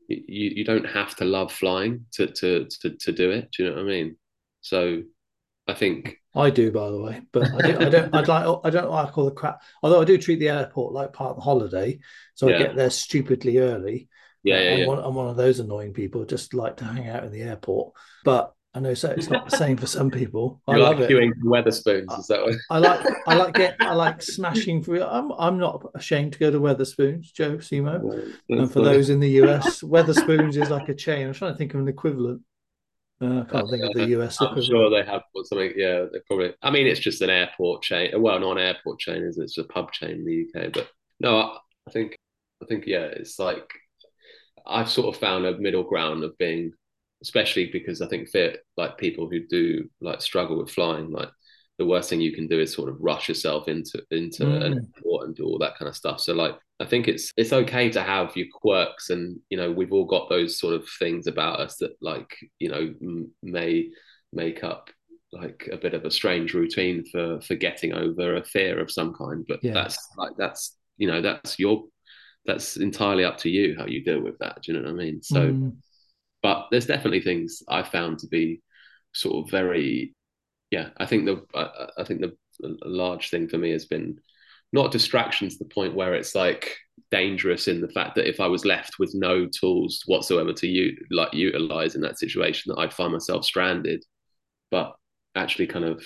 you, 0.09 0.51
you 0.57 0.65
don't 0.65 0.85
have 0.85 1.15
to 1.17 1.25
love 1.25 1.53
flying 1.53 2.07
to, 2.13 2.27
to, 2.29 2.67
to, 2.83 2.91
to 2.91 3.13
do 3.13 3.31
it. 3.31 3.51
Do 3.53 3.63
you 3.63 3.71
know 3.71 3.77
what 3.77 3.85
I 3.85 3.89
mean? 3.89 4.17
So 4.61 5.03
I 5.69 5.75
think 5.75 6.19
I 6.35 6.51
do, 6.51 6.71
by 6.71 6.91
the 6.91 7.01
way, 7.01 7.23
but 7.33 7.51
I, 7.53 7.73
do, 7.73 7.79
I 7.79 7.89
don't. 7.89 8.15
I'd 8.15 8.29
like. 8.29 8.61
I 8.65 8.71
don't 8.71 8.91
like 8.91 9.19
all 9.19 9.25
the 9.25 9.33
crap. 9.33 9.63
Although 9.83 10.01
I 10.01 10.05
do 10.05 10.19
treat 10.19 10.39
the 10.39 10.51
airport 10.51 10.93
like 10.93 11.13
part 11.13 11.31
of 11.31 11.37
the 11.37 11.43
holiday, 11.43 11.99
so 12.35 12.49
yeah. 12.49 12.55
I 12.55 12.59
get 12.59 12.77
there 12.77 12.91
stupidly 12.91 13.59
early. 13.59 14.09
Yeah, 14.43 14.61
yeah, 14.61 14.71
I'm, 14.71 14.79
yeah. 14.79 14.87
One, 14.87 14.99
I'm 15.01 15.15
one 15.15 15.29
of 15.29 15.37
those 15.37 15.59
annoying 15.59 15.93
people. 15.93 16.25
Just 16.25 16.55
like 16.55 16.77
to 16.77 16.85
hang 16.85 17.09
out 17.09 17.25
in 17.25 17.33
the 17.33 17.43
airport, 17.43 17.95
but 18.25 18.53
I 18.77 18.79
know 18.79 18.93
so 18.93 19.11
it's 19.11 19.31
not 19.31 19.49
the 19.49 19.57
same 19.57 19.79
for 19.79 19.87
some 19.87 20.11
people. 20.11 20.61
I 20.69 20.77
love 20.77 21.01
like 21.01 21.09
queuing 21.09 21.33
for 21.41 21.49
Wetherspoons. 21.49 22.19
Is 22.19 22.27
that 22.27 22.43
what? 22.43 22.57
I 22.69 22.79
like 22.79 23.07
I 23.27 23.35
like 23.35 23.55
get 23.55 23.77
I 23.81 23.95
like 23.95 24.21
smashing 24.21 24.83
through. 24.83 25.03
I'm 25.03 25.33
I'm 25.33 25.59
not 25.59 25.91
ashamed 25.95 26.35
to 26.35 26.39
go 26.39 26.51
to 26.51 26.61
Wetherspoons, 26.61 27.33
Joe 27.33 27.57
Simo. 27.57 28.31
and 28.51 28.71
for 28.71 28.83
those 28.83 29.09
in 29.09 29.19
the 29.19 29.31
US, 29.43 29.81
Wetherspoons 29.81 30.63
is 30.63 30.69
like 30.69 30.91
a 30.91 30.95
chain. 30.95 31.27
I'm 31.27 31.33
trying 31.33 31.53
to 31.53 31.59
think 31.59 31.73
of 31.73 31.81
an 31.81 31.89
equivalent. 31.89 32.43
Uh, 33.21 33.41
I 33.41 33.45
can't 33.45 33.71
think 33.71 33.83
of 33.83 33.95
the 33.95 34.09
US. 34.21 34.41
I'm 34.41 34.63
sure 34.63 34.91
they 34.91 35.09
have 35.11 35.23
something. 35.45 35.73
Yeah, 35.75 36.05
they 36.13 36.19
probably. 36.27 36.55
I 36.63 36.71
mean, 36.71 36.87
it's 36.87 37.01
just 37.01 37.23
an 37.23 37.31
airport 37.31 37.83
chain. 37.83 38.11
Well, 38.21 38.39
not 38.39 38.59
an 38.59 38.67
airport 38.67 38.99
chain, 38.99 39.23
is 39.23 39.39
it? 39.39 39.45
It's 39.45 39.59
a 39.59 39.65
pub 39.65 39.93
chain 39.93 40.11
in 40.11 40.25
the 40.25 40.47
UK. 40.61 40.73
But 40.73 40.89
no, 41.21 41.39
I, 41.39 41.59
I 41.89 41.91
think, 41.93 42.17
I 42.63 42.67
think, 42.67 42.87
yeah, 42.87 43.07
it's 43.07 43.39
like 43.39 43.67
I've 44.67 44.91
sort 44.91 45.15
of 45.15 45.21
found 45.21 45.47
a 45.47 45.57
middle 45.59 45.85
ground 45.85 46.25
of 46.25 46.37
being, 46.39 46.73
especially 47.23 47.71
because 47.73 48.03
I 48.03 48.09
think 48.09 48.29
fit 48.29 48.61
like 48.77 48.99
people 48.99 49.31
who 49.31 49.47
do 49.47 49.89
like 50.01 50.21
struggle 50.21 50.59
with 50.59 50.71
flying, 50.71 51.11
like 51.11 51.31
the 51.79 51.87
worst 51.87 52.11
thing 52.11 52.21
you 52.21 52.35
can 52.35 52.49
do 52.49 52.61
is 52.61 52.75
sort 52.75 52.89
of 52.89 52.97
rush 53.01 53.29
yourself 53.29 53.69
into 53.69 54.03
into 54.11 54.45
mm. 54.45 54.63
an 54.63 54.73
airport 54.75 55.27
and 55.27 55.37
do 55.37 55.45
all 55.45 55.59
that 55.59 55.79
kind 55.79 55.89
of 55.89 55.97
stuff. 55.97 56.21
So 56.21 56.35
like 56.35 56.57
I 56.81 56.85
think 56.85 57.09
it's 57.09 57.33
it's 57.37 57.53
okay 57.53 57.91
to 57.91 58.03
have 58.03 58.37
your 58.37 58.49
quirks 58.53 59.11
and 59.11 59.39
you 59.49 59.57
know 59.57 59.71
we've 59.71 59.93
all 59.93 60.05
got 60.05 60.29
those 60.29 60.59
sort 60.59 60.75
of 60.75 60.87
things 60.99 61.27
about 61.27 61.61
us 61.61 61.77
that 61.77 61.97
like 62.01 62.37
you 62.59 62.69
know 62.69 62.95
m- 63.03 63.31
may 63.43 63.89
make 64.33 64.63
up 64.63 64.91
like 65.33 65.69
a 65.73 65.77
bit 65.77 65.95
of 65.95 66.05
a 66.05 66.11
strange 66.11 66.55
routine 66.55 67.05
for 67.11 67.41
for 67.41 67.55
getting 67.55 67.93
over 67.93 68.37
a 68.37 68.45
fear 68.45 68.79
of 68.79 68.91
some 68.91 69.15
kind 69.15 69.45
but 69.49 69.59
yeah. 69.63 69.73
that's 69.73 69.99
like 70.17 70.33
that's 70.37 70.77
you 70.99 71.07
know 71.09 71.21
that's 71.21 71.59
your 71.59 71.85
that's 72.45 72.77
entirely 72.77 73.25
up 73.25 73.37
to 73.39 73.49
you 73.51 73.75
how 73.79 73.87
you 73.87 74.05
deal 74.05 74.21
with 74.21 74.39
that 74.39 74.63
do 74.63 74.73
you 74.73 74.79
know 74.79 74.85
what 74.85 74.93
i 74.93 75.05
mean 75.05 75.21
so 75.23 75.51
mm. 75.51 75.75
but 76.43 76.69
there's 76.71 76.87
definitely 76.87 77.21
things 77.21 77.63
i 77.69 77.83
found 77.83 78.19
to 78.19 78.29
be 78.29 78.63
sort 79.13 79.45
of 79.45 79.51
very 79.51 80.15
yeah, 80.71 80.89
I 80.97 81.07
think 81.07 81.27
the 81.27 81.45
I, 81.55 81.89
I 81.99 82.05
think 82.05 82.21
the, 82.21 82.37
the 82.61 82.77
large 82.85 83.31
thing 83.31 83.49
for 83.49 83.59
me 83.59 83.71
has 83.71 83.87
been 83.87 84.19
not 84.73 84.93
distraction 84.93 85.49
to 85.49 85.59
the 85.59 85.65
point 85.67 85.95
where 85.95 86.15
it's 86.15 86.35
like 86.35 86.77
dangerous 87.11 87.69
in 87.69 87.81
the 87.81 87.89
fact 87.89 88.15
that 88.17 88.29
if 88.29 88.41
I 88.41 88.47
was 88.47 88.65
left 88.65 88.99
with 88.99 89.13
no 89.15 89.47
tools 89.47 90.03
whatsoever 90.07 90.53
to 90.55 90.67
u- 90.67 90.97
like 91.11 91.33
utilize 91.33 91.95
in 91.95 92.01
that 92.03 92.19
situation, 92.19 92.73
that 92.73 92.81
I'd 92.81 92.95
find 92.95 93.13
myself 93.13 93.45
stranded. 93.45 94.05
But 94.71 94.95
actually, 95.35 95.69
kind 95.69 95.85
of 95.85 96.05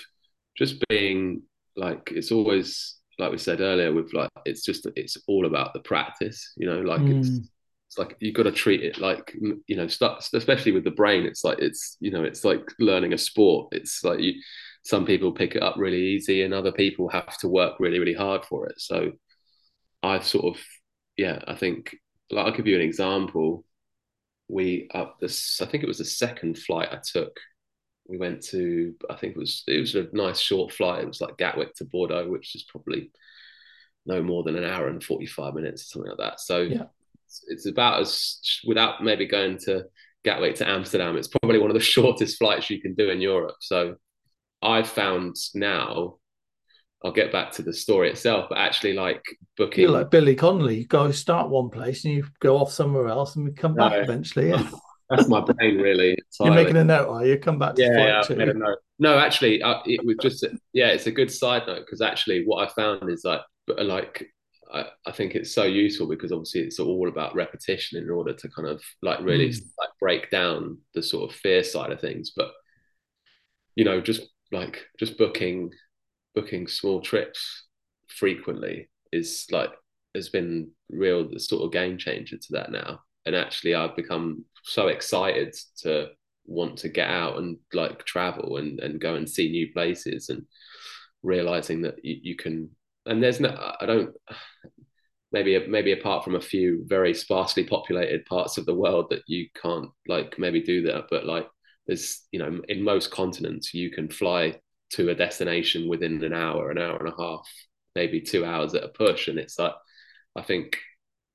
just 0.57 0.83
being 0.89 1.43
like 1.75 2.11
it's 2.11 2.31
always 2.31 2.97
like 3.17 3.31
we 3.31 3.37
said 3.37 3.61
earlier 3.61 3.93
with 3.93 4.13
like 4.13 4.29
it's 4.45 4.63
just 4.63 4.87
it's 4.95 5.17
all 5.27 5.45
about 5.45 5.73
the 5.73 5.79
practice, 5.79 6.53
you 6.57 6.67
know, 6.67 6.81
like 6.81 7.01
mm. 7.01 7.19
it's 7.19 7.49
it's 7.91 7.97
like 7.97 8.15
you've 8.21 8.35
got 8.35 8.43
to 8.43 8.53
treat 8.53 8.81
it 8.81 8.99
like 8.99 9.35
you 9.67 9.75
know 9.75 9.83
especially 9.83 10.71
with 10.71 10.85
the 10.85 10.91
brain 10.91 11.25
it's 11.25 11.43
like 11.43 11.59
it's 11.59 11.97
you 11.99 12.09
know 12.09 12.23
it's 12.23 12.45
like 12.45 12.61
learning 12.79 13.11
a 13.11 13.17
sport 13.17 13.67
it's 13.73 14.01
like 14.01 14.21
you 14.21 14.31
some 14.83 15.05
people 15.05 15.31
pick 15.31 15.55
it 15.55 15.63
up 15.63 15.75
really 15.77 16.01
easy 16.01 16.41
and 16.41 16.53
other 16.53 16.71
people 16.71 17.07
have 17.09 17.37
to 17.37 17.47
work 17.47 17.79
really 17.79 17.99
really 17.99 18.13
hard 18.13 18.43
for 18.45 18.67
it 18.67 18.79
so 18.79 19.11
i've 20.03 20.25
sort 20.25 20.55
of 20.55 20.61
yeah 21.17 21.39
i 21.47 21.55
think 21.55 21.95
like 22.31 22.45
i'll 22.45 22.55
give 22.55 22.67
you 22.67 22.75
an 22.75 22.81
example 22.81 23.63
we 24.47 24.89
up 24.93 25.19
this 25.19 25.61
i 25.61 25.65
think 25.65 25.83
it 25.83 25.87
was 25.87 25.99
the 25.99 26.05
second 26.05 26.57
flight 26.57 26.89
i 26.91 26.99
took 27.03 27.37
we 28.07 28.17
went 28.17 28.41
to 28.41 28.93
i 29.09 29.15
think 29.15 29.35
it 29.35 29.39
was 29.39 29.63
it 29.67 29.79
was 29.79 29.95
a 29.95 30.07
nice 30.13 30.39
short 30.39 30.71
flight 30.73 31.03
it 31.03 31.07
was 31.07 31.21
like 31.21 31.37
gatwick 31.37 31.73
to 31.75 31.85
bordeaux 31.85 32.29
which 32.29 32.55
is 32.55 32.63
probably 32.63 33.11
no 34.05 34.21
more 34.21 34.43
than 34.43 34.55
an 34.55 34.63
hour 34.63 34.87
and 34.87 35.03
45 35.03 35.53
minutes 35.53 35.83
or 35.83 35.85
something 35.85 36.09
like 36.09 36.17
that 36.17 36.39
so 36.39 36.61
yeah 36.61 36.85
it's 37.47 37.65
about 37.65 38.01
as 38.01 38.41
without 38.65 39.03
maybe 39.03 39.25
going 39.25 39.57
to 39.59 39.85
Gatwick 40.23 40.55
to 40.55 40.69
Amsterdam. 40.69 41.17
It's 41.17 41.27
probably 41.27 41.59
one 41.59 41.69
of 41.69 41.75
the 41.75 41.79
shortest 41.95 42.37
flights 42.37 42.69
you 42.69 42.81
can 42.81 42.93
do 42.93 43.09
in 43.09 43.21
Europe. 43.21 43.55
So 43.59 43.95
I've 44.61 44.87
found 44.87 45.35
now. 45.53 46.17
I'll 47.03 47.11
get 47.11 47.31
back 47.31 47.51
to 47.53 47.63
the 47.63 47.73
story 47.73 48.11
itself, 48.11 48.45
but 48.49 48.59
actually, 48.59 48.93
like 48.93 49.23
booking, 49.57 49.81
You're 49.81 49.91
like 49.91 50.11
Billy 50.11 50.35
Connolly, 50.35 50.77
you 50.77 50.85
go 50.85 51.09
start 51.09 51.49
one 51.49 51.71
place 51.71 52.05
and 52.05 52.13
you 52.13 52.27
go 52.39 52.57
off 52.57 52.71
somewhere 52.71 53.07
else, 53.07 53.35
and 53.35 53.45
we 53.45 53.51
come 53.51 53.73
back 53.73 53.93
no, 53.93 54.01
eventually. 54.01 54.49
Yeah. 54.49 54.69
That's 55.09 55.27
my 55.27 55.41
brain, 55.41 55.77
really. 55.77 56.17
You're 56.39 56.53
making 56.53 56.77
a 56.77 56.85
note, 56.85 57.09
are 57.09 57.25
you? 57.25 57.37
Come 57.37 57.59
back 57.59 57.75
to 57.75 57.81
yeah, 57.81 58.23
yeah, 58.29 58.35
made 58.35 58.49
a 58.49 58.53
note. 58.53 58.77
No, 58.97 59.17
actually, 59.17 59.61
uh, 59.61 59.79
it 59.85 60.05
was 60.05 60.15
just 60.21 60.45
yeah, 60.73 60.87
it's 60.87 61.07
a 61.07 61.11
good 61.11 61.31
side 61.31 61.63
note 61.67 61.85
because 61.85 62.01
actually, 62.01 62.45
what 62.45 62.65
I 62.65 62.71
found 62.71 63.09
is 63.09 63.25
like, 63.25 63.41
like 63.67 64.31
I, 64.73 64.85
I 65.05 65.11
think 65.11 65.35
it's 65.35 65.53
so 65.53 65.63
useful 65.63 66.07
because 66.07 66.31
obviously 66.31 66.61
it's 66.61 66.79
all 66.79 67.09
about 67.09 67.35
repetition 67.35 68.01
in 68.01 68.09
order 68.09 68.33
to 68.33 68.49
kind 68.49 68.67
of 68.67 68.81
like 69.01 69.19
really 69.19 69.49
mm. 69.49 69.61
like 69.77 69.89
break 69.99 70.29
down 70.29 70.77
the 70.93 71.03
sort 71.03 71.29
of 71.29 71.35
fear 71.35 71.63
side 71.63 71.91
of 71.91 71.99
things. 71.99 72.31
But 72.35 72.51
you 73.75 73.83
know, 73.83 73.99
just 73.99 74.21
like 74.51 74.85
just 74.99 75.17
booking 75.17 75.71
booking 76.35 76.67
small 76.67 77.01
trips 77.01 77.67
frequently 78.07 78.89
is 79.11 79.47
like 79.51 79.71
has 80.15 80.29
been 80.29 80.69
real 80.89 81.27
the 81.27 81.39
sort 81.39 81.63
of 81.63 81.71
game 81.71 81.97
changer 81.97 82.37
to 82.37 82.47
that 82.51 82.71
now. 82.71 82.99
And 83.25 83.35
actually 83.35 83.75
I've 83.75 83.95
become 83.95 84.45
so 84.63 84.87
excited 84.87 85.55
to 85.79 86.09
want 86.45 86.77
to 86.79 86.89
get 86.89 87.09
out 87.09 87.37
and 87.37 87.57
like 87.73 88.03
travel 88.05 88.57
and, 88.57 88.79
and 88.79 88.99
go 88.99 89.15
and 89.15 89.29
see 89.29 89.49
new 89.49 89.71
places 89.71 90.29
and 90.29 90.43
realizing 91.23 91.81
that 91.83 92.03
you, 92.03 92.17
you 92.21 92.35
can 92.35 92.69
and 93.05 93.21
there's 93.21 93.39
no 93.39 93.49
I 93.79 93.85
don't 93.85 94.13
maybe 95.31 95.65
maybe 95.67 95.91
apart 95.91 96.23
from 96.23 96.35
a 96.35 96.41
few 96.41 96.83
very 96.87 97.13
sparsely 97.13 97.63
populated 97.63 98.25
parts 98.25 98.57
of 98.57 98.65
the 98.65 98.75
world 98.75 99.07
that 99.11 99.21
you 99.27 99.47
can't 99.61 99.89
like 100.07 100.37
maybe 100.39 100.61
do 100.61 100.81
that 100.83 101.05
but 101.09 101.25
like 101.25 101.47
there's 101.87 102.21
you 102.31 102.39
know 102.39 102.61
in 102.69 102.83
most 102.83 103.11
continents 103.11 103.73
you 103.73 103.91
can 103.91 104.09
fly 104.09 104.59
to 104.91 105.09
a 105.09 105.15
destination 105.15 105.87
within 105.87 106.23
an 106.23 106.33
hour 106.33 106.69
an 106.69 106.77
hour 106.77 106.97
and 106.97 107.09
a 107.09 107.15
half 107.17 107.47
maybe 107.95 108.21
two 108.21 108.45
hours 108.45 108.73
at 108.73 108.83
a 108.83 108.89
push 108.89 109.27
and 109.27 109.39
it's 109.39 109.57
like 109.57 109.73
i 110.35 110.41
think 110.41 110.77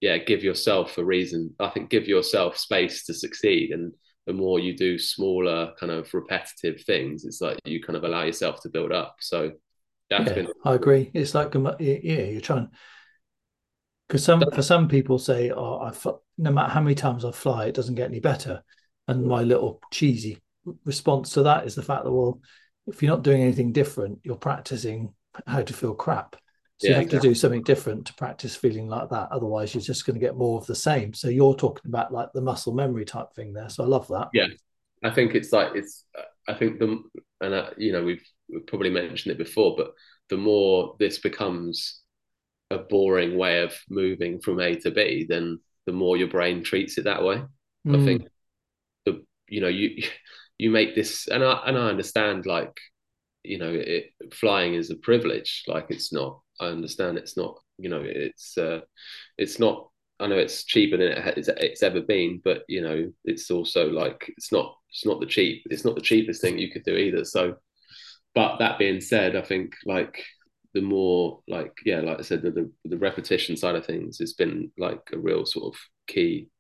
yeah 0.01 0.17
give 0.19 0.43
yourself 0.43 0.99
a 0.99 1.05
reason 1.05 1.55
i 1.61 1.69
think 1.69 1.91
give 1.91 2.07
yourself 2.07 2.57
space 2.57 3.05
to 3.05 3.15
succeed 3.15 3.71
and 3.71 3.93
the 4.27 4.33
more 4.33 4.59
you 4.59 4.77
do 4.77 4.99
smaller 4.99 5.73
kind 5.79 5.93
of 5.93 6.13
repetitive 6.13 6.83
things 6.85 7.25
it's 7.25 7.41
like 7.41 7.59
you 7.65 7.83
kind 7.83 7.97
of 7.97 8.05
allow 8.05 8.23
yourself 8.25 8.61
to 8.61 8.69
build 8.69 8.93
up 8.93 9.17
so 9.21 9.53
that's 10.11 10.29
yeah, 10.29 10.35
been 10.35 10.49
I 10.65 10.75
agree. 10.75 11.11
It's 11.15 11.35
like 11.35 11.55
um, 11.57 11.75
yeah, 11.81 11.97
you're 11.99 12.41
trying 12.41 12.69
because 14.09 14.25
some 14.25 14.43
for 14.55 14.63
some 14.63 14.89
people 14.89 15.19
say, 15.19 15.51
"Oh, 15.51 15.79
I 15.79 15.93
no 16.39 16.51
matter 16.51 16.73
how 16.73 16.81
many 16.81 16.95
times 16.95 17.25
I 17.25 17.33
fly, 17.33 17.67
it 17.67 17.75
doesn't 17.75 17.97
get 17.97 18.09
any 18.09 18.21
better." 18.21 18.63
And 19.09 19.25
my 19.25 19.43
little 19.43 19.81
cheesy 19.93 20.39
response 20.85 21.31
to 21.31 21.45
that 21.45 21.67
is 21.67 21.75
the 21.75 21.83
fact 21.83 22.05
that 22.05 22.13
well, 22.13 22.41
if 22.87 23.03
you're 23.03 23.13
not 23.13 23.23
doing 23.23 23.43
anything 23.43 23.73
different, 23.73 24.21
you're 24.23 24.37
practicing 24.37 25.15
how 25.47 25.63
to 25.63 25.73
feel 25.73 25.95
crap. 25.95 26.37
So 26.79 26.89
yeah, 26.89 26.91
you 26.91 26.95
have 26.97 27.03
exactly. 27.05 27.29
to 27.29 27.33
do 27.33 27.35
something 27.35 27.63
different 27.63 28.07
to 28.07 28.15
practice 28.15 28.55
feeling 28.55 28.87
like 28.87 29.09
that. 29.09 29.29
Otherwise, 29.31 29.75
you're 29.75 29.81
just 29.81 30.05
going 30.05 30.19
to 30.19 30.25
get 30.25 30.37
more 30.37 30.59
of 30.59 30.67
the 30.67 30.75
same. 30.75 31.15
So 31.15 31.29
you're 31.29 31.55
talking 31.55 31.89
about 31.89 32.13
like 32.13 32.33
the 32.35 32.43
muscle 32.43 32.75
memory 32.75 33.07
type 33.07 33.33
thing 33.35 33.55
there. 33.55 33.71
So 33.71 33.83
I 33.83 33.87
love 33.87 34.09
that. 34.09 34.29
Yeah, 34.35 34.49
I 35.03 35.11
think 35.11 35.35
it's 35.35 35.53
like 35.53 35.75
it's. 35.75 36.05
I 36.49 36.55
think 36.55 36.79
the 36.79 37.03
and 37.41 37.55
uh, 37.55 37.71
you 37.77 37.93
know 37.93 38.05
we've 38.05 38.25
we've 38.49 38.67
probably 38.67 38.91
mentioned 38.91 39.33
it 39.33 39.39
before, 39.39 39.75
but 39.77 39.93
the 40.29 40.37
more 40.37 40.97
this 40.99 41.19
becomes 41.19 42.03
a 42.71 42.79
boring 42.79 43.39
way 43.39 43.63
of 43.63 43.75
moving 43.89 44.41
from 44.41 44.61
A 44.61 44.75
to 44.77 44.91
B, 44.91 45.25
then 45.29 45.61
the 45.87 45.93
more 45.93 46.17
your 46.17 46.29
brain 46.29 46.63
treats 46.63 46.99
it 46.99 47.05
that 47.05 47.23
way. 47.23 47.43
Mm. 47.87 48.03
I 48.03 48.05
think 48.05 48.23
you 49.49 49.61
know 49.61 49.69
you 49.69 50.03
you 50.59 50.71
make 50.71 50.95
this, 50.95 51.29
and 51.29 51.45
I 51.45 51.63
and 51.67 51.79
I 51.79 51.89
understand 51.89 52.47
like 52.47 52.77
you 53.43 53.59
know 53.59 53.73
it, 53.73 54.13
flying 54.33 54.75
is 54.75 54.91
a 54.91 54.97
privilege. 54.97 55.65
Like 55.67 55.87
it's 55.91 56.13
not. 56.13 56.41
I 56.61 56.67
understand 56.67 57.19
it's 57.19 57.37
not. 57.37 57.59
You 57.79 57.91
know 57.91 58.03
it's 58.05 58.57
uh, 58.59 58.81
it's 59.39 59.59
not. 59.59 59.89
I 60.19 60.29
know 60.29 60.39
it's 60.39 60.65
cheaper 60.65 60.97
than 60.97 61.09
it 61.09 61.19
has, 61.37 61.49
it's 61.49 61.83
ever 61.83 62.01
been, 62.01 62.41
but 62.43 62.63
you 62.69 62.81
know 62.83 63.13
it's 63.25 63.51
also 63.51 63.89
like 63.91 64.33
it's 64.37 64.53
not. 64.53 64.77
It's 64.91 65.05
not 65.05 65.21
the 65.21 65.27
cheap. 65.27 65.63
It's 65.67 65.85
not 65.85 65.95
the 65.95 66.01
cheapest 66.01 66.41
thing 66.41 66.59
you 66.59 66.71
could 66.71 66.85
do 66.85 66.97
either. 66.97 67.25
So 67.25 67.57
but 68.37 68.59
that 68.59 68.79
being 68.79 69.01
said, 69.01 69.35
I 69.35 69.41
think 69.41 69.75
like 69.87 70.23
the 70.75 70.83
more 70.83 71.41
like 71.49 71.73
yeah, 71.87 72.01
like 72.01 72.19
I 72.19 72.23
said, 72.23 72.43
the, 72.43 72.51
the, 72.51 72.71
the 72.85 72.99
repetition 72.99 73.57
side 73.57 73.77
of 73.77 73.87
things 73.87 74.19
has 74.19 74.35
been 74.35 74.71
like 74.77 75.01
a 75.13 75.19
real 75.19 75.47
sort 75.47 75.75
of 75.75 75.81
key 76.07 76.51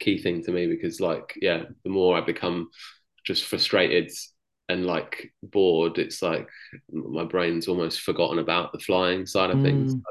key 0.00 0.18
thing 0.18 0.42
to 0.44 0.50
me 0.50 0.66
because 0.66 1.00
like 1.00 1.34
yeah, 1.40 1.64
the 1.84 1.90
more 1.90 2.16
I 2.16 2.20
become 2.22 2.70
just 3.24 3.44
frustrated 3.44 4.10
and 4.68 4.86
like 4.86 5.32
bored, 5.42 5.98
it's 5.98 6.22
like 6.22 6.48
my 6.90 7.24
brain's 7.24 7.68
almost 7.68 8.00
forgotten 8.00 8.38
about 8.38 8.72
the 8.72 8.78
flying 8.78 9.26
side 9.26 9.50
of 9.50 9.62
things. 9.62 9.94
Mm. 9.94 10.02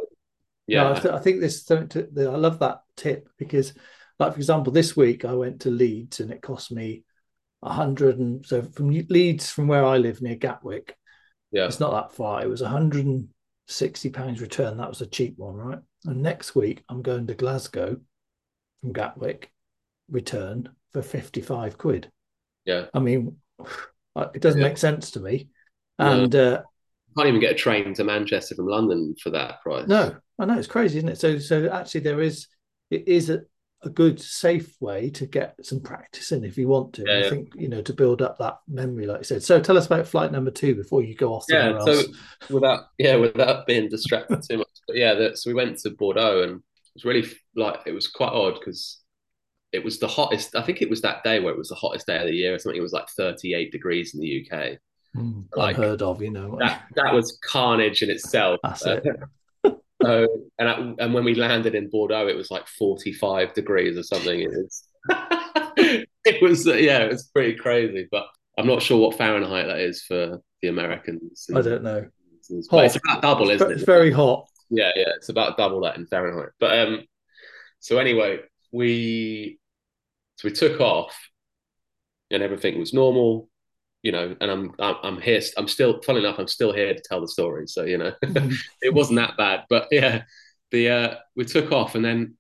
yeah, 0.68 0.84
no, 0.84 0.92
I, 0.92 1.00
th- 1.00 1.14
I, 1.14 1.20
think 1.20 1.40
this. 1.40 1.64
To, 1.66 2.08
I 2.18 2.38
love 2.38 2.60
that 2.60 2.82
tip 2.96 3.30
because, 3.38 3.74
like 4.20 4.34
for 4.34 4.40
example, 4.40 4.72
this 4.72 4.96
week 4.96 5.26
I 5.26 5.34
went 5.34 5.62
to 5.62 5.72
Leeds 5.72 6.20
and 6.20 6.32
it 6.32 6.42
cost 6.42 6.72
me 6.72 7.04
a 7.62 7.74
hundred 7.74 8.20
and 8.20 8.46
so 8.46 8.62
from 8.62 8.90
Leeds 8.90 9.50
from 9.50 9.68
where 9.68 9.86
I 9.86 9.98
live 9.98 10.22
near 10.22 10.36
Gatwick, 10.36 10.96
yeah. 11.52 11.66
It's 11.66 11.80
not 11.80 11.92
that 11.92 12.16
far. 12.16 12.44
It 12.44 12.50
was 12.50 12.62
160 12.62 14.10
pounds 14.10 14.42
return. 14.42 14.78
That 14.78 14.90
was 14.90 15.02
a 15.02 15.08
cheap 15.08 15.38
one, 15.38 15.56
right? 15.56 15.80
And 16.06 16.22
next 16.22 16.56
week 16.56 16.84
I'm 16.90 17.02
going 17.02 17.28
to 17.28 17.34
Glasgow 17.34 17.98
from 18.82 18.94
Gatwick, 18.94 19.52
return 20.10 20.70
for 20.92 21.02
55 21.02 21.78
quid. 21.78 22.12
Yeah. 22.66 22.86
I 22.94 23.00
mean, 23.00 23.38
it 24.16 24.42
doesn't 24.42 24.62
yeah. 24.62 24.68
make 24.68 24.78
sense 24.78 25.12
to 25.12 25.20
me. 25.20 25.50
And 25.98 26.34
no. 26.34 26.54
uh, 26.54 26.62
can't 27.18 27.28
even 27.28 27.42
get 27.42 27.52
a 27.52 27.56
train 27.56 27.94
to 27.96 28.04
Manchester 28.04 28.56
from 28.56 28.68
London 28.68 29.16
for 29.22 29.32
that 29.32 29.62
price. 29.62 29.88
No, 29.88 30.16
I 30.40 30.46
know 30.46 30.58
it's 30.58 30.68
crazy, 30.68 31.00
isn't 31.00 31.10
it? 31.10 31.20
So, 31.20 31.38
so 31.40 31.70
actually, 31.70 32.02
there 32.02 32.22
is 32.22 32.48
it 32.90 33.08
is 33.08 33.30
a 33.30 33.42
a 33.84 33.90
good, 33.90 34.20
safe 34.22 34.76
way 34.82 35.10
to 35.10 35.26
get 35.26 35.56
some 35.64 35.80
practice 35.80 36.32
in 36.32 36.44
if 36.44 36.58
you 36.58 36.68
want 36.68 36.94
to. 36.94 37.06
Yeah, 37.08 37.26
I 37.26 37.30
think 37.30 37.54
you 37.56 37.70
know 37.70 37.82
to 37.82 37.94
build 37.94 38.22
up 38.22 38.38
that 38.40 38.60
memory, 38.68 39.06
like 39.06 39.20
you 39.20 39.24
said. 39.24 39.44
So 39.44 39.60
tell 39.60 39.78
us 39.78 39.86
about 39.86 40.08
flight 40.08 40.32
number 40.32 40.52
two 40.52 40.76
before 40.76 41.02
you 41.02 41.16
go 41.16 41.34
off 41.34 41.46
somewhere 41.48 41.78
yeah, 41.80 41.86
so 41.86 41.92
else. 41.92 42.08
without 42.50 42.84
yeah, 42.98 43.16
without 43.16 43.66
being 43.68 43.88
distracted 43.90 44.42
too 44.48 44.58
much. 44.58 44.68
But 44.88 44.98
yeah, 44.98 45.14
that, 45.16 45.38
so 45.38 45.50
we 45.50 45.54
went 45.54 45.78
to 45.80 45.92
Bordeaux 45.92 46.44
and 46.44 46.52
it 46.58 46.94
was 46.94 47.06
really 47.06 47.28
like 47.56 47.80
it 47.86 47.94
was 47.94 48.08
quite 48.08 48.34
odd 48.34 48.56
because 48.60 49.00
it 49.72 49.84
was 49.84 50.00
the 50.00 50.08
hottest. 50.08 50.56
I 50.56 50.62
think 50.64 50.82
it 50.82 50.90
was 50.90 51.02
that 51.02 51.24
day 51.24 51.40
where 51.40 51.54
it 51.54 51.58
was 51.58 51.70
the 51.70 51.76
hottest 51.76 52.08
day 52.08 52.18
of 52.18 52.26
the 52.28 52.34
year 52.34 52.56
or 52.56 52.60
something. 52.60 52.78
It 52.80 52.84
was 52.84 52.94
like 52.94 53.08
38 53.10 53.72
degrees 53.72 54.14
in 54.14 54.22
the 54.22 54.48
UK. 54.52 54.78
Mm, 55.16 55.46
like, 55.56 55.78
unheard 55.78 56.02
of, 56.02 56.22
you 56.22 56.32
know. 56.32 56.58
That 56.60 56.84
that 56.96 57.14
was 57.14 57.38
carnage 57.44 58.02
in 58.02 58.10
itself. 58.10 58.60
That's 58.64 58.86
it. 58.86 59.06
So 60.02 60.28
and 60.58 60.70
I, 60.70 60.74
and 61.04 61.14
when 61.14 61.26
we 61.26 61.36
landed 61.36 61.76
in 61.76 61.90
Bordeaux, 61.90 62.30
it 62.30 62.38
was 62.38 62.50
like 62.50 62.66
45 62.68 63.54
degrees 63.54 63.98
or 63.98 64.04
something. 64.04 64.40
It 64.40 64.50
was 64.50 64.84
it 66.26 66.42
was 66.42 66.66
uh, 66.66 66.76
yeah, 66.76 67.00
it 67.00 67.12
was 67.12 67.28
pretty 67.34 67.56
crazy. 67.56 68.08
But 68.10 68.28
I'm 68.58 68.66
not 68.66 68.82
sure 68.82 68.98
what 68.98 69.18
Fahrenheit 69.18 69.68
that 69.68 69.80
is 69.80 70.02
for 70.04 70.40
the 70.62 70.70
Americans. 70.70 71.48
I 71.54 71.62
don't 71.62 71.84
know. 71.84 72.08
But 72.72 72.86
it's 72.86 72.96
about 72.96 73.22
double, 73.22 73.50
isn't 73.50 73.72
It's 73.74 73.82
it? 73.82 73.86
very 73.86 74.10
hot. 74.10 74.48
Yeah, 74.70 74.92
yeah, 74.96 75.10
it's 75.18 75.28
about 75.28 75.58
double 75.58 75.82
that 75.82 75.98
in 75.98 76.06
Fahrenheit. 76.06 76.52
But 76.62 76.80
um, 76.80 77.02
so 77.82 77.98
anyway, 77.98 78.40
we 78.72 79.60
so 80.38 80.48
we 80.48 80.54
took 80.54 80.80
off, 80.80 81.18
and 82.32 82.42
everything 82.42 82.80
was 82.80 82.94
normal, 82.94 83.50
you 84.04 84.12
know. 84.12 84.36
And 84.40 84.52
I'm 84.52 84.74
I'm, 84.80 84.96
I'm 85.04 85.22
here. 85.22 85.42
I'm 85.58 85.68
still, 85.68 86.02
funny 86.02 86.20
enough, 86.20 86.40
I'm 86.40 86.48
still 86.48 86.74
here 86.74 86.94
to 86.94 87.02
tell 87.04 87.22
the 87.22 87.28
story. 87.28 87.68
So 87.68 87.84
you 87.84 87.98
know, 87.98 88.14
it 88.82 88.94
wasn't 88.94 89.18
that 89.18 89.38
bad. 89.38 89.66
But 89.70 89.88
yeah, 89.92 90.24
the 90.72 90.90
uh, 90.90 91.16
we 91.36 91.46
took 91.46 91.72
off, 91.72 91.96
and 91.96 92.06
then 92.06 92.36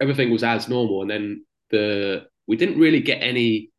everything 0.00 0.30
was 0.30 0.44
as 0.44 0.68
normal. 0.68 1.02
And 1.02 1.10
then 1.10 1.44
the 1.70 2.26
we 2.46 2.56
didn't 2.56 2.78
really 2.78 3.00
get 3.00 3.22
any 3.22 3.70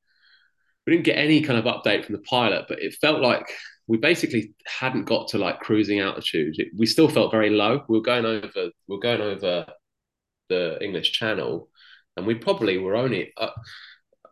we 0.86 0.94
didn't 0.94 1.06
get 1.06 1.18
any 1.18 1.42
kind 1.42 1.60
of 1.60 1.66
update 1.66 2.06
from 2.06 2.16
the 2.16 2.22
pilot, 2.22 2.66
but 2.68 2.82
it 2.82 2.96
felt 3.00 3.22
like 3.22 3.48
we 3.88 3.98
basically 3.98 4.54
hadn't 4.66 5.06
got 5.06 5.28
to 5.30 5.38
like 5.38 5.60
cruising 5.60 6.00
altitude. 6.00 6.56
It, 6.60 6.70
we 6.78 6.86
still 6.86 7.10
felt 7.10 7.32
very 7.32 7.50
low. 7.50 7.84
We 7.88 7.98
were 7.98 8.04
going 8.04 8.26
over 8.26 8.50
we 8.56 8.96
were 8.96 9.00
going 9.00 9.22
over 9.22 9.66
the 10.50 10.78
English 10.84 11.12
Channel, 11.14 11.70
and 12.18 12.26
we 12.28 12.36
probably 12.36 12.78
were 12.78 12.96
only 12.96 13.32
uh, 13.38 13.52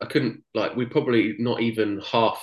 I 0.01 0.05
couldn't 0.05 0.43
like 0.53 0.75
we 0.75 0.85
probably 0.85 1.35
not 1.39 1.61
even 1.61 2.01
half 2.01 2.41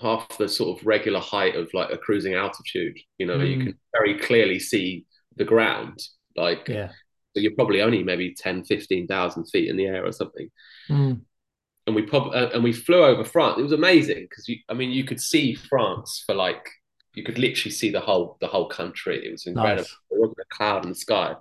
half 0.00 0.26
the 0.38 0.48
sort 0.48 0.78
of 0.80 0.86
regular 0.86 1.20
height 1.20 1.54
of 1.54 1.72
like 1.74 1.90
a 1.92 1.98
cruising 1.98 2.34
altitude. 2.34 2.98
You 3.18 3.26
know, 3.26 3.38
Mm. 3.38 3.50
you 3.50 3.64
can 3.64 3.78
very 3.96 4.18
clearly 4.18 4.58
see 4.58 5.04
the 5.36 5.44
ground. 5.44 5.98
Like 6.36 6.68
Yeah. 6.68 6.88
so 7.34 7.40
you're 7.42 7.54
probably 7.54 7.82
only 7.82 8.02
maybe 8.02 8.34
10, 8.34 8.64
15,000 8.64 9.44
feet 9.46 9.68
in 9.68 9.76
the 9.76 9.86
air 9.86 10.04
or 10.06 10.12
something. 10.12 10.48
Mm. 10.88 11.20
And 11.86 11.96
we 11.96 12.02
prob- 12.02 12.32
uh, 12.34 12.50
and 12.54 12.62
we 12.64 12.72
flew 12.72 13.04
over 13.04 13.24
France. 13.24 13.58
It 13.58 13.62
was 13.64 13.72
amazing 13.72 14.22
because 14.30 14.48
you, 14.48 14.56
I 14.68 14.74
mean, 14.74 14.90
you 14.90 15.04
could 15.04 15.20
see 15.20 15.54
France 15.54 16.22
for 16.26 16.34
like 16.34 16.66
you 17.14 17.22
could 17.22 17.38
literally 17.38 17.72
see 17.72 17.90
the 17.90 18.00
whole 18.00 18.38
the 18.40 18.46
whole 18.46 18.68
country. 18.68 19.26
It 19.26 19.32
was 19.32 19.46
incredible. 19.46 19.82
Nice. 19.82 19.96
There 20.10 20.20
wasn't 20.20 20.38
a 20.40 20.54
cloud 20.56 20.84
in 20.84 20.90
the 20.90 20.94
sky, 20.94 21.34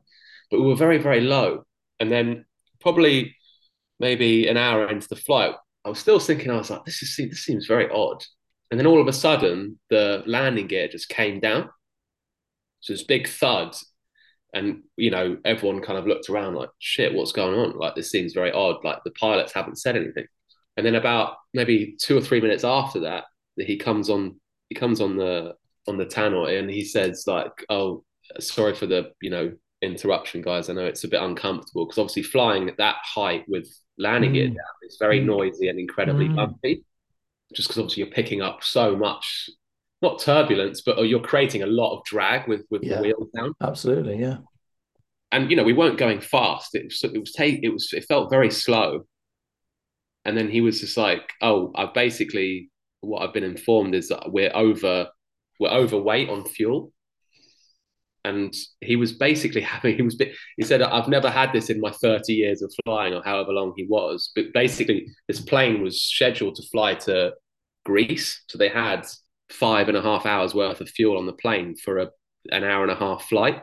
but 0.51 0.59
we 0.59 0.67
were 0.67 0.75
very 0.75 0.97
very 0.97 1.21
low. 1.21 1.63
And 1.99 2.11
then 2.11 2.45
probably 2.79 3.35
maybe 3.99 4.47
an 4.47 4.57
hour 4.57 4.89
into 4.89 5.07
the 5.07 5.15
flight, 5.15 5.55
I 5.85 5.89
was 5.89 5.99
still 5.99 6.19
thinking. 6.19 6.51
I 6.51 6.57
was 6.57 6.69
like, 6.69 6.85
this 6.85 7.01
is 7.01 7.15
this 7.29 7.43
seems 7.45 7.67
very 7.67 7.89
odd. 7.89 8.23
And 8.69 8.79
then 8.79 8.87
all 8.87 9.01
of 9.01 9.07
a 9.07 9.13
sudden, 9.13 9.79
the 9.89 10.23
landing 10.25 10.67
gear 10.67 10.87
just 10.87 11.09
came 11.09 11.39
down. 11.39 11.69
So 12.79 12.93
this 12.93 13.03
big 13.03 13.27
thud, 13.27 13.75
and 14.53 14.83
you 14.97 15.11
know 15.11 15.37
everyone 15.45 15.81
kind 15.81 15.97
of 15.97 16.07
looked 16.07 16.29
around 16.29 16.55
like 16.55 16.69
shit 16.79 17.13
what's 17.13 17.31
going 17.31 17.57
on 17.57 17.77
like 17.77 17.95
this 17.95 18.11
seems 18.11 18.33
very 18.33 18.51
odd 18.51 18.83
like 18.83 18.99
the 19.03 19.11
pilots 19.11 19.53
haven't 19.53 19.77
said 19.77 19.95
anything 19.95 20.25
and 20.77 20.85
then 20.85 20.95
about 20.95 21.35
maybe 21.53 21.95
two 21.99 22.17
or 22.17 22.21
three 22.21 22.41
minutes 22.41 22.63
after 22.63 23.01
that 23.01 23.25
he 23.57 23.77
comes 23.77 24.09
on 24.09 24.39
he 24.69 24.75
comes 24.75 25.01
on 25.01 25.15
the 25.15 25.53
on 25.87 25.97
the 25.97 26.05
tannoy 26.05 26.59
and 26.59 26.69
he 26.69 26.83
says 26.83 27.23
like 27.27 27.51
oh 27.69 28.03
sorry 28.39 28.75
for 28.75 28.85
the 28.85 29.11
you 29.21 29.29
know 29.29 29.51
interruption 29.81 30.41
guys 30.41 30.69
i 30.69 30.73
know 30.73 30.85
it's 30.85 31.03
a 31.03 31.07
bit 31.07 31.21
uncomfortable 31.21 31.85
because 31.85 31.97
obviously 31.97 32.21
flying 32.23 32.69
at 32.69 32.77
that 32.77 32.97
height 33.03 33.43
with 33.47 33.67
landing 33.97 34.35
it 34.35 34.51
Mm. 34.51 34.55
down 34.55 34.75
is 34.83 34.97
very 34.99 35.19
Mm. 35.21 35.25
noisy 35.25 35.67
and 35.69 35.79
incredibly 35.79 36.27
Mm. 36.27 36.35
bumpy 36.35 36.83
just 37.53 37.67
because 37.67 37.79
obviously 37.79 38.03
you're 38.03 38.11
picking 38.13 38.41
up 38.41 38.63
so 38.63 38.95
much 38.95 39.49
not 40.01 40.19
turbulence 40.19 40.81
but 40.81 40.97
you're 41.07 41.19
creating 41.21 41.63
a 41.63 41.67
lot 41.67 41.97
of 41.97 42.03
drag 42.05 42.47
with 42.47 42.65
with 42.69 42.83
Yeah. 42.83 42.97
the 42.97 43.01
wheels 43.03 43.29
down 43.35 43.53
Absolutely. 43.61 44.17
Yeah. 44.19 44.37
and 45.31 45.49
you 45.49 45.55
know 45.57 45.63
we 45.63 45.73
weren't 45.73 45.97
going 45.97 46.21
fast. 46.21 46.75
It 46.75 46.85
was 46.85 47.03
it 47.03 47.19
was 47.19 47.31
take 47.33 47.63
it 47.63 47.69
was 47.69 47.91
it 47.93 48.05
felt 48.05 48.29
very 48.29 48.51
slow. 48.51 49.05
And 50.25 50.37
then 50.37 50.49
he 50.49 50.61
was 50.61 50.79
just 50.81 50.97
like, 50.97 51.23
"Oh, 51.41 51.71
I've 51.75 51.93
basically 51.95 52.69
what 52.99 53.23
I've 53.23 53.33
been 53.33 53.43
informed 53.43 53.95
is 53.95 54.09
that 54.09 54.31
we're 54.31 54.51
over 54.55 55.09
we're 55.59 55.71
overweight 55.71 56.29
on 56.29 56.45
fuel." 56.45 56.93
And 58.31 58.55
he 58.79 58.95
was 58.95 59.11
basically 59.11 59.61
having 59.73 59.95
he 59.95 60.01
was 60.01 60.17
he 60.57 60.63
said 60.63 60.81
I've 60.81 61.07
never 61.07 61.29
had 61.29 61.51
this 61.53 61.69
in 61.69 61.79
my 61.79 61.91
30 61.91 62.33
years 62.33 62.61
of 62.61 62.73
flying 62.85 63.13
or 63.13 63.21
however 63.23 63.51
long 63.51 63.73
he 63.75 63.85
was. 63.87 64.31
But 64.35 64.53
basically, 64.53 65.07
this 65.27 65.41
plane 65.41 65.81
was 65.83 66.01
scheduled 66.01 66.55
to 66.55 66.63
fly 66.71 66.95
to 66.95 67.33
Greece, 67.85 68.43
so 68.47 68.57
they 68.57 68.69
had 68.69 69.05
five 69.49 69.89
and 69.89 69.97
a 69.97 70.01
half 70.01 70.25
hours 70.25 70.55
worth 70.55 70.81
of 70.81 70.89
fuel 70.89 71.17
on 71.17 71.25
the 71.25 71.33
plane 71.33 71.75
for 71.75 71.97
a 71.99 72.09
an 72.51 72.63
hour 72.63 72.83
and 72.83 72.91
a 72.91 72.95
half 72.95 73.27
flight. 73.27 73.61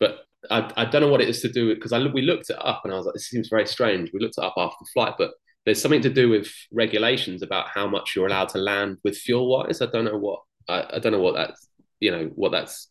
But 0.00 0.20
I, 0.50 0.72
I 0.76 0.84
don't 0.84 1.02
know 1.02 1.08
what 1.08 1.20
it 1.20 1.28
is 1.28 1.42
to 1.42 1.52
do 1.52 1.68
with 1.68 1.76
because 1.76 1.92
I 1.92 2.04
we 2.06 2.22
looked 2.22 2.50
it 2.50 2.56
up 2.60 2.82
and 2.84 2.92
I 2.92 2.96
was 2.96 3.06
like, 3.06 3.14
this 3.14 3.28
seems 3.28 3.48
very 3.48 3.66
strange. 3.66 4.10
We 4.12 4.20
looked 4.20 4.38
it 4.38 4.44
up 4.44 4.54
after 4.56 4.76
the 4.80 4.90
flight, 4.92 5.14
but 5.18 5.32
there's 5.64 5.82
something 5.82 6.02
to 6.02 6.10
do 6.10 6.30
with 6.30 6.50
regulations 6.72 7.42
about 7.42 7.68
how 7.68 7.86
much 7.86 8.16
you're 8.16 8.26
allowed 8.26 8.48
to 8.50 8.58
land 8.58 8.98
with 9.04 9.16
fuel 9.16 9.50
wise. 9.50 9.82
I 9.82 9.86
don't 9.86 10.06
know 10.06 10.16
what 10.16 10.40
I, 10.68 10.84
I 10.94 10.98
don't 10.98 11.12
know 11.12 11.20
what 11.20 11.34
that's 11.34 11.68
you 12.00 12.10
know 12.10 12.30
what 12.34 12.52
that's 12.52 12.88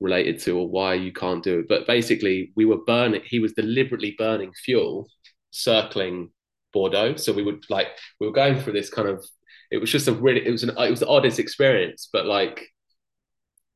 related 0.00 0.40
to 0.40 0.58
or 0.58 0.68
why 0.68 0.94
you 0.94 1.12
can't 1.12 1.42
do 1.42 1.60
it. 1.60 1.68
But 1.68 1.86
basically, 1.86 2.52
we 2.56 2.64
were 2.64 2.84
burning. 2.86 3.22
He 3.24 3.38
was 3.38 3.52
deliberately 3.52 4.14
burning 4.18 4.52
fuel, 4.64 5.08
circling 5.50 6.30
Bordeaux. 6.72 7.16
So 7.16 7.32
we 7.32 7.42
would 7.42 7.64
like 7.70 7.88
we 8.20 8.26
were 8.26 8.32
going 8.32 8.60
through 8.60 8.74
this 8.74 8.90
kind 8.90 9.08
of. 9.08 9.24
It 9.70 9.78
was 9.78 9.90
just 9.90 10.08
a 10.08 10.12
really. 10.12 10.46
It 10.46 10.50
was 10.50 10.62
an. 10.64 10.70
It 10.70 10.90
was 10.90 11.00
the 11.00 11.08
oddest 11.08 11.38
experience, 11.38 12.08
but 12.12 12.26
like 12.26 12.66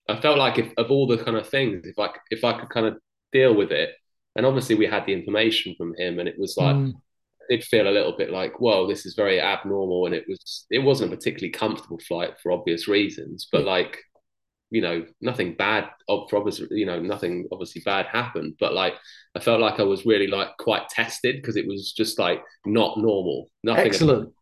I 0.09 0.21
felt 0.21 0.39
like 0.39 0.59
if 0.59 0.73
of 0.77 0.91
all 0.91 1.07
the 1.07 1.19
kind 1.19 1.37
of 1.37 1.49
things, 1.49 1.87
if 1.87 1.99
I 1.99 2.11
if 2.31 2.45
I 2.45 2.59
could 2.59 2.69
kind 2.69 2.87
of 2.87 2.99
deal 3.33 3.55
with 3.55 3.73
it, 3.73 3.91
and 4.37 4.45
obviously 4.47 4.75
we 4.75 4.87
had 4.87 5.07
the 5.07 5.13
information 5.13 5.75
from 5.77 5.95
him, 5.97 6.19
and 6.19 6.29
it 6.29 6.39
was 6.39 6.57
like 6.57 6.77
Mm. 6.77 6.93
I 7.51 7.57
did 7.57 7.65
feel 7.65 7.89
a 7.89 7.93
little 7.93 8.17
bit 8.17 8.31
like, 8.31 8.59
whoa, 8.61 8.87
this 8.89 9.05
is 9.07 9.15
very 9.15 9.41
abnormal, 9.41 10.07
and 10.07 10.15
it 10.15 10.25
was 10.29 10.67
it 10.71 10.79
wasn't 10.81 11.13
a 11.13 11.17
particularly 11.17 11.53
comfortable 11.53 11.99
flight 12.01 12.35
for 12.43 12.53
obvious 12.53 12.89
reasons, 12.89 13.49
but 13.51 13.65
like 13.65 13.99
you 14.71 14.81
know 14.81 15.05
nothing 15.21 15.55
bad 15.55 15.89
for 16.07 16.37
obvious 16.37 16.61
you 16.71 16.87
know 16.87 17.01
nothing 17.01 17.47
obviously 17.53 17.83
bad 17.85 18.07
happened 18.07 18.55
but 18.59 18.73
like 18.73 18.95
i 19.37 19.41
felt 19.41 19.61
like 19.61 19.79
i 19.79 19.83
was 19.83 20.07
really 20.07 20.27
like 20.27 20.49
quite 20.59 20.89
tested 20.89 21.37
because 21.37 21.57
it 21.57 21.67
was 21.67 21.93
just 21.93 22.19
like 22.19 22.43
not 22.67 22.99
normal 22.99 23.51
nothing 23.63 23.87
Excellent. 23.87 24.33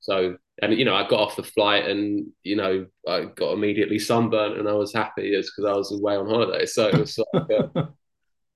so 0.00 0.36
and 0.60 0.74
you 0.74 0.84
know 0.84 0.94
i 0.94 1.08
got 1.08 1.20
off 1.20 1.36
the 1.36 1.42
flight 1.42 1.86
and 1.86 2.26
you 2.42 2.56
know 2.56 2.84
i 3.06 3.24
got 3.36 3.52
immediately 3.52 3.98
sunburnt 3.98 4.58
and 4.58 4.68
i 4.68 4.72
was 4.72 4.92
happy 4.92 5.30
just 5.30 5.52
because 5.56 5.70
i 5.70 5.74
was 5.74 5.92
away 5.92 6.16
on 6.16 6.28
holiday 6.28 6.66
so 6.66 6.88
it 6.88 6.98
was 6.98 7.18
like 7.32 7.44
uh, 7.76 7.86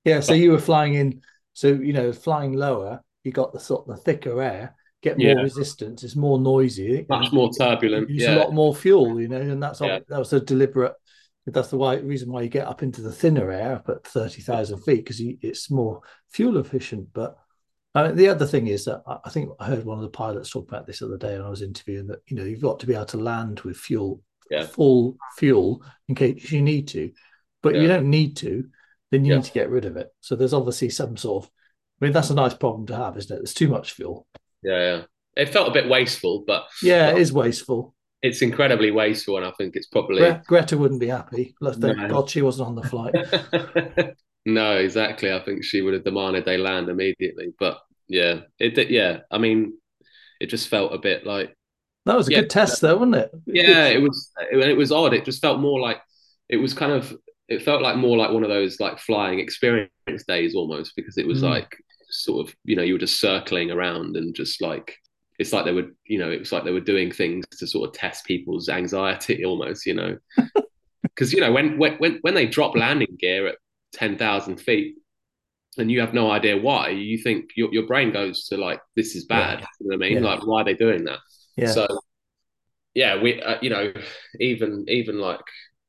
Yeah. 0.03 0.19
So 0.19 0.33
you 0.33 0.51
were 0.51 0.59
flying 0.59 0.95
in. 0.95 1.21
So 1.53 1.67
you 1.67 1.93
know, 1.93 2.11
flying 2.11 2.53
lower, 2.53 3.01
you 3.23 3.31
got 3.31 3.53
the 3.53 3.59
sort 3.59 3.87
of 3.87 3.95
the 3.95 4.01
thicker 4.01 4.41
air, 4.41 4.75
get 5.03 5.17
more 5.17 5.27
Yeah. 5.27 5.41
resistance. 5.41 6.03
It's 6.03 6.15
more 6.15 6.39
noisy. 6.39 7.05
much 7.09 7.31
more 7.31 7.51
turbulent 7.53 8.09
use 8.09 8.23
yeah 8.23 8.35
a 8.35 8.39
lot 8.39 8.53
more 8.53 8.73
fuel, 8.73 9.21
you 9.21 9.27
know, 9.27 9.39
and 9.39 9.61
that's 9.61 9.81
Yeah. 9.81 9.99
that 10.07 10.19
was 10.19 10.33
a 10.33 10.39
deliberate. 10.39 10.93
That's 11.45 11.67
the 11.69 11.77
why, 11.77 11.95
reason 11.97 12.31
why 12.31 12.41
you 12.43 12.49
get 12.49 12.67
up 12.67 12.83
into 12.83 13.01
the 13.01 13.11
thinner 13.11 13.51
air 13.51 13.73
up 13.75 13.89
at 13.89 14.07
thirty 14.07 14.41
thousand 14.41 14.79
feet 14.79 15.03
because 15.03 15.19
it's 15.19 15.69
more 15.69 16.01
fuel 16.31 16.57
efficient. 16.57 17.09
But 17.13 17.37
I 17.93 18.07
mean, 18.07 18.15
the 18.15 18.29
other 18.29 18.47
thing 18.47 18.67
is 18.67 18.85
that 18.85 19.03
I 19.05 19.29
think 19.29 19.49
I 19.59 19.65
heard 19.65 19.83
one 19.85 19.97
of 19.97 20.03
the 20.03 20.09
pilots 20.09 20.49
talk 20.49 20.67
about 20.67 20.87
this 20.87 20.99
the 20.99 21.05
other 21.07 21.17
day, 21.17 21.33
when 21.37 21.45
I 21.45 21.49
was 21.49 21.61
interviewing 21.61 22.07
that 22.07 22.21
you 22.27 22.37
know 22.37 22.45
you've 22.45 22.61
got 22.61 22.79
to 22.79 22.87
be 22.87 22.95
able 22.95 23.05
to 23.07 23.17
land 23.17 23.59
with 23.61 23.75
fuel, 23.77 24.21
Yeah. 24.49 24.65
full 24.65 25.17
fuel 25.37 25.83
in 26.07 26.15
case 26.15 26.51
you 26.51 26.61
need 26.61 26.87
to, 26.89 27.11
but 27.61 27.75
you 27.75 27.87
don't 27.87 28.09
need 28.09 28.37
to. 28.37 28.69
Then 29.11 29.25
you 29.25 29.35
need 29.35 29.43
to 29.43 29.51
get 29.51 29.69
rid 29.69 29.85
of 29.85 29.95
it. 29.97 30.09
So 30.21 30.35
there's 30.35 30.53
obviously 30.55 30.89
some 30.89 31.17
sort 31.17 31.43
of. 31.43 31.51
I 32.01 32.05
mean, 32.05 32.13
that's 32.13 32.31
a 32.31 32.35
nice 32.35 32.55
problem 32.55 32.87
to 32.87 32.95
have, 32.95 33.15
isn't 33.17 33.33
it? 33.35 33.39
There's 33.39 33.53
too 33.53 33.67
much 33.67 33.91
fuel. 33.93 34.25
Yeah 34.63 34.79
yeah 34.79 35.01
it 35.35 35.49
felt 35.49 35.67
a 35.67 35.71
bit 35.71 35.89
wasteful 35.89 36.43
but 36.45 36.65
Yeah, 36.81 37.09
it 37.11 37.17
is 37.17 37.31
wasteful. 37.33 37.95
it's 38.21 38.41
incredibly 38.41 38.91
wasteful 38.91 39.37
and 39.37 39.45
i 39.45 39.51
think 39.57 39.75
it's 39.75 39.87
probably 39.87 40.19
Gre- 40.19 40.41
Greta 40.47 40.77
wouldn't 40.77 40.99
be 41.01 41.07
happy. 41.07 41.55
Let's 41.61 41.77
thank 41.77 41.97
No. 41.97 42.07
God 42.09 42.29
she 42.29 42.41
wasn't 42.41 42.67
on 42.69 42.75
the 42.75 42.83
flight. 42.83 43.15
no, 44.45 44.77
exactly. 44.77 45.31
I 45.31 45.39
think 45.39 45.63
she 45.63 45.81
would 45.81 45.93
have 45.93 46.03
demanded 46.03 46.45
they 46.45 46.57
land 46.57 46.89
immediately. 46.89 47.53
But 47.59 47.79
yeah, 48.07 48.41
it 48.59 48.75
did. 48.75 48.89
Yeah, 48.89 49.19
I 49.31 49.37
mean, 49.37 49.73
it 50.39 50.47
just 50.47 50.67
felt 50.67 50.93
a 50.93 50.97
bit 50.97 51.25
like 51.25 51.55
That 52.05 52.17
was 52.17 52.27
a 52.27 52.31
Yeah. 52.31 52.41
good 52.41 52.49
test, 52.49 52.81
though, 52.81 52.97
wasn't 52.97 53.15
it? 53.15 53.31
yeah, 53.47 53.85
it 53.87 54.01
was. 54.01 54.31
It, 54.51 54.57
it 54.69 54.77
was 54.77 54.91
odd. 54.91 55.13
It 55.13 55.25
just 55.25 55.41
felt 55.41 55.59
more 55.59 55.79
like 55.79 55.99
it 56.49 56.57
was 56.57 56.73
kind 56.73 56.91
of. 56.91 57.15
It 57.49 57.61
felt 57.63 57.81
like 57.81 57.97
more 57.97 58.17
like 58.17 58.31
one 58.31 58.43
of 58.43 58.49
those 58.49 58.79
like 58.79 58.99
flying 58.99 59.39
experience 59.39 59.89
days 60.27 60.55
almost 60.55 60.93
because 60.95 61.17
it 61.17 61.27
was 61.27 61.41
Mm. 61.41 61.49
like 61.49 61.75
sort 62.13 62.47
of 62.47 62.55
you 62.63 62.75
know 62.75 62.83
you 62.83 62.93
were 62.93 62.99
just 62.99 63.19
circling 63.19 63.71
around 63.71 64.15
and 64.15 64.35
just 64.35 64.61
like 64.61 64.97
it's 65.39 65.51
like 65.51 65.65
they 65.65 65.73
were 65.73 65.87
you 66.05 66.19
know 66.19 66.31
it 66.31 66.39
was 66.39 66.51
like 66.51 66.63
they 66.63 66.71
were 66.71 66.79
doing 66.79 67.11
things 67.11 67.45
to 67.51 67.67
sort 67.67 67.89
of 67.89 67.95
test 67.95 68.25
people's 68.25 68.69
anxiety 68.69 69.43
almost 69.45 69.85
you 69.85 69.93
know 69.93 70.17
because 71.01 71.33
you 71.33 71.41
know 71.41 71.51
when 71.51 71.77
when 71.77 72.19
when 72.21 72.33
they 72.33 72.45
drop 72.45 72.75
landing 72.75 73.17
gear 73.19 73.47
at 73.47 73.57
ten 73.93 74.17
thousand 74.17 74.57
feet 74.57 74.95
and 75.77 75.91
you 75.91 75.99
have 76.01 76.13
no 76.13 76.31
idea 76.31 76.57
why, 76.57 76.89
you 76.89 77.17
think 77.17 77.51
your 77.55 77.73
your 77.73 77.85
brain 77.87 78.11
goes 78.11 78.45
to 78.47 78.57
like 78.57 78.79
this 78.95 79.15
is 79.15 79.25
bad. 79.25 79.59
Yeah. 79.59 79.65
You 79.79 79.89
know 79.89 79.97
what 79.97 80.05
I 80.05 80.09
mean? 80.09 80.23
Yeah. 80.23 80.29
Like 80.29 80.45
why 80.45 80.61
are 80.61 80.65
they 80.65 80.75
doing 80.75 81.03
that? 81.05 81.19
Yeah. 81.55 81.71
So 81.71 81.87
yeah, 82.93 83.21
we 83.21 83.41
uh, 83.41 83.57
you 83.61 83.69
know 83.69 83.91
even 84.39 84.85
even 84.87 85.19
like 85.19 85.41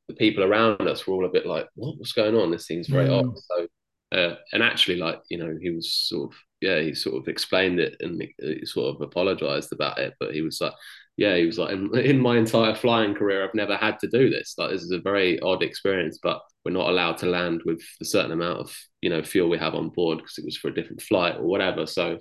the 0.08 0.14
people 0.14 0.44
around 0.44 0.82
us 0.82 1.06
were 1.06 1.14
all 1.14 1.26
a 1.26 1.30
bit 1.30 1.46
like 1.46 1.68
what 1.74 1.98
what's 1.98 2.12
going 2.12 2.34
on? 2.34 2.50
This 2.50 2.66
seems 2.66 2.88
very 2.88 3.08
mm. 3.08 3.18
odd. 3.18 3.38
So 3.38 3.66
uh, 4.12 4.34
and 4.52 4.62
actually 4.62 4.96
like 4.96 5.20
you 5.28 5.38
know 5.38 5.56
he 5.60 5.70
was 5.70 5.92
sort 5.92 6.30
of 6.30 6.38
yeah 6.60 6.80
he 6.80 6.94
sort 6.94 7.16
of 7.16 7.28
explained 7.28 7.80
it 7.80 7.96
and 8.00 8.22
he 8.38 8.64
sort 8.64 8.94
of 8.94 9.00
apologized 9.00 9.72
about 9.72 9.98
it, 9.98 10.14
but 10.18 10.34
he 10.34 10.42
was 10.42 10.60
like 10.60 10.74
yeah, 11.16 11.36
he 11.36 11.46
was 11.46 11.58
like, 11.58 11.72
in, 11.72 11.96
in, 11.98 12.18
my 12.18 12.36
entire 12.36 12.74
flying 12.74 13.14
career, 13.14 13.44
I've 13.44 13.54
never 13.54 13.76
had 13.76 13.98
to 14.00 14.08
do 14.08 14.30
this. 14.30 14.54
Like, 14.58 14.70
this 14.70 14.82
is 14.82 14.90
a 14.90 15.00
very 15.00 15.38
odd 15.40 15.62
experience, 15.62 16.18
but 16.22 16.40
we're 16.64 16.72
not 16.72 16.88
allowed 16.88 17.18
to 17.18 17.26
land 17.26 17.62
with 17.64 17.82
a 18.00 18.04
certain 18.04 18.32
amount 18.32 18.60
of, 18.60 18.76
you 19.00 19.10
know, 19.10 19.22
fuel 19.22 19.48
we 19.48 19.58
have 19.58 19.74
on 19.74 19.90
board 19.90 20.18
because 20.18 20.38
it 20.38 20.44
was 20.44 20.56
for 20.56 20.68
a 20.68 20.74
different 20.74 21.02
flight 21.02 21.36
or 21.36 21.44
whatever. 21.44 21.86
So 21.86 22.18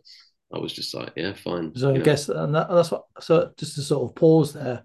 I 0.53 0.59
was 0.59 0.73
just 0.73 0.93
like, 0.93 1.13
yeah, 1.15 1.33
fine. 1.33 1.75
So 1.75 1.89
I 1.89 1.97
know. 1.97 2.03
guess, 2.03 2.29
and 2.29 2.53
that, 2.53 2.69
that's 2.69 2.91
what, 2.91 3.05
so 3.19 3.51
just 3.57 3.75
to 3.75 3.81
sort 3.81 4.09
of 4.09 4.15
pause 4.15 4.53
there. 4.53 4.83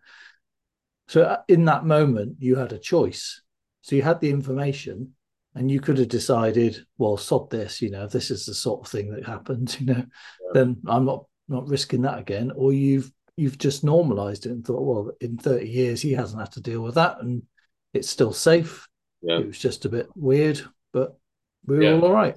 So 1.09 1.23
uh, 1.23 1.39
in 1.49 1.65
that 1.67 1.85
moment, 1.85 2.37
you 2.39 2.57
had 2.57 2.73
a 2.73 2.79
choice. 2.79 3.43
So 3.83 3.97
you 3.97 4.03
had 4.03 4.21
the 4.21 4.31
information 4.31 5.15
and 5.59 5.71
you 5.71 5.81
could 5.81 5.99
have 5.99 6.09
decided, 6.09 6.87
well, 6.99 7.17
sod 7.17 7.51
this, 7.51 7.83
you 7.83 7.91
know, 7.91 8.05
if 8.05 8.13
this 8.13 8.31
is 8.31 8.47
the 8.47 8.55
sort 8.55 8.87
of 8.87 8.91
thing 8.91 9.11
that 9.11 9.27
happened, 9.27 9.77
you 9.81 9.87
know, 9.87 9.97
yeah. 9.97 10.51
then 10.55 10.77
I'm 10.87 11.05
not, 11.05 11.25
not 11.49 11.69
risking 11.69 12.03
that 12.03 12.19
again. 12.19 12.53
Or 12.55 12.73
you've 12.73 13.11
you've 13.37 13.59
just 13.59 13.85
normalized 13.85 14.47
it 14.47 14.51
and 14.51 14.65
thought, 14.65 14.83
well, 14.83 15.13
in 15.21 15.37
30 15.37 15.69
years 15.69 16.03
he 16.03 16.13
hasn't 16.13 16.41
had 16.41 16.53
to 16.53 16.61
deal 16.61 16.83
with 16.83 16.97
that 16.97 17.21
and 17.21 17.43
it's 17.95 18.09
still 18.09 18.33
safe. 18.33 18.89
Yeah. 19.23 19.39
It 19.39 19.47
was 19.47 19.59
just 19.59 19.85
a 19.85 19.89
bit 19.89 20.09
weird, 20.15 20.61
but 20.93 21.17
we 21.67 21.77
were 21.77 21.83
yeah. 21.83 21.93
all 21.93 22.05
all 22.07 22.13
right. 22.13 22.37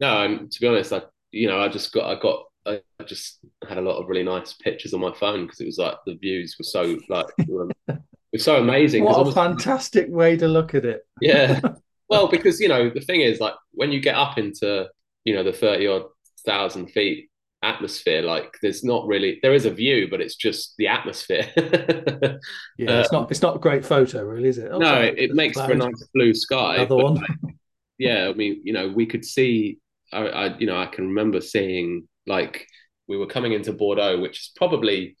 No, 0.00 0.22
and 0.22 0.50
to 0.50 0.60
be 0.60 0.66
honest, 0.66 0.92
I 0.92 1.02
you 1.30 1.48
know, 1.48 1.60
I 1.60 1.68
just 1.68 1.92
got 1.92 2.04
I 2.04 2.20
got 2.20 2.44
I 2.66 3.04
just 3.04 3.38
had 3.68 3.78
a 3.78 3.82
lot 3.82 4.00
of 4.00 4.08
really 4.08 4.22
nice 4.22 4.54
pictures 4.54 4.94
on 4.94 5.00
my 5.00 5.12
phone 5.12 5.44
because 5.44 5.60
it 5.60 5.66
was 5.66 5.78
like 5.78 5.96
the 6.06 6.16
views 6.16 6.56
were 6.58 6.64
so 6.64 6.98
like 7.08 7.26
it's 8.32 8.44
so 8.44 8.56
amazing. 8.56 9.04
What 9.04 9.26
a 9.26 9.32
fantastic 9.32 10.06
way 10.08 10.36
to 10.36 10.48
look 10.48 10.74
at 10.74 10.84
it. 10.84 11.06
Yeah. 11.20 11.60
well, 12.08 12.28
because 12.28 12.60
you 12.60 12.68
know, 12.68 12.90
the 12.90 13.00
thing 13.00 13.20
is 13.20 13.40
like 13.40 13.54
when 13.72 13.92
you 13.92 14.00
get 14.00 14.14
up 14.14 14.38
into, 14.38 14.88
you 15.24 15.34
know, 15.34 15.42
the 15.42 15.52
30 15.52 15.86
odd 15.86 16.02
thousand 16.44 16.88
feet, 16.88 17.30
atmosphere 17.62 18.22
like 18.22 18.54
there's 18.62 18.84
not 18.84 19.06
really 19.06 19.38
there 19.42 19.54
is 19.54 19.64
a 19.64 19.70
view 19.70 20.06
but 20.10 20.20
it's 20.20 20.36
just 20.36 20.74
the 20.78 20.86
atmosphere. 20.86 21.46
Yeah 22.78 22.90
uh, 22.90 23.00
it's 23.00 23.12
not 23.12 23.30
it's 23.30 23.42
not 23.42 23.56
a 23.56 23.58
great 23.58 23.84
photo 23.84 24.22
really 24.24 24.48
is 24.48 24.58
it? 24.58 24.70
Oh, 24.70 24.78
no 24.78 25.00
it, 25.00 25.18
it 25.18 25.34
makes 25.34 25.58
for 25.58 25.72
a 25.72 25.74
nice 25.74 26.06
blue 26.14 26.34
sky 26.34 26.76
Another 26.76 26.96
one. 26.96 27.14
Like, 27.14 27.54
yeah 27.98 28.28
i 28.28 28.34
mean 28.34 28.60
you 28.62 28.72
know 28.74 28.88
we 28.88 29.06
could 29.06 29.24
see 29.24 29.78
I, 30.12 30.26
I 30.26 30.58
you 30.58 30.66
know 30.66 30.78
i 30.78 30.86
can 30.86 31.08
remember 31.08 31.40
seeing 31.40 32.06
like 32.26 32.66
we 33.08 33.16
were 33.16 33.26
coming 33.26 33.52
into 33.52 33.72
bordeaux 33.72 34.20
which 34.20 34.40
is 34.40 34.52
probably 34.54 35.16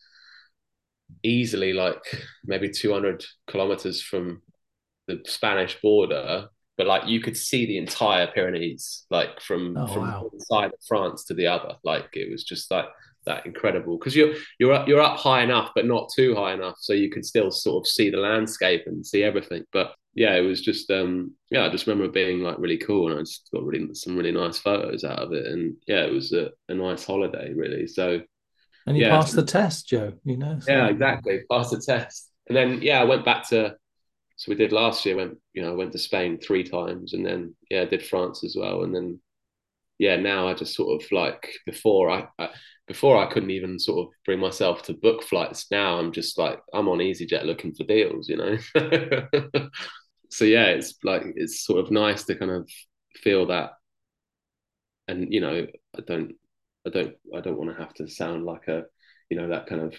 easily 1.22 1.72
like 1.72 2.04
maybe 2.44 2.68
200 2.68 3.24
kilometers 3.46 4.02
from 4.02 4.42
the 5.08 5.22
spanish 5.24 5.80
border 5.80 6.48
but 6.76 6.86
like 6.86 7.06
you 7.06 7.20
could 7.20 7.36
see 7.36 7.66
the 7.66 7.78
entire 7.78 8.26
Pyrenees, 8.26 9.04
like 9.10 9.40
from 9.40 9.76
oh, 9.76 9.86
from 9.86 10.02
wow. 10.02 10.28
one 10.30 10.40
side 10.40 10.66
of 10.66 10.78
France 10.86 11.24
to 11.24 11.34
the 11.34 11.46
other. 11.46 11.74
Like 11.84 12.08
it 12.14 12.30
was 12.30 12.44
just 12.44 12.70
like 12.70 12.86
that 13.24 13.44
incredible 13.46 13.98
because 13.98 14.14
you're 14.14 14.34
you're 14.58 14.72
up 14.72 14.88
you're 14.88 15.00
up 15.00 15.18
high 15.18 15.42
enough, 15.42 15.70
but 15.74 15.86
not 15.86 16.10
too 16.14 16.34
high 16.34 16.52
enough, 16.52 16.76
so 16.78 16.92
you 16.92 17.10
could 17.10 17.24
still 17.24 17.50
sort 17.50 17.84
of 17.84 17.88
see 17.88 18.10
the 18.10 18.18
landscape 18.18 18.84
and 18.86 19.04
see 19.04 19.22
everything. 19.22 19.64
But 19.72 19.94
yeah, 20.14 20.34
it 20.34 20.42
was 20.42 20.60
just 20.60 20.90
um 20.90 21.32
yeah, 21.50 21.64
I 21.64 21.68
just 21.68 21.86
remember 21.86 22.10
being 22.10 22.40
like 22.40 22.58
really 22.58 22.78
cool, 22.78 23.10
and 23.10 23.18
I 23.18 23.22
just 23.22 23.48
got 23.52 23.64
really 23.64 23.94
some 23.94 24.16
really 24.16 24.32
nice 24.32 24.58
photos 24.58 25.04
out 25.04 25.18
of 25.18 25.32
it, 25.32 25.46
and 25.46 25.76
yeah, 25.86 26.04
it 26.04 26.12
was 26.12 26.32
a, 26.32 26.50
a 26.68 26.74
nice 26.74 27.04
holiday 27.04 27.52
really. 27.54 27.86
So 27.86 28.20
and 28.86 28.96
you 28.96 29.04
yeah, 29.04 29.10
passed 29.10 29.34
the 29.34 29.42
test, 29.42 29.88
Joe. 29.88 30.12
You 30.24 30.36
know. 30.36 30.58
So. 30.60 30.72
Yeah, 30.72 30.86
exactly. 30.88 31.40
Passed 31.50 31.72
the 31.72 31.80
test, 31.80 32.30
and 32.48 32.56
then 32.56 32.80
yeah, 32.82 33.00
I 33.00 33.04
went 33.04 33.24
back 33.24 33.48
to 33.48 33.76
so 34.36 34.50
we 34.50 34.56
did 34.56 34.72
last 34.72 35.04
year. 35.06 35.16
Went 35.16 35.38
you 35.54 35.62
know 35.62 35.74
went 35.74 35.92
to 35.92 35.98
Spain 35.98 36.38
three 36.38 36.64
times, 36.64 37.14
and 37.14 37.24
then 37.24 37.54
yeah, 37.70 37.84
did 37.84 38.04
France 38.04 38.44
as 38.44 38.56
well, 38.58 38.84
and 38.84 38.94
then 38.94 39.20
yeah, 39.98 40.16
now 40.16 40.48
I 40.48 40.54
just 40.54 40.74
sort 40.74 41.02
of 41.02 41.10
like 41.12 41.54
before 41.64 42.10
I, 42.10 42.28
I 42.38 42.50
before 42.86 43.16
I 43.16 43.32
couldn't 43.32 43.50
even 43.50 43.78
sort 43.78 44.06
of 44.06 44.14
bring 44.24 44.38
myself 44.38 44.82
to 44.82 44.94
book 44.94 45.22
flights. 45.22 45.70
Now 45.70 45.98
I'm 45.98 46.12
just 46.12 46.38
like 46.38 46.60
I'm 46.74 46.88
on 46.88 46.98
EasyJet 46.98 47.44
looking 47.44 47.74
for 47.74 47.84
deals, 47.84 48.28
you 48.28 48.36
know. 48.36 48.58
so 50.30 50.44
yeah, 50.44 50.66
it's 50.66 50.94
like 51.02 51.22
it's 51.36 51.64
sort 51.64 51.80
of 51.80 51.90
nice 51.90 52.24
to 52.24 52.34
kind 52.34 52.50
of 52.50 52.68
feel 53.16 53.46
that, 53.46 53.72
and 55.08 55.32
you 55.32 55.40
know, 55.40 55.66
I 55.96 56.00
don't, 56.06 56.34
I 56.86 56.90
don't, 56.90 57.14
I 57.34 57.40
don't 57.40 57.58
want 57.58 57.70
to 57.70 57.82
have 57.82 57.94
to 57.94 58.08
sound 58.08 58.44
like 58.44 58.68
a, 58.68 58.84
you 59.30 59.36
know, 59.36 59.48
that 59.48 59.66
kind 59.66 59.80
of 59.80 59.94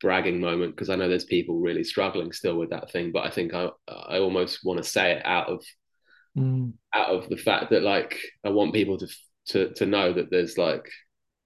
bragging 0.00 0.40
moment 0.40 0.74
because 0.74 0.90
I 0.90 0.96
know 0.96 1.08
there's 1.08 1.24
people 1.24 1.58
really 1.58 1.84
struggling 1.84 2.32
still 2.32 2.56
with 2.56 2.70
that 2.70 2.90
thing. 2.90 3.12
But 3.12 3.26
I 3.26 3.30
think 3.30 3.54
I 3.54 3.70
I 3.88 4.18
almost 4.18 4.64
want 4.64 4.82
to 4.82 4.88
say 4.88 5.12
it 5.12 5.22
out 5.24 5.48
of 5.48 5.64
mm. 6.36 6.72
out 6.94 7.08
of 7.08 7.28
the 7.28 7.36
fact 7.36 7.70
that 7.70 7.82
like 7.82 8.18
I 8.44 8.50
want 8.50 8.74
people 8.74 8.98
to 8.98 9.08
to 9.48 9.72
to 9.74 9.86
know 9.86 10.12
that 10.12 10.30
there's 10.30 10.58
like 10.58 10.88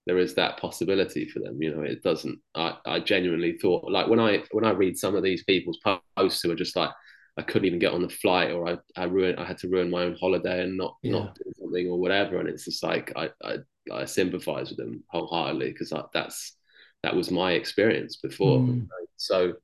there 0.06 0.18
is 0.18 0.34
that 0.34 0.58
possibility 0.58 1.28
for 1.28 1.40
them. 1.40 1.60
You 1.62 1.74
know, 1.74 1.82
it 1.82 2.02
doesn't. 2.02 2.38
I 2.54 2.76
I 2.86 3.00
genuinely 3.00 3.58
thought 3.58 3.90
like 3.90 4.08
when 4.08 4.20
I 4.20 4.42
when 4.50 4.64
I 4.64 4.70
read 4.70 4.98
some 4.98 5.14
of 5.14 5.22
these 5.22 5.44
people's 5.44 5.78
posts 6.16 6.42
who 6.42 6.50
are 6.50 6.56
just 6.56 6.76
like. 6.76 6.90
I 7.36 7.42
couldn't 7.42 7.66
even 7.66 7.78
get 7.78 7.94
on 7.94 8.02
the 8.02 8.08
flight, 8.08 8.50
or 8.50 8.68
I, 8.68 8.76
I 8.96 9.04
ruined. 9.04 9.38
I 9.38 9.44
had 9.44 9.56
to 9.58 9.68
ruin 9.68 9.88
my 9.88 10.02
own 10.02 10.16
holiday 10.20 10.62
and 10.64 10.76
not 10.76 10.96
yeah. 11.02 11.12
not 11.12 11.36
do 11.36 11.50
something 11.58 11.88
or 11.88 11.98
whatever. 11.98 12.38
And 12.38 12.48
it's 12.48 12.64
just 12.64 12.82
like 12.82 13.12
I 13.16 13.30
I, 13.42 13.58
I 13.90 14.04
sympathise 14.04 14.68
with 14.68 14.78
them 14.78 15.04
wholeheartedly 15.08 15.70
because 15.70 15.92
that's 16.12 16.56
that 17.02 17.16
was 17.16 17.30
my 17.30 17.52
experience 17.52 18.16
before. 18.16 18.58
Mm. 18.60 18.88
So, 19.16 19.54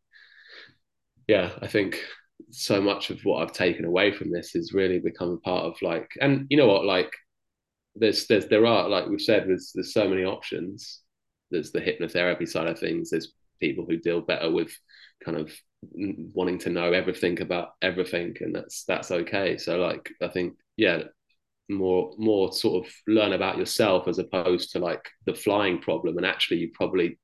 yeah, 1.26 1.50
I 1.60 1.66
think 1.66 2.02
so 2.50 2.80
much 2.80 3.10
of 3.10 3.20
what 3.24 3.42
I've 3.42 3.52
taken 3.52 3.84
away 3.84 4.12
from 4.12 4.30
this 4.30 4.54
is 4.54 4.72
really 4.72 4.98
become 4.98 5.30
a 5.30 5.38
part 5.38 5.64
of 5.64 5.80
like, 5.82 6.10
and 6.20 6.46
you 6.48 6.56
know 6.56 6.66
what, 6.66 6.84
like, 6.84 7.12
there's 7.94 8.26
there's 8.26 8.46
there 8.48 8.66
are 8.66 8.88
like 8.88 9.06
we've 9.06 9.20
said, 9.20 9.48
there's 9.48 9.72
there's 9.74 9.94
so 9.94 10.08
many 10.08 10.24
options. 10.24 11.00
There's 11.50 11.72
the 11.72 11.80
hypnotherapy 11.80 12.48
side 12.48 12.66
of 12.66 12.78
things. 12.78 13.10
There's 13.10 13.32
people 13.60 13.86
who 13.88 13.96
deal 13.96 14.20
better 14.20 14.50
with 14.50 14.76
kind 15.24 15.38
of 15.38 15.52
wanting 15.92 16.58
to 16.58 16.70
know 16.70 16.92
everything 16.92 17.40
about 17.40 17.70
everything, 17.80 18.36
and 18.40 18.54
that's 18.54 18.84
that's 18.84 19.10
okay. 19.10 19.56
So 19.56 19.78
like, 19.78 20.10
I 20.20 20.28
think 20.28 20.54
yeah, 20.76 21.04
more 21.68 22.12
more 22.18 22.52
sort 22.52 22.86
of 22.86 22.92
learn 23.06 23.32
about 23.32 23.58
yourself 23.58 24.08
as 24.08 24.18
opposed 24.18 24.72
to 24.72 24.78
like 24.78 25.08
the 25.24 25.34
flying 25.34 25.78
problem 25.78 26.16
and 26.16 26.26
actually 26.26 26.58
you 26.58 26.70
probably 26.74 27.18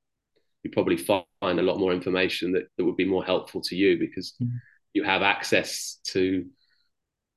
you 0.63 0.71
probably 0.71 0.97
find 0.97 1.25
a 1.41 1.61
lot 1.61 1.79
more 1.79 1.93
information 1.93 2.53
that, 2.53 2.63
that 2.77 2.85
would 2.85 2.97
be 2.97 3.05
more 3.05 3.23
helpful 3.23 3.61
to 3.61 3.75
you 3.75 3.99
because 3.99 4.33
mm. 4.41 4.49
you 4.93 5.03
have 5.03 5.21
access 5.21 5.99
to 6.05 6.45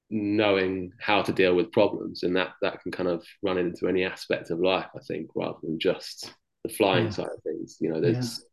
knowing 0.09 0.93
how 1.01 1.20
to 1.20 1.33
deal 1.33 1.55
with 1.57 1.72
problems 1.72 2.22
and 2.22 2.37
that 2.37 2.51
that 2.62 2.81
can 2.81 2.93
kind 2.93 3.09
of 3.09 3.24
run 3.43 3.59
into 3.59 3.89
any 3.89 4.05
aspect 4.05 4.51
of 4.51 4.61
life 4.61 4.87
i 4.95 5.01
think 5.09 5.29
rather 5.35 5.59
than 5.64 5.81
just 5.81 6.33
the 6.62 6.72
flying 6.72 7.07
yeah. 7.07 7.11
side 7.11 7.27
of 7.27 7.43
things 7.43 7.77
you 7.81 7.91
know 7.91 8.01
there's 8.01 8.39
yeah. 8.39 8.45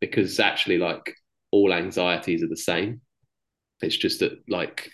because 0.00 0.40
actually 0.40 0.76
like 0.76 1.14
all 1.52 1.72
anxieties 1.72 2.42
are 2.42 2.48
the 2.48 2.56
same 2.56 3.00
it's 3.80 3.96
just 3.96 4.18
that 4.18 4.32
like 4.48 4.90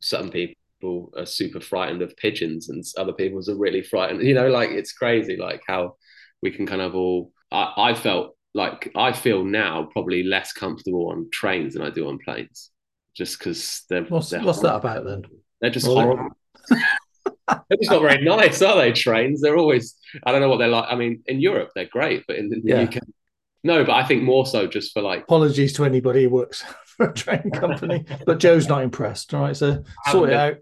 some 0.00 0.30
people 0.30 1.12
are 1.14 1.26
super 1.26 1.60
frightened 1.60 2.00
of 2.00 2.16
pigeons 2.16 2.70
and 2.70 2.82
other 2.96 3.12
people 3.12 3.38
are 3.46 3.58
really 3.58 3.82
frightened 3.82 4.22
you 4.22 4.34
know 4.34 4.48
like 4.48 4.70
it's 4.70 4.92
crazy 4.92 5.36
like 5.36 5.60
how 5.66 5.94
we 6.42 6.50
can 6.50 6.66
kind 6.66 6.80
of 6.80 6.94
all 6.94 7.32
I, 7.50 7.72
I 7.76 7.94
felt 7.94 8.33
like 8.54 8.90
I 8.94 9.12
feel 9.12 9.44
now 9.44 9.88
probably 9.92 10.22
less 10.22 10.52
comfortable 10.52 11.10
on 11.10 11.28
trains 11.32 11.74
than 11.74 11.82
I 11.82 11.90
do 11.90 12.08
on 12.08 12.18
planes, 12.18 12.70
just 13.14 13.38
because 13.38 13.82
they're. 13.90 14.04
What's, 14.04 14.30
they're 14.30 14.42
what's 14.42 14.60
that 14.60 14.76
about 14.76 15.04
then? 15.04 15.24
They're 15.60 15.70
just 15.70 15.86
well, 15.86 15.96
horrible. 15.96 16.36
they're 16.70 17.78
just 17.78 17.90
not 17.90 18.02
very 18.02 18.24
nice, 18.24 18.62
are 18.62 18.76
they? 18.76 18.92
Trains. 18.92 19.40
They're 19.40 19.56
always. 19.56 19.96
I 20.24 20.30
don't 20.30 20.40
know 20.40 20.48
what 20.48 20.58
they're 20.58 20.68
like. 20.68 20.86
I 20.88 20.94
mean, 20.94 21.22
in 21.26 21.40
Europe 21.40 21.70
they're 21.74 21.86
great, 21.86 22.24
but 22.28 22.36
in 22.36 22.48
the 22.48 22.60
yeah. 22.62 22.82
UK, 22.82 22.98
no. 23.64 23.84
But 23.84 23.94
I 23.94 24.04
think 24.04 24.22
more 24.22 24.46
so 24.46 24.68
just 24.68 24.92
for 24.92 25.02
like. 25.02 25.24
Apologies 25.24 25.72
to 25.74 25.84
anybody 25.84 26.24
who 26.24 26.30
works 26.30 26.64
for 26.86 27.08
a 27.08 27.12
train 27.12 27.50
company, 27.50 28.04
but 28.24 28.38
Joe's 28.38 28.68
not 28.68 28.82
impressed. 28.82 29.34
All 29.34 29.40
right, 29.40 29.56
so 29.56 29.82
sort 30.10 30.30
it 30.30 30.36
out. 30.36 30.56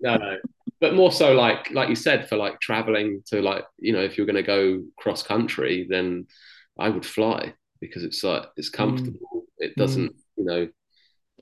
no, 0.00 0.16
no 0.16 0.36
but 0.80 0.94
more 0.94 1.10
so 1.10 1.32
like 1.32 1.70
like 1.70 1.88
you 1.88 1.94
said 1.94 2.28
for 2.28 2.36
like 2.36 2.60
traveling 2.60 3.22
to 3.26 3.40
like 3.40 3.64
you 3.78 3.92
know 3.92 4.00
if 4.02 4.16
you're 4.16 4.26
going 4.26 4.36
to 4.36 4.42
go 4.42 4.82
cross 4.98 5.22
country 5.22 5.86
then 5.88 6.26
I 6.78 6.88
would 6.88 7.06
fly 7.06 7.54
because 7.80 8.02
it's 8.04 8.22
like 8.22 8.46
it's 8.56 8.70
mm. 8.70 8.74
comfortable. 8.74 9.18
Mm. 9.34 9.42
It 9.58 9.76
doesn't, 9.76 10.12
mm. 10.12 10.18
you 10.36 10.44
know. 10.44 10.68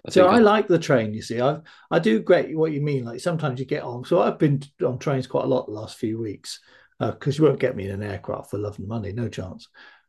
I 0.07 0.11
so 0.11 0.27
I, 0.27 0.37
I, 0.37 0.39
like 0.41 0.69
the 0.69 0.79
train. 0.79 1.15
You 1.15 1.23
see, 1.23 1.41
I 1.41 1.59
I 1.91 1.99
do 1.99 2.21
get 2.21 2.55
what 2.57 2.73
you 2.73 2.81
mean. 2.81 3.05
Like 3.05 3.21
sometimes 3.21 3.59
you 3.59 3.67
get 3.67 3.83
on. 3.83 4.05
So 4.05 4.21
I've 4.21 4.39
been 4.39 4.63
on 4.85 4.99
trains 4.99 5.27
quite 5.27 5.45
a 5.45 5.49
lot 5.49 5.67
the 5.67 5.73
last 5.73 5.97
few 5.97 6.21
weeks, 6.21 6.61
because 6.99 7.39
uh, 7.39 7.43
you 7.43 7.49
won't 7.49 7.61
get 7.61 7.77
me 7.77 7.87
in 7.87 7.91
an 7.91 8.03
aircraft 8.03 8.51
for 8.51 8.59
love 8.59 8.79
and 8.79 8.89
money, 8.89 9.13
no 9.13 9.29
chance. 9.29 9.69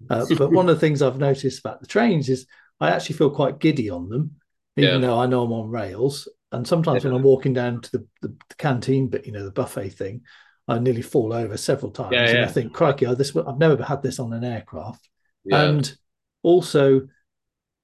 Uh, 0.10 0.26
but 0.38 0.52
one 0.52 0.70
of 0.70 0.76
the 0.76 0.80
things 0.80 1.02
I've 1.02 1.18
noticed 1.18 1.60
about 1.60 1.82
the 1.82 1.88
trains 1.88 2.30
is 2.30 2.46
I 2.80 2.92
actually 2.92 3.16
feel 3.16 3.32
quite 3.32 3.60
giddy 3.60 3.90
on 3.90 4.10
them, 4.10 4.36
even 4.78 5.02
yeah. 5.02 5.08
though 5.08 5.20
I 5.20 5.26
know 5.26 5.44
I'm 5.44 5.54
on 5.54 5.70
rails. 5.70 6.28
And 6.52 6.68
sometimes 6.68 7.04
yeah. 7.04 7.10
when 7.10 7.18
I'm 7.18 7.24
walking 7.24 7.54
down 7.54 7.82
to 7.82 7.92
the, 7.92 8.08
the, 8.22 8.36
the, 8.50 8.56
canteen 8.58 9.10
but 9.10 9.26
you 9.26 9.32
know, 9.32 9.44
the 9.44 9.52
buffet 9.52 9.90
thing, 9.90 10.22
I 10.68 10.80
nearly 10.80 11.02
fall 11.02 11.34
over 11.34 11.58
several 11.58 11.92
times. 11.92 12.14
Yeah, 12.14 12.28
and 12.28 12.46
I 12.46 12.48
think, 12.48 12.74
crikey, 12.74 13.06
oh, 13.06 13.16
this 13.16 13.36
I've 13.36 13.58
never 13.58 13.84
had 13.84 14.02
this 14.02 14.20
on 14.20 14.34
an 14.34 14.44
aircraft. 14.44 15.08
And 15.52 15.96
also, 16.44 17.08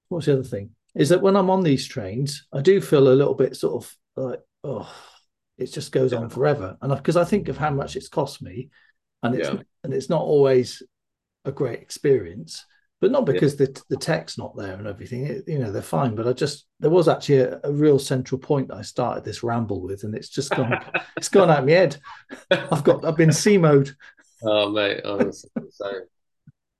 what's 0.08 0.26
the 0.26 0.34
other 0.34 0.42
thing? 0.42 0.70
Is 0.94 1.08
that 1.08 1.22
when 1.22 1.36
I'm 1.36 1.50
on 1.50 1.62
these 1.62 1.86
trains, 1.86 2.46
I 2.52 2.60
do 2.60 2.80
feel 2.80 3.08
a 3.08 3.14
little 3.14 3.34
bit 3.34 3.56
sort 3.56 3.82
of 3.82 3.96
like, 4.16 4.40
oh, 4.64 4.92
it 5.58 5.72
just 5.72 5.92
goes 5.92 6.12
on 6.12 6.28
forever. 6.28 6.76
And 6.82 6.94
because 6.94 7.16
I, 7.16 7.22
I 7.22 7.24
think 7.24 7.48
of 7.48 7.56
how 7.56 7.70
much 7.70 7.96
it's 7.96 8.08
cost 8.08 8.42
me, 8.42 8.70
and 9.22 9.34
it's 9.34 9.48
and 9.84 9.94
it's 9.94 10.10
not 10.10 10.22
always 10.22 10.82
a 11.44 11.52
great 11.52 11.80
experience 11.80 12.64
but 13.02 13.10
not 13.10 13.26
because 13.26 13.58
yeah. 13.58 13.66
the 13.66 13.82
the 13.90 13.96
tech's 13.96 14.38
not 14.38 14.56
there 14.56 14.74
and 14.74 14.86
everything. 14.86 15.26
It, 15.26 15.44
you 15.48 15.58
know, 15.58 15.72
they're 15.72 15.82
fine. 15.82 16.14
But 16.14 16.28
I 16.28 16.32
just 16.32 16.66
there 16.78 16.88
was 16.88 17.08
actually 17.08 17.40
a, 17.40 17.60
a 17.64 17.72
real 17.72 17.98
central 17.98 18.38
point 18.38 18.72
I 18.72 18.82
started 18.82 19.24
this 19.24 19.42
ramble 19.42 19.82
with, 19.82 20.04
and 20.04 20.14
it's 20.14 20.28
just 20.28 20.50
gone. 20.50 20.78
it's 21.16 21.28
gone 21.28 21.50
out 21.50 21.58
of 21.58 21.64
my 21.66 21.72
head. 21.72 21.96
I've 22.52 22.84
got. 22.84 23.04
I've 23.04 23.16
been 23.16 23.32
C 23.32 23.58
mode. 23.58 23.92
Oh 24.44 24.70
mate, 24.70 25.00
I'm 25.04 25.32
so. 25.32 25.92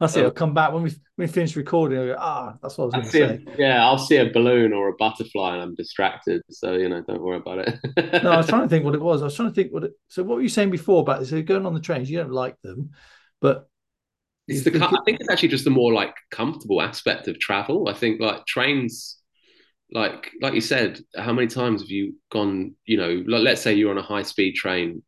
That's 0.02 0.16
it. 0.16 0.24
I'll 0.24 0.32
come 0.32 0.52
back 0.52 0.72
when 0.72 0.82
we 0.82 0.90
when 1.14 1.28
we 1.28 1.32
finish 1.32 1.54
recording. 1.54 1.96
I'll 1.96 2.06
go, 2.06 2.16
ah, 2.18 2.54
that's 2.60 2.76
what 2.76 2.84
I 2.92 2.98
was 2.98 3.12
going 3.12 3.38
to 3.38 3.46
say. 3.46 3.54
yeah, 3.56 3.84
I'll 3.84 3.98
see 3.98 4.16
a 4.16 4.32
balloon 4.32 4.72
or 4.72 4.88
a 4.88 4.96
butterfly, 4.96 5.54
and 5.54 5.62
I'm 5.62 5.76
distracted. 5.76 6.42
So 6.50 6.72
you 6.72 6.88
know, 6.88 7.02
don't 7.02 7.22
worry 7.22 7.36
about 7.36 7.60
it. 7.60 8.22
no, 8.24 8.32
I 8.32 8.36
was 8.38 8.48
trying 8.48 8.62
to 8.62 8.68
think 8.68 8.84
what 8.84 8.96
it 8.96 9.00
was. 9.00 9.22
I 9.22 9.26
was 9.26 9.36
trying 9.36 9.50
to 9.50 9.54
think 9.54 9.72
what 9.72 9.84
it. 9.84 9.92
So 10.08 10.24
what 10.24 10.34
were 10.34 10.42
you 10.42 10.48
saying 10.48 10.70
before 10.70 11.02
about 11.02 11.20
this? 11.20 11.30
So 11.30 11.40
going 11.40 11.66
on 11.66 11.74
the 11.74 11.80
trains, 11.80 12.10
you 12.10 12.18
don't 12.18 12.32
like 12.32 12.60
them, 12.62 12.90
but 13.40 13.68
it's 14.48 14.64
the 14.64 14.74
I 14.84 15.04
think 15.04 15.20
it's 15.20 15.30
actually 15.30 15.50
just 15.50 15.64
the 15.64 15.70
more 15.70 15.92
like 15.92 16.16
comfortable 16.32 16.82
aspect 16.82 17.28
of 17.28 17.38
travel. 17.38 17.88
I 17.88 17.92
think 17.92 18.20
like 18.20 18.44
trains, 18.44 19.18
like 19.92 20.32
like 20.40 20.54
you 20.54 20.60
said, 20.60 20.98
how 21.16 21.32
many 21.32 21.46
times 21.46 21.80
have 21.80 21.90
you 21.90 22.16
gone? 22.32 22.74
You 22.86 22.96
know, 22.96 23.22
like, 23.24 23.42
let's 23.42 23.62
say 23.62 23.74
you're 23.74 23.92
on 23.92 23.98
a 23.98 24.02
high 24.02 24.24
speed 24.24 24.56
train 24.56 25.04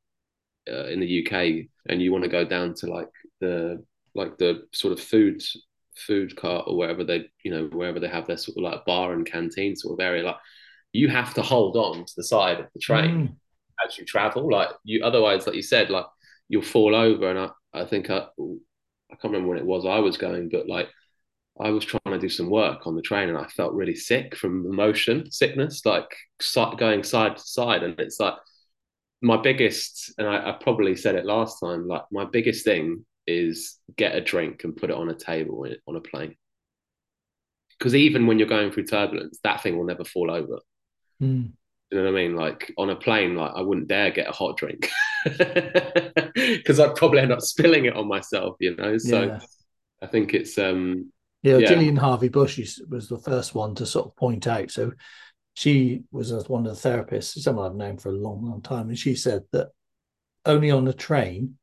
uh, 0.71 0.87
in 0.87 1.01
the 1.01 1.27
UK 1.27 1.67
and 1.89 2.01
you 2.01 2.13
want 2.13 2.23
to 2.23 2.31
go 2.31 2.45
down 2.45 2.75
to 2.75 2.87
like 2.87 3.11
the 3.41 3.85
like 4.15 4.37
the 4.39 4.63
sort 4.73 4.93
of 4.93 5.01
food 5.01 5.43
food 5.97 6.35
cart 6.37 6.65
or 6.67 6.77
wherever 6.77 7.05
they 7.05 7.25
you 7.45 7.51
know 7.51 7.67
wherever 7.67 8.01
they 8.01 8.09
have 8.09 8.27
their 8.27 8.37
sort 8.37 8.57
of 8.57 8.65
like 8.65 8.85
bar 8.85 9.13
and 9.13 9.27
canteen 9.27 9.77
sort 9.77 9.99
of 9.99 10.05
area 10.05 10.25
like 10.25 10.37
you 10.93 11.09
have 11.09 11.33
to 11.35 11.43
hold 11.43 11.77
on 11.77 12.05
to 12.05 12.13
the 12.17 12.25
side 12.25 12.59
of 12.59 12.67
the 12.75 12.81
train 12.81 13.29
mm. 13.29 13.87
as 13.87 13.97
you 13.97 14.05
travel 14.05 14.51
like 14.51 14.71
you 14.83 15.05
otherwise 15.05 15.47
like 15.47 15.55
you 15.55 15.63
said 15.63 15.91
like 15.91 16.07
you'll 16.49 16.63
fall 16.63 16.95
over 16.97 17.31
and 17.31 17.39
i, 17.39 17.49
I 17.73 17.85
think 17.85 18.11
I, 18.11 18.27
I 19.15 19.17
can't 19.17 19.33
remember 19.33 19.49
when 19.49 19.59
it 19.59 19.67
was 19.67 19.87
I 19.87 20.01
was 20.01 20.17
going, 20.17 20.49
but 20.49 20.69
like 20.69 20.89
I 21.61 21.71
was 21.71 21.85
trying 21.85 22.01
to 22.07 22.19
do 22.19 22.29
some 22.29 22.51
work 22.51 22.87
on 22.87 22.97
the 22.97 23.03
train 23.03 23.29
and 23.29 23.39
I 23.39 23.47
felt 23.47 23.75
really 23.75 23.95
sick 23.95 24.35
from 24.35 24.65
the 24.65 24.73
motion 24.73 25.31
sickness, 25.31 25.87
like 25.87 26.09
going 26.79 27.05
side 27.05 27.37
to 27.37 27.43
side. 27.43 27.85
And 27.85 27.99
it's 28.01 28.19
like 28.19 28.35
my 29.23 29.37
biggest, 29.37 30.13
and 30.19 30.27
I, 30.27 30.51
I, 30.51 30.53
probably 30.61 30.97
said 30.97 31.15
it 31.15 31.25
last 31.25 31.61
time, 31.61 31.87
like 31.87 32.03
my 32.11 32.25
biggest 32.25 32.65
thing 32.65 33.07
is 33.27 33.79
get 33.97 34.15
a 34.15 34.21
drink 34.21 34.65
and 34.65 34.77
put 34.77 34.91
it 34.91 34.97
on 34.97 35.09
a 35.09 35.15
table 35.15 35.67
on 35.87 35.97
a 35.97 36.01
plane. 36.01 36.37
Because 37.79 37.95
even 37.95 38.27
when 38.27 38.39
you're 38.39 38.49
going 38.49 38.71
through 38.71 38.87
turbulence, 38.87 39.41
that 39.43 39.63
thing 39.63 39.77
will 39.77 39.85
never 39.85 40.05
fall 40.05 40.31
over. 40.31 40.61
Mm. 41.23 41.53
You 41.91 41.99
know 41.99 42.05
what 42.05 42.19
I 42.19 42.23
mean? 42.23 42.37
Like 42.37 42.73
on 42.79 42.91
a 42.91 42.97
plane, 42.97 43.37
like 43.37 43.53
I 43.55 43.61
wouldn't 43.61 43.89
dare 43.89 44.11
get 44.11 44.29
a 44.29 44.33
hot 44.33 44.57
drink 44.57 44.91
because 45.25 46.81
I'd 46.81 46.97
probably 46.97 47.21
end 47.21 47.33
up 47.33 47.41
spilling 47.41 47.85
it 47.85 47.95
on 47.95 48.09
myself. 48.09 48.57
You 48.61 48.77
know, 48.77 48.99
so 48.99 49.23
yeah. 49.23 49.41
I 50.03 50.07
think 50.07 50.35
it's 50.35 50.59
um 50.59 51.13
yeah, 51.43 51.59
yeah. 51.59 51.69
Gillian 51.69 51.97
Harvey 51.97 52.29
Bush 52.29 52.59
was 52.89 53.09
the 53.09 53.19
first 53.19 53.55
one 53.55 53.75
to 53.77 53.87
sort 53.87 54.07
of 54.07 54.17
point 54.17 54.47
out. 54.47 54.71
So 54.71 54.93
she 55.53 56.03
was 56.11 56.33
one 56.49 56.67
of 56.67 56.81
the 56.81 56.89
therapists, 56.89 57.39
someone 57.39 57.67
I've 57.67 57.77
known 57.77 57.99
for 57.99 58.09
a 58.09 58.13
long, 58.13 58.45
long 58.45 58.63
time, 58.63 58.89
and 58.89 58.99
she 58.99 59.15
said 59.15 59.43
that 59.53 59.69
only 60.47 60.71
on 60.71 60.89
a 60.89 60.93
train, 60.93 61.59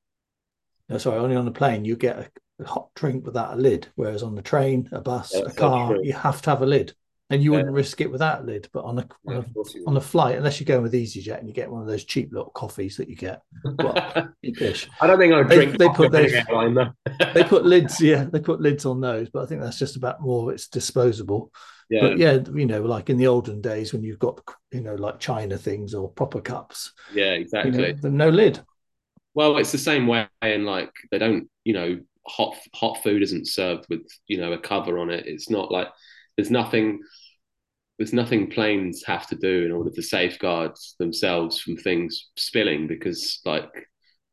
no, 0.91 0.97
sorry, 0.97 1.19
only 1.19 1.35
on 1.35 1.45
the 1.45 1.51
plane 1.51 1.85
you 1.85 1.95
get 1.95 2.17
a, 2.17 2.29
a 2.59 2.67
hot 2.67 2.89
drink 2.95 3.25
without 3.25 3.53
a 3.53 3.55
lid, 3.55 3.87
whereas 3.95 4.23
on 4.23 4.35
the 4.35 4.41
train, 4.41 4.89
a 4.91 5.01
bus, 5.01 5.33
yeah, 5.33 5.43
a 5.47 5.51
car, 5.51 5.95
you 6.01 6.13
have 6.13 6.41
to 6.43 6.49
have 6.49 6.61
a 6.61 6.65
lid 6.65 6.93
and 7.31 7.41
you 7.41 7.51
wouldn't 7.51 7.71
risk 7.71 8.01
it 8.01 8.11
without 8.11 8.41
a 8.41 8.43
lid. 8.43 8.67
But 8.73 8.83
on 8.83 8.99
a 8.99 9.07
on, 9.25 9.35
a, 9.37 9.45
on 9.87 9.97
a 9.97 10.01
flight, 10.01 10.37
unless 10.37 10.59
you're 10.59 10.65
going 10.65 10.83
with 10.83 10.93
EasyJet 10.93 11.39
and 11.39 11.47
you 11.47 11.53
get 11.53 11.71
one 11.71 11.81
of 11.81 11.87
those 11.87 12.03
cheap 12.03 12.31
little 12.31 12.51
coffees 12.51 12.97
that 12.97 13.09
you 13.09 13.15
get, 13.15 13.41
well, 13.63 13.93
I 13.97 15.07
don't 15.07 15.17
think 15.17 15.33
I'd 15.33 15.47
drink. 15.47 15.77
They, 15.77 15.87
they 15.87 15.93
put 15.93 16.11
those, 16.11 16.31
they 17.33 17.43
put 17.45 17.65
lids, 17.65 18.01
yeah, 18.01 18.25
they 18.31 18.41
put 18.41 18.59
lids 18.59 18.85
on 18.85 18.99
those, 18.99 19.29
but 19.29 19.43
I 19.43 19.45
think 19.45 19.61
that's 19.61 19.79
just 19.79 19.95
about 19.95 20.21
more. 20.21 20.51
It's 20.51 20.67
disposable. 20.67 21.51
Yeah. 21.89 22.01
But 22.01 22.17
yeah, 22.17 22.39
you 22.53 22.65
know, 22.65 22.81
like 22.81 23.09
in 23.09 23.17
the 23.17 23.27
olden 23.27 23.61
days 23.61 23.93
when 23.93 24.03
you've 24.03 24.19
got 24.19 24.41
you 24.71 24.81
know 24.81 24.95
like 24.95 25.19
China 25.19 25.57
things 25.57 25.93
or 25.93 26.09
proper 26.09 26.41
cups. 26.41 26.91
Yeah, 27.13 27.31
exactly. 27.31 27.71
You 27.87 27.95
know, 28.03 28.09
no 28.09 28.29
lid. 28.29 28.59
Well, 29.34 29.57
it's 29.57 29.71
the 29.71 29.77
same 29.77 30.07
way, 30.07 30.27
and 30.41 30.65
like 30.65 30.91
they 31.11 31.17
don't, 31.17 31.49
you 31.63 31.73
know, 31.73 31.99
hot 32.27 32.55
hot 32.73 33.01
food 33.03 33.21
isn't 33.23 33.47
served 33.47 33.86
with 33.89 34.01
you 34.27 34.38
know 34.38 34.53
a 34.53 34.59
cover 34.59 34.99
on 34.99 35.09
it. 35.09 35.25
It's 35.27 35.49
not 35.49 35.71
like 35.71 35.88
there's 36.38 36.51
nothing 36.51 36.99
there's 37.97 38.13
nothing 38.13 38.49
planes 38.49 39.03
have 39.05 39.27
to 39.27 39.36
do 39.36 39.63
in 39.63 39.71
order 39.71 39.91
to 39.91 40.01
safeguard 40.01 40.71
themselves 40.97 41.59
from 41.59 41.77
things 41.77 42.29
spilling 42.36 42.88
because 42.88 43.39
like 43.45 43.69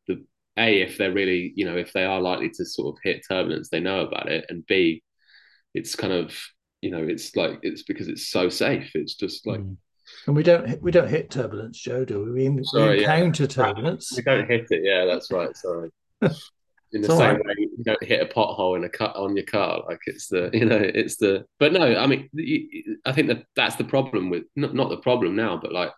the 0.07 0.25
a 0.57 0.81
if 0.81 0.97
they're 0.97 1.13
really 1.13 1.53
you 1.55 1.67
know 1.67 1.77
if 1.77 1.93
they 1.93 2.05
are 2.05 2.21
likely 2.21 2.49
to 2.49 2.65
sort 2.65 2.95
of 2.95 2.99
hit 3.05 3.23
turbulence 3.29 3.69
they 3.69 3.79
know 3.79 4.01
about 4.01 4.27
it 4.27 4.47
and 4.49 4.65
b 4.67 5.03
it's 5.75 5.95
kind 5.95 6.15
of 6.15 6.35
you 6.81 6.91
know 6.91 7.05
it's 7.07 7.37
like 7.37 7.59
it's 7.61 7.83
because 7.83 8.09
it's 8.09 8.29
so 8.29 8.49
safe 8.49 8.91
it's 8.95 9.17
just 9.17 9.47
like 9.47 9.61
mm. 9.61 9.77
And 10.27 10.37
we 10.37 10.43
don't 10.43 10.81
we 10.83 10.91
don't 10.91 11.09
hit 11.09 11.31
turbulence 11.31 11.79
joe 11.79 12.05
do 12.05 12.23
we 12.33 12.49
we, 12.49 12.65
sorry, 12.65 13.01
encounter 13.01 13.45
yeah. 13.45 13.49
turbulence 13.49 14.13
we 14.17 14.23
don't 14.23 14.49
hit 14.49 14.67
it 14.71 14.83
yeah 14.85 15.05
that's 15.05 15.31
right 15.31 15.57
sorry 15.57 15.91
in 16.93 17.03
the 17.03 17.09
same 17.09 17.19
right. 17.19 17.45
way 17.45 17.55
you 17.59 17.85
don't 17.85 18.03
hit 18.03 18.23
a 18.23 18.27
pothole 18.27 18.77
in 18.77 18.85
a 18.85 18.89
cut 18.89 19.15
on 19.17 19.37
your 19.37 19.45
car 19.45 19.83
like 19.89 20.01
it's 20.07 20.29
the 20.29 20.51
you 20.53 20.65
know 20.65 20.79
it's 20.79 21.17
the 21.17 21.45
but 21.59 21.73
no 21.73 21.97
i 21.97 22.07
mean 22.07 22.29
i 23.05 23.13
think 23.13 23.29
that 23.29 23.45
that's 23.57 23.77
the 23.77 23.85
problem 23.85 24.31
with 24.31 24.45
not, 24.57 24.75
not 24.75 24.89
the 24.89 24.97
problem 24.99 25.37
now 25.37 25.59
but 25.61 25.73
like 25.73 25.93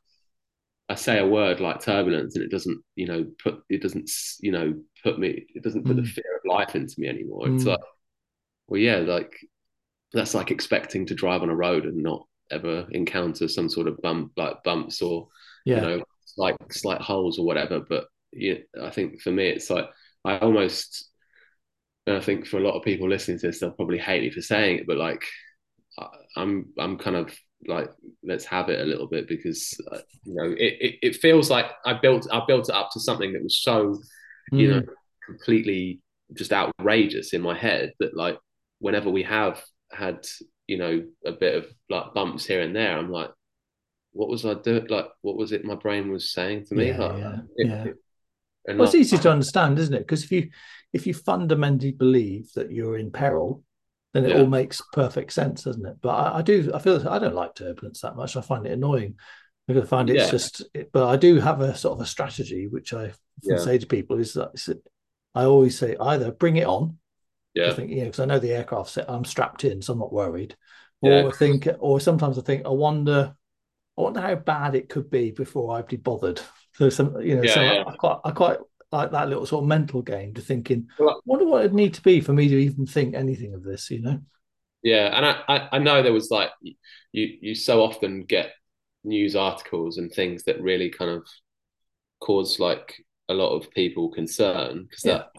i 0.88 0.94
say 0.94 1.18
a 1.18 1.26
word 1.26 1.61
like 1.61 1.80
turbulence 1.80 2.34
and 2.34 2.44
it 2.44 2.50
doesn't 2.50 2.82
you 2.96 3.06
know 3.06 3.24
put 3.42 3.62
it 3.68 3.80
doesn't 3.80 4.11
you 4.40 4.50
know 4.50 4.74
put 5.04 5.18
me 5.18 5.46
it 5.54 5.62
doesn't 5.62 5.84
put 5.84 5.96
mm. 5.96 6.02
the 6.02 6.08
fear 6.08 6.36
of 6.36 6.50
life 6.50 6.74
into 6.74 6.94
me 6.98 7.08
anymore 7.08 7.46
mm. 7.46 7.54
it's 7.54 7.64
like 7.64 7.78
well 8.66 8.80
yeah 8.80 8.96
like 8.96 9.32
that's 10.12 10.34
like 10.34 10.50
expecting 10.50 11.06
to 11.06 11.14
drive 11.14 11.42
on 11.42 11.50
a 11.50 11.54
road 11.54 11.84
and 11.84 12.02
not 12.02 12.26
ever 12.51 12.86
encounter 12.92 13.48
some 13.48 13.68
sort 13.68 13.86
of 13.86 14.01
bump 14.03 14.32
like 14.36 14.62
bumps 14.64 15.03
or 15.03 15.28
yeah. 15.64 15.76
you 15.76 15.80
know 15.82 16.05
like 16.36 16.57
slight 16.70 17.01
holes 17.01 17.38
or 17.38 17.44
whatever 17.44 17.80
but 17.88 18.07
yeah 18.32 18.55
i 18.82 18.90
think 18.90 19.20
for 19.20 19.30
me 19.30 19.48
it's 19.48 19.70
like 19.70 19.88
I 20.24 20.38
almost, 20.38 21.09
and 22.07 22.16
I 22.16 22.20
think 22.20 22.46
for 22.46 22.59
a 22.59 22.62
lot 22.62 22.76
of 22.76 22.82
people 22.82 23.09
listening 23.09 23.38
to 23.38 23.46
this, 23.46 23.61
they'll 23.61 23.70
probably 23.70 23.98
hate 23.98 24.22
me 24.22 24.30
for 24.30 24.42
saying 24.42 24.80
it, 24.80 24.86
but 24.86 24.96
like, 24.96 25.24
I'm, 26.36 26.66
I'm 26.78 26.98
kind 26.98 27.16
of 27.16 27.34
like, 27.66 27.90
let's 28.22 28.44
have 28.46 28.68
it 28.68 28.80
a 28.80 28.84
little 28.84 29.09
bit 29.09 29.28
because, 29.28 29.74
uh, 29.90 29.98
you 30.24 30.34
know, 30.34 30.53
it, 30.53 30.76
it, 30.80 30.94
it, 31.03 31.16
feels 31.16 31.51
like 31.51 31.66
I 31.84 31.94
built, 31.94 32.26
I 32.32 32.42
built 32.46 32.68
it 32.68 32.74
up 32.74 32.90
to 32.92 33.01
something 33.01 33.32
that 33.32 33.42
was 33.42 33.62
so, 33.62 33.98
you 34.53 34.68
mm. 34.68 34.70
know, 34.70 34.92
completely 35.26 36.01
just 36.36 36.53
outrageous 36.53 37.32
in 37.32 37.42
my 37.42 37.57
head 37.57 37.92
that 38.01 38.16
like, 38.16 38.38
whenever 38.78 39.11
we 39.11 39.22
have 39.24 39.62
had, 39.92 40.26
you 40.71 40.79
know, 40.79 41.05
a 41.27 41.33
bit 41.33 41.57
of 41.57 41.66
like 41.89 42.14
bumps 42.14 42.47
here 42.47 42.61
and 42.61 42.77
there, 42.77 42.97
I'm 42.97 43.11
like, 43.11 43.33
what 44.12 44.29
was 44.29 44.47
I 44.47 44.55
doing? 44.55 44.87
Like, 44.87 45.09
what 45.21 45.37
was 45.37 45.51
it 45.51 45.64
my 45.64 45.75
brain 45.75 46.12
was 46.12 46.33
saying 46.33 46.66
to 46.66 46.77
me? 46.77 46.91
Yeah, 46.91 46.99
like, 46.99 47.18
yeah, 47.18 47.37
it, 47.57 47.66
yeah. 47.66 47.85
It, 48.66 48.77
well, 48.77 48.85
it's 48.85 48.95
easy 48.95 49.18
to 49.18 49.33
understand, 49.33 49.81
isn't 49.81 49.93
it? 49.93 50.07
Because 50.07 50.23
if 50.23 50.31
you 50.31 50.49
if 50.93 51.09
you 51.09 51.14
fundamentally 51.14 51.91
believe 51.91 52.53
that 52.55 52.71
you're 52.71 52.97
in 52.99 53.11
peril, 53.11 53.64
then 54.14 54.25
it 54.25 54.31
yeah. 54.31 54.39
all 54.39 54.47
makes 54.47 54.81
perfect 54.93 55.33
sense, 55.33 55.64
doesn't 55.64 55.85
it? 55.85 55.97
But 56.01 56.11
I, 56.11 56.39
I, 56.39 56.43
do, 56.43 56.71
I 56.73 56.79
feel 56.79 57.09
I 57.09 57.18
don't 57.18 57.35
like 57.35 57.57
turbulence 57.57 58.01
that 58.03 58.14
much. 58.14 58.37
I 58.37 58.41
find 58.41 58.64
it 58.64 58.73
annoying. 58.73 59.16
I 59.68 59.81
find 59.83 60.09
it's 60.09 60.25
yeah. 60.25 60.31
just, 60.31 60.64
but 60.93 61.09
I 61.09 61.16
do 61.16 61.41
have 61.41 61.61
a 61.61 61.77
sort 61.77 61.99
of 61.99 62.01
a 62.01 62.07
strategy 62.07 62.68
which 62.68 62.93
I 62.93 63.12
say 63.57 63.79
to 63.79 63.87
people 63.87 64.18
is 64.18 64.35
that 64.35 64.83
I 65.35 65.45
always 65.45 65.77
say 65.79 65.97
either 66.01 66.31
bring 66.31 66.57
it 66.57 66.66
on, 66.66 66.99
yeah, 67.55 67.70
I 67.70 67.74
think 67.74 67.90
you 67.90 67.98
know 67.98 68.05
because 68.07 68.20
I 68.20 68.24
know 68.26 68.38
the 68.38 68.53
aircraft 68.53 68.90
set, 68.90 69.11
I'm 69.11 69.24
strapped 69.24 69.64
in, 69.64 69.82
so 69.82 69.92
I'm 69.92 69.98
not 69.98 70.12
worried. 70.12 70.57
Or 71.03 71.28
yeah. 71.28 71.32
I 71.32 71.32
think, 71.36 71.66
or 71.78 71.98
sometimes 72.01 72.38
I 72.38 72.42
think, 72.42 72.66
I 72.66 72.70
wonder, 72.70 73.34
I 73.98 74.01
wonder 74.03 74.20
how 74.20 74.34
bad 74.36 74.74
it 74.74 74.88
could 74.90 75.11
be 75.11 75.30
before 75.30 75.76
I'd 75.76 75.86
be 75.88 75.96
bothered. 75.96 76.40
So 76.74 76.90
some, 76.90 77.20
you 77.20 77.36
know, 77.36 77.46
yeah, 77.46 77.55
so 77.55 77.62
yeah. 77.62 77.84
I, 77.86 77.92
I, 77.92 77.96
quite, 77.96 78.18
I 78.24 78.30
quite 78.32 78.59
like 78.92 79.11
that 79.12 79.28
little 79.28 79.46
sort 79.46 79.64
of 79.64 79.68
mental 79.68 80.03
game 80.03 80.34
to 80.34 80.42
thinking, 80.42 80.88
well, 80.98 81.22
wonder 81.24 81.46
what 81.46 81.61
it'd 81.61 81.74
need 81.74 81.94
to 81.94 82.03
be 82.03 82.20
for 82.20 82.32
me 82.32 82.48
to 82.48 82.57
even 82.57 82.86
think 82.86 83.14
anything 83.14 83.55
of 83.55 83.62
this, 83.62 83.90
you 83.90 84.03
know? 84.03 84.20
Yeah, 84.82 85.14
and 85.14 85.26
I, 85.26 85.68
I 85.72 85.78
know 85.78 86.03
there 86.03 86.12
was 86.12 86.30
like 86.30 86.51
you 86.62 86.74
you 87.12 87.55
so 87.55 87.82
often 87.82 88.24
get 88.24 88.53
news 89.05 89.36
articles 89.36 89.98
and 89.98 90.11
things 90.11 90.44
that 90.44 90.61
really 90.61 90.90
kind 90.90 91.11
of 91.11 91.26
cause 92.20 92.59
like 92.59 92.94
a 93.28 93.34
lot 93.34 93.57
of 93.57 93.70
people 93.72 94.11
concern 94.11 94.84
because 94.84 95.05
Yeah. 95.05 95.18
that 95.18 95.32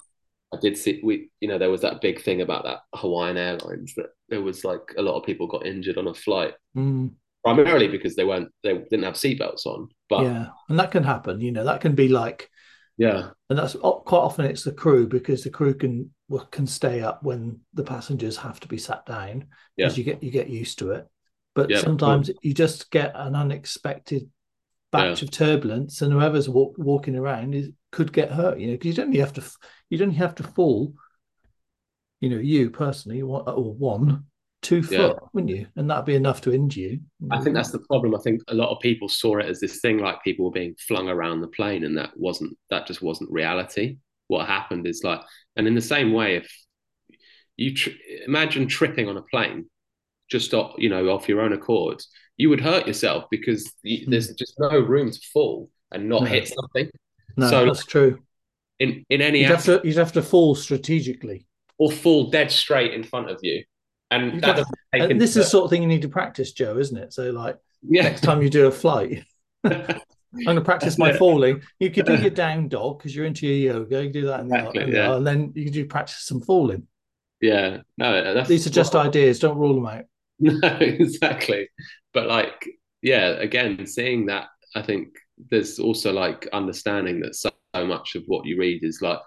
I 0.54 0.58
did 0.58 0.78
see 0.78 1.00
we 1.04 1.30
you 1.40 1.48
know 1.48 1.58
there 1.58 1.70
was 1.70 1.82
that 1.82 2.02
big 2.02 2.22
thing 2.22 2.42
about 2.42 2.64
that 2.66 2.80
Hawaiian 2.94 3.38
Airlines 3.38 3.94
that 3.96 4.08
there 4.30 4.42
was 4.42 4.64
like 4.64 4.94
a 4.98 5.02
lot 5.02 5.18
of 5.18 5.26
people 5.26 5.48
got 5.48 5.66
injured 5.66 5.98
on 5.98 6.08
a 6.08 6.14
flight 6.14 6.54
Mm, 6.76 7.12
primarily 7.44 7.88
because 7.88 8.16
they 8.16 8.24
weren't 8.24 8.50
they 8.64 8.74
didn't 8.78 9.04
have 9.04 9.16
seatbelts 9.16 9.66
on. 9.66 9.90
But 10.10 10.24
yeah, 10.24 10.34
yeah, 10.34 10.48
and 10.70 10.80
that 10.80 10.92
can 10.92 11.04
happen. 11.04 11.42
You 11.42 11.52
know, 11.52 11.66
that 11.66 11.82
can 11.82 11.96
be 11.96 12.08
like, 12.08 12.50
yeah, 12.98 13.32
and 13.50 13.60
that's 13.60 13.74
quite 13.76 14.18
often 14.20 14.46
it's 14.46 14.64
the 14.64 14.72
crew 14.72 15.08
because 15.08 15.44
the 15.44 15.50
crew 15.50 15.74
can 15.74 16.12
can 16.52 16.68
stay 16.68 17.02
up 17.02 17.24
when 17.24 17.60
the 17.74 17.84
passengers 17.84 18.38
have 18.38 18.60
to 18.62 18.68
be 18.68 18.78
sat 18.78 19.06
down 19.06 19.48
Yeah. 19.76 19.86
because 19.86 19.98
you 19.98 20.04
get 20.04 20.24
you 20.24 20.32
get 20.32 20.50
used 20.50 20.80
to 20.80 20.92
it. 20.92 21.08
But 21.54 21.70
Yeah, 21.70 21.82
sometimes 21.82 22.32
you 22.42 22.54
just 22.54 22.90
get 22.92 23.12
an 23.16 23.36
unexpected 23.36 24.30
batch 24.92 25.22
Yeah. 25.22 25.26
of 25.26 25.32
turbulence, 25.32 26.02
and 26.02 26.14
whoever's 26.14 26.48
walk, 26.50 26.76
walking 26.78 27.16
around 27.16 27.56
is 27.56 27.72
could 27.92 28.14
get 28.14 28.32
hurt. 28.32 28.60
You 28.60 28.68
know, 28.68 28.74
because 28.74 28.88
you 28.88 28.94
don't 28.94 29.16
have 29.16 29.34
to 29.34 29.44
you 29.90 29.98
don't 29.98 30.12
have 30.12 30.36
to 30.36 30.44
fall. 30.44 30.94
You 32.20 32.30
know, 32.30 32.38
you 32.38 32.70
personally, 32.70 33.22
or 33.22 33.42
one, 33.74 34.26
two 34.62 34.82
Yeah. 34.90 35.10
foot, 35.10 35.18
wouldn't 35.34 35.52
you? 35.56 35.68
And 35.76 35.90
that'd 35.90 36.06
be 36.06 36.16
enough 36.16 36.42
to 36.42 36.54
injure 36.54 36.82
you. 36.82 37.00
I 37.32 37.42
think 37.42 37.56
that's 37.56 37.72
the 37.72 37.80
problem. 37.80 38.16
I 38.16 38.20
think 38.20 38.42
a 38.48 38.54
lot 38.54 38.70
of 38.70 38.80
people 38.80 39.10
saw 39.10 39.38
it 39.40 39.48
as 39.48 39.60
this 39.60 39.80
thing 39.82 39.98
like 39.98 40.24
people 40.24 40.46
were 40.46 40.52
being 40.52 40.76
flung 40.80 41.10
around 41.10 41.42
the 41.42 41.48
plane, 41.48 41.84
and 41.84 41.98
that 41.98 42.12
wasn't 42.16 42.58
that 42.70 42.88
just 42.88 43.02
wasn't 43.02 43.32
reality. 43.32 43.98
What 44.28 44.48
happened 44.48 44.88
is 44.88 45.04
like, 45.04 45.22
and 45.56 45.68
in 45.68 45.76
the 45.76 45.82
same 45.82 46.14
way, 46.14 46.38
if 46.38 46.50
you 47.58 47.74
tr- 47.76 47.90
imagine 48.26 48.68
tripping 48.68 49.10
on 49.10 49.18
a 49.18 49.22
plane, 49.24 49.70
just 50.30 50.54
off, 50.54 50.76
you 50.78 50.90
know 50.90 51.10
off 51.10 51.28
your 51.28 51.42
own 51.42 51.54
accord, 51.54 52.02
you 52.38 52.50
would 52.50 52.62
hurt 52.62 52.88
yourself 52.88 53.26
because 53.30 53.72
you, 53.84 54.06
hmm. 54.06 54.12
there's 54.12 54.34
just 54.36 54.54
no 54.60 54.80
room 54.80 55.12
to 55.12 55.20
fall 55.34 55.70
and 55.92 56.08
not 56.08 56.22
No. 56.22 56.28
hit 56.28 56.48
something. 56.48 56.90
No, 57.38 57.50
so- 57.50 57.66
that's 57.66 57.86
true. 57.86 58.20
In 58.80 59.06
in 59.10 59.22
any 59.22 59.42
You'd 59.42 59.50
have 59.50 59.64
to 59.66 59.82
you'd 59.84 59.98
have 59.98 60.14
to 60.14 60.24
fall 60.24 60.56
strategically. 60.56 61.46
or 61.78 61.92
fall 61.92 62.30
dead 62.32 62.52
straight 62.52 62.94
in 62.94 63.04
front 63.04 63.30
of 63.30 63.40
you, 63.44 63.64
and 64.10 64.42
that 64.42 64.58
have- 64.58 64.68
take 64.94 65.10
And 65.12 65.22
this 65.22 65.32
is 65.32 65.36
the 65.36 65.44
sort 65.44 65.66
of 65.66 65.70
thing 65.70 65.82
you 65.84 65.88
need 65.88 66.02
to 66.02 66.10
practice, 66.10 66.52
Joe, 66.52 66.78
isn't 66.80 66.98
it? 66.98 67.14
So, 67.14 67.30
like 67.32 67.58
yeah. 67.84 68.04
next 68.04 68.22
time 68.22 68.42
you 68.42 68.50
do 68.50 68.66
a 68.68 68.72
flight, 68.72 69.24
I'm 69.64 70.46
going 70.46 70.56
to 70.56 70.62
practice 70.62 70.98
my 70.98 71.14
falling. 71.14 71.62
You 71.80 71.92
could 71.92 72.06
do 72.08 72.16
your 72.16 72.30
down 72.32 72.70
dog 72.70 72.98
because 72.98 73.16
you're 73.16 73.26
into 73.26 73.46
your 73.48 73.76
yoga. 73.76 74.04
You 74.04 74.12
do 74.12 74.26
that 74.28 74.40
in 74.40 74.48
the, 74.48 74.56
Exactly, 74.58 74.84
in 74.84 74.90
the- 74.92 74.98
yeah. 74.98 75.16
and 75.16 75.28
then 75.28 75.52
you 75.56 75.66
can 75.66 75.74
do 75.74 75.86
practice 75.86 76.24
some 76.24 76.42
falling. 76.42 76.88
yeah, 77.42 77.82
no, 78.00 78.34
that's 78.34 78.50
These 78.50 78.66
are 78.66 78.72
just 78.72 78.94
what- 78.96 79.06
ideas. 79.08 79.38
Don't 79.40 79.58
rule 79.58 79.76
them 79.76 79.86
out. 79.86 80.06
No, 80.40 80.78
exactly. 80.80 81.70
But 82.14 82.28
like, 82.28 82.68
yeah, 83.04 83.28
again, 83.30 83.86
seeing 83.86 84.26
that, 84.26 84.48
I 84.76 84.82
think 84.82 85.10
there's 85.50 85.80
also 85.80 86.12
like 86.12 86.48
understanding 86.54 87.20
that 87.22 87.36
so, 87.36 87.50
so 87.76 87.86
much 87.86 88.16
of 88.16 88.24
what 88.28 88.46
you 88.46 88.58
read 88.60 88.84
is 88.84 89.02
like 89.02 89.20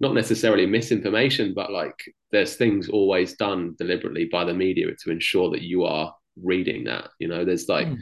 not 0.00 0.14
necessarily 0.14 0.66
misinformation, 0.66 1.54
but 1.54 1.70
like 1.70 1.94
there's 2.32 2.56
things 2.56 2.88
always 2.88 3.36
done 3.36 3.74
deliberately 3.78 4.28
by 4.30 4.44
the 4.44 4.52
media 4.54 4.86
to 5.02 5.10
ensure 5.10 5.50
that 5.50 5.62
you 5.62 5.84
are 5.84 6.14
reading 6.42 6.84
that. 6.84 7.08
You 7.18 7.28
know, 7.28 7.44
there's 7.44 7.68
like 7.68 7.86
Mm. 7.86 7.98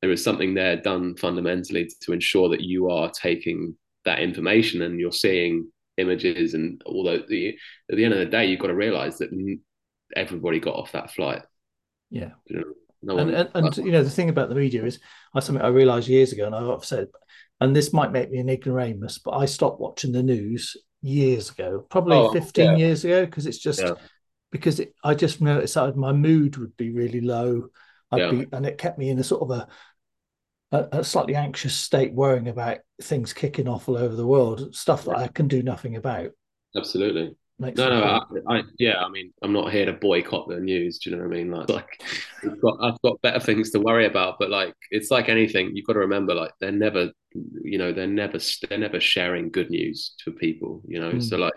there 0.00 0.10
is 0.10 0.24
something 0.24 0.54
there 0.54 0.76
done 0.76 1.16
fundamentally 1.16 1.88
to 2.00 2.12
ensure 2.12 2.48
that 2.48 2.62
you 2.62 2.90
are 2.90 3.10
taking 3.10 3.76
that 4.04 4.20
information 4.20 4.82
and 4.82 4.98
you're 4.98 5.12
seeing 5.12 5.70
images. 5.98 6.54
And 6.54 6.80
although 6.86 7.22
the, 7.28 7.56
at 7.90 7.96
the 7.96 8.04
end 8.04 8.14
of 8.14 8.20
the 8.20 8.26
day, 8.26 8.46
you've 8.46 8.60
got 8.60 8.68
to 8.68 8.74
realize 8.74 9.18
that 9.18 9.30
everybody 10.16 10.60
got 10.60 10.76
off 10.76 10.92
that 10.92 11.10
flight. 11.10 11.42
Yeah. 12.10 12.30
You 12.46 12.56
know, 12.56 12.64
no 13.02 13.16
And, 13.16 13.30
one. 13.30 13.34
and, 13.34 13.50
and 13.54 13.76
you 13.78 13.90
know 13.92 14.02
the 14.04 14.10
thing 14.10 14.28
about 14.28 14.48
the 14.48 14.54
media 14.54 14.84
is 14.84 15.00
I 15.34 15.40
something 15.40 15.64
I 15.64 15.68
realized 15.68 16.08
years 16.08 16.32
ago, 16.32 16.46
and 16.46 16.54
I've 16.54 16.84
said, 16.84 17.08
and 17.60 17.74
this 17.74 17.92
might 17.92 18.12
make 18.12 18.30
me 18.30 18.38
an 18.38 18.48
ignoramus, 18.48 19.18
but 19.18 19.32
I 19.32 19.46
stopped 19.46 19.80
watching 19.80 20.12
the 20.12 20.22
news 20.22 20.76
years 21.02 21.50
ago, 21.50 21.86
probably 21.90 22.22
Oh, 22.22 22.24
15 22.24 22.74
yeah. 22.74 22.76
years 22.76 23.04
ago, 23.04 23.24
because 23.24 23.46
it's 23.46 23.58
just 23.58 23.92
Yeah. 23.92 23.94
because 24.52 24.80
it, 24.80 24.94
I 25.04 25.14
just 25.14 25.40
noticed 25.40 25.74
that 25.74 25.96
my 25.96 26.12
mood 26.12 26.56
would 26.58 26.76
be 26.76 26.92
really 26.92 27.20
low. 27.20 27.68
I'd 28.12 28.26
Yeah. 28.26 28.28
be, 28.28 28.48
and 28.52 28.66
it 28.66 28.78
kept 28.78 28.98
me 28.98 29.10
in 29.10 29.18
a 29.18 29.24
sort 29.24 29.42
of 29.42 29.50
a, 29.50 29.68
a 30.72 30.88
a 31.00 31.04
slightly 31.04 31.34
anxious 31.34 31.74
state, 31.74 32.14
worrying 32.14 32.48
about 32.48 32.78
things 33.02 33.32
kicking 33.34 33.68
off 33.68 33.86
all 33.88 33.96
over 33.98 34.14
the 34.16 34.26
world, 34.26 34.74
stuff 34.74 35.04
that 35.04 35.12
I 35.16 35.28
can 35.28 35.46
do 35.48 35.62
nothing 35.62 35.94
about. 35.96 36.30
Absolutely. 36.74 37.36
No, 37.60 37.70
no, 37.76 38.04
I, 38.48 38.58
I, 38.58 38.62
yeah. 38.78 38.98
I 39.04 39.08
mean, 39.08 39.32
I'm 39.42 39.52
not 39.52 39.72
here 39.72 39.86
to 39.86 39.92
boycott 39.92 40.48
the 40.48 40.60
news. 40.60 40.98
Do 40.98 41.10
you 41.10 41.16
know 41.16 41.22
what 41.24 41.34
I 41.34 41.36
mean? 41.36 41.50
Like, 41.50 41.68
like 41.68 42.02
I've 42.44 42.60
got, 42.60 42.78
I've 42.80 43.02
got 43.02 43.20
better 43.20 43.40
things 43.40 43.70
to 43.72 43.80
worry 43.80 44.06
about. 44.06 44.36
But 44.38 44.50
like, 44.50 44.74
it's 44.90 45.10
like 45.10 45.28
anything. 45.28 45.74
You've 45.74 45.86
got 45.86 45.94
to 45.94 45.98
remember, 46.00 46.34
like, 46.34 46.52
they're 46.60 46.70
never, 46.70 47.10
you 47.62 47.78
know, 47.78 47.92
they're 47.92 48.06
never, 48.06 48.38
they're 48.68 48.78
never 48.78 49.00
sharing 49.00 49.50
good 49.50 49.70
news 49.70 50.14
to 50.24 50.30
people. 50.30 50.82
You 50.86 51.00
know, 51.00 51.10
Mm. 51.12 51.22
so 51.22 51.36
like, 51.36 51.54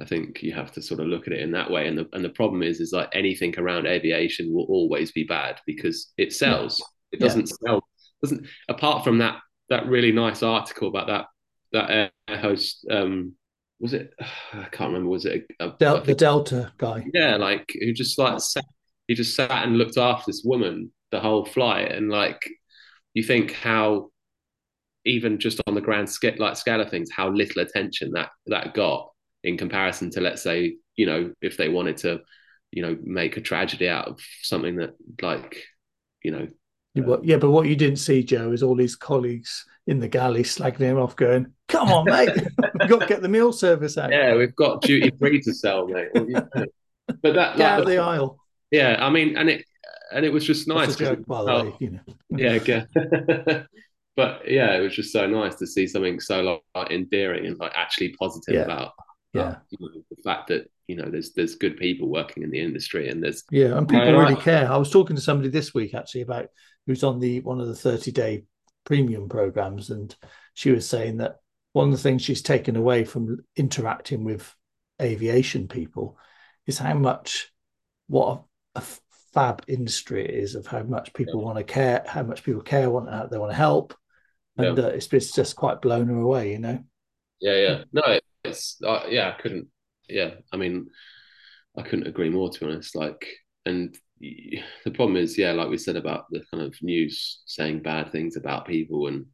I 0.00 0.04
think 0.04 0.42
you 0.42 0.52
have 0.52 0.70
to 0.72 0.82
sort 0.82 1.00
of 1.00 1.06
look 1.06 1.26
at 1.26 1.32
it 1.32 1.40
in 1.40 1.50
that 1.52 1.70
way. 1.70 1.88
And 1.88 1.98
the 1.98 2.06
and 2.12 2.24
the 2.24 2.28
problem 2.28 2.62
is, 2.62 2.80
is 2.80 2.92
like 2.92 3.08
anything 3.12 3.58
around 3.58 3.86
aviation 3.86 4.52
will 4.52 4.66
always 4.68 5.10
be 5.10 5.24
bad 5.24 5.58
because 5.66 6.12
it 6.18 6.32
sells. 6.34 6.84
It 7.12 7.18
doesn't 7.20 7.48
sell. 7.48 7.82
Doesn't 8.22 8.46
apart 8.68 9.04
from 9.04 9.18
that 9.18 9.40
that 9.70 9.86
really 9.86 10.12
nice 10.12 10.42
article 10.42 10.88
about 10.88 11.06
that 11.08 11.26
that 11.72 12.10
air 12.28 12.38
host. 12.38 12.86
Um, 12.90 13.34
was 13.80 13.92
it? 13.92 14.12
I 14.52 14.64
can't 14.64 14.92
remember. 14.92 15.08
Was 15.08 15.24
it 15.24 15.46
a, 15.60 15.68
a, 15.68 15.76
Del- 15.78 16.02
the 16.02 16.14
Delta 16.14 16.72
guy. 16.78 17.04
yeah, 17.12 17.36
like 17.36 17.72
who 17.80 17.92
just 17.92 18.18
like 18.18 18.40
sat, 18.40 18.64
he 19.06 19.14
just 19.14 19.34
sat 19.34 19.50
and 19.50 19.78
looked 19.78 19.98
after 19.98 20.24
this 20.26 20.42
woman 20.44 20.92
the 21.10 21.20
whole 21.20 21.44
flight, 21.44 21.92
and 21.92 22.10
like 22.10 22.40
you 23.14 23.22
think 23.22 23.52
how 23.52 24.10
even 25.04 25.38
just 25.38 25.60
on 25.66 25.74
the 25.74 25.80
grand 25.80 26.10
scale, 26.10 26.34
like 26.38 26.56
scale 26.56 26.80
of 26.80 26.90
things, 26.90 27.10
how 27.14 27.30
little 27.30 27.62
attention 27.62 28.10
that 28.12 28.30
that 28.46 28.74
got 28.74 29.10
in 29.44 29.56
comparison 29.56 30.10
to 30.10 30.20
let's 30.20 30.42
say 30.42 30.76
you 30.96 31.06
know 31.06 31.32
if 31.40 31.56
they 31.56 31.68
wanted 31.68 31.96
to 31.96 32.20
you 32.72 32.82
know 32.82 32.96
make 33.04 33.36
a 33.36 33.40
tragedy 33.40 33.88
out 33.88 34.08
of 34.08 34.20
something 34.42 34.76
that 34.76 34.94
like 35.22 35.62
you 36.22 36.32
know 36.32 36.48
Yeah, 36.94 37.36
uh, 37.36 37.38
but 37.38 37.50
what 37.50 37.68
you 37.68 37.76
didn't 37.76 37.98
see, 37.98 38.24
Joe, 38.24 38.52
is 38.52 38.62
all 38.62 38.78
his 38.78 38.96
colleagues 38.96 39.64
in 39.86 40.00
the 40.00 40.08
galley 40.08 40.42
slagging 40.42 40.80
him 40.80 40.98
off, 40.98 41.14
going, 41.14 41.52
"Come 41.68 41.88
on, 41.90 42.04
mate, 42.04 42.30
we've 42.80 42.88
got 42.88 43.00
to 43.00 43.06
get 43.06 43.22
the 43.22 43.28
meal 43.28 43.52
service 43.52 43.98
out. 43.98 44.10
yeah 44.12 44.34
we've 44.34 44.54
got 44.56 44.82
duty 44.82 45.10
free 45.18 45.40
to 45.42 45.52
sell 45.54 45.86
mate 45.88 46.08
What 46.12 46.28
do 46.28 46.66
but 47.22 47.34
that 47.34 47.56
Get 47.56 47.60
out 47.70 47.80
of 47.80 47.86
the 47.86 47.98
aisle." 47.98 48.38
yeah 48.70 48.96
I 49.00 49.10
mean 49.10 49.36
and 49.36 49.48
it 49.50 49.64
and 50.12 50.24
it 50.24 50.32
was 50.32 50.44
just 50.44 50.68
nice 50.68 50.88
That's 50.96 51.00
a 51.00 51.04
'cause 51.04 51.16
joke, 51.16 51.26
by 51.26 51.44
the 51.44 51.50
oh, 51.52 51.64
way. 51.64 51.74
You 51.80 51.90
know. 51.90 52.00
yeah, 52.30 52.58
yeah. 52.64 53.62
but 54.16 54.48
yeah, 54.50 54.74
it 54.76 54.80
was 54.80 54.94
just 54.94 55.12
so 55.12 55.26
nice 55.26 55.56
to 55.56 55.66
see 55.66 55.86
something 55.86 56.20
so 56.20 56.60
like 56.74 56.90
endearing 56.90 57.46
and 57.46 57.58
like 57.58 57.72
actually 57.74 58.10
positive 58.18 58.54
Yeah. 58.54 58.60
about 58.62 58.92
Yeah, 59.34 59.40
about, 59.48 59.62
you 59.70 59.78
know, 59.80 60.02
the 60.10 60.22
fact 60.22 60.48
that 60.48 60.70
you 60.86 60.94
know 60.96 61.10
there's 61.10 61.32
there's 61.32 61.56
good 61.56 61.76
people 61.76 62.08
working 62.08 62.44
in 62.44 62.50
the 62.50 62.60
industry 62.60 63.08
and 63.08 63.20
there's 63.22 63.42
yeah, 63.50 63.76
and 63.76 63.88
people 63.88 64.12
really 64.12 64.36
care. 64.36 64.70
I 64.70 64.76
was 64.76 64.90
talking 64.90 65.16
to 65.16 65.22
somebody 65.22 65.48
this 65.48 65.74
week 65.74 65.94
actually 65.94 66.20
about 66.22 66.48
who's 66.86 67.02
on 67.02 67.18
the 67.18 67.40
one 67.40 67.60
of 67.60 67.66
the 67.66 67.74
thirty 67.74 68.12
day 68.12 68.44
premium 68.84 69.28
programs, 69.28 69.90
and 69.90 70.14
she 70.54 70.70
was 70.70 70.88
saying 70.88 71.16
that 71.18 71.38
one 71.76 71.88
of 71.88 71.92
the 71.92 72.02
things 72.02 72.22
she's 72.22 72.40
taken 72.40 72.74
away 72.74 73.04
from 73.04 73.44
interacting 73.54 74.24
with 74.24 74.50
aviation 75.00 75.68
people 75.68 76.16
is 76.66 76.78
how 76.78 76.94
much 76.94 77.52
what 78.06 78.44
a, 78.74 78.78
a 78.78 78.82
fab 79.34 79.62
industry 79.68 80.24
it 80.24 80.30
is 80.30 80.54
of 80.54 80.66
how 80.66 80.82
much 80.82 81.12
people 81.12 81.44
want 81.44 81.58
to 81.58 81.64
care, 81.64 82.02
how 82.06 82.22
much 82.22 82.42
people 82.42 82.62
care, 82.62 82.88
want 82.88 83.10
how 83.10 83.26
they 83.26 83.36
want 83.36 83.52
to 83.52 83.56
help, 83.56 83.94
and 84.56 84.78
uh, 84.78 84.86
it's, 84.86 85.12
it's 85.12 85.32
just 85.32 85.54
quite 85.54 85.82
blown 85.82 86.06
her 86.06 86.18
away, 86.18 86.50
you 86.52 86.58
know. 86.58 86.82
yeah 87.42 87.56
yeah. 87.56 87.84
No 87.92 88.00
it, 88.06 88.24
it's 88.42 88.80
uh, 88.82 89.02
yeah 89.10 89.34
I 89.36 89.42
couldn't 89.42 89.68
yeah 90.08 90.30
I 90.50 90.56
mean 90.56 90.86
I 91.76 91.82
couldn't 91.82 92.06
agree 92.06 92.30
more 92.30 92.48
to 92.48 92.58
be 92.58 92.72
honest 92.72 92.96
like 92.96 93.26
and 93.66 93.94
the 94.18 94.90
problem 94.94 95.18
is 95.18 95.36
yeah 95.36 95.52
like 95.52 95.68
we 95.68 95.76
said 95.76 95.96
about 95.96 96.24
the 96.30 96.42
kind 96.50 96.62
of 96.62 96.74
news 96.80 97.42
saying 97.44 97.82
bad 97.82 98.12
things 98.12 98.36
about 98.38 98.66
people 98.66 99.08
and 99.08 99.26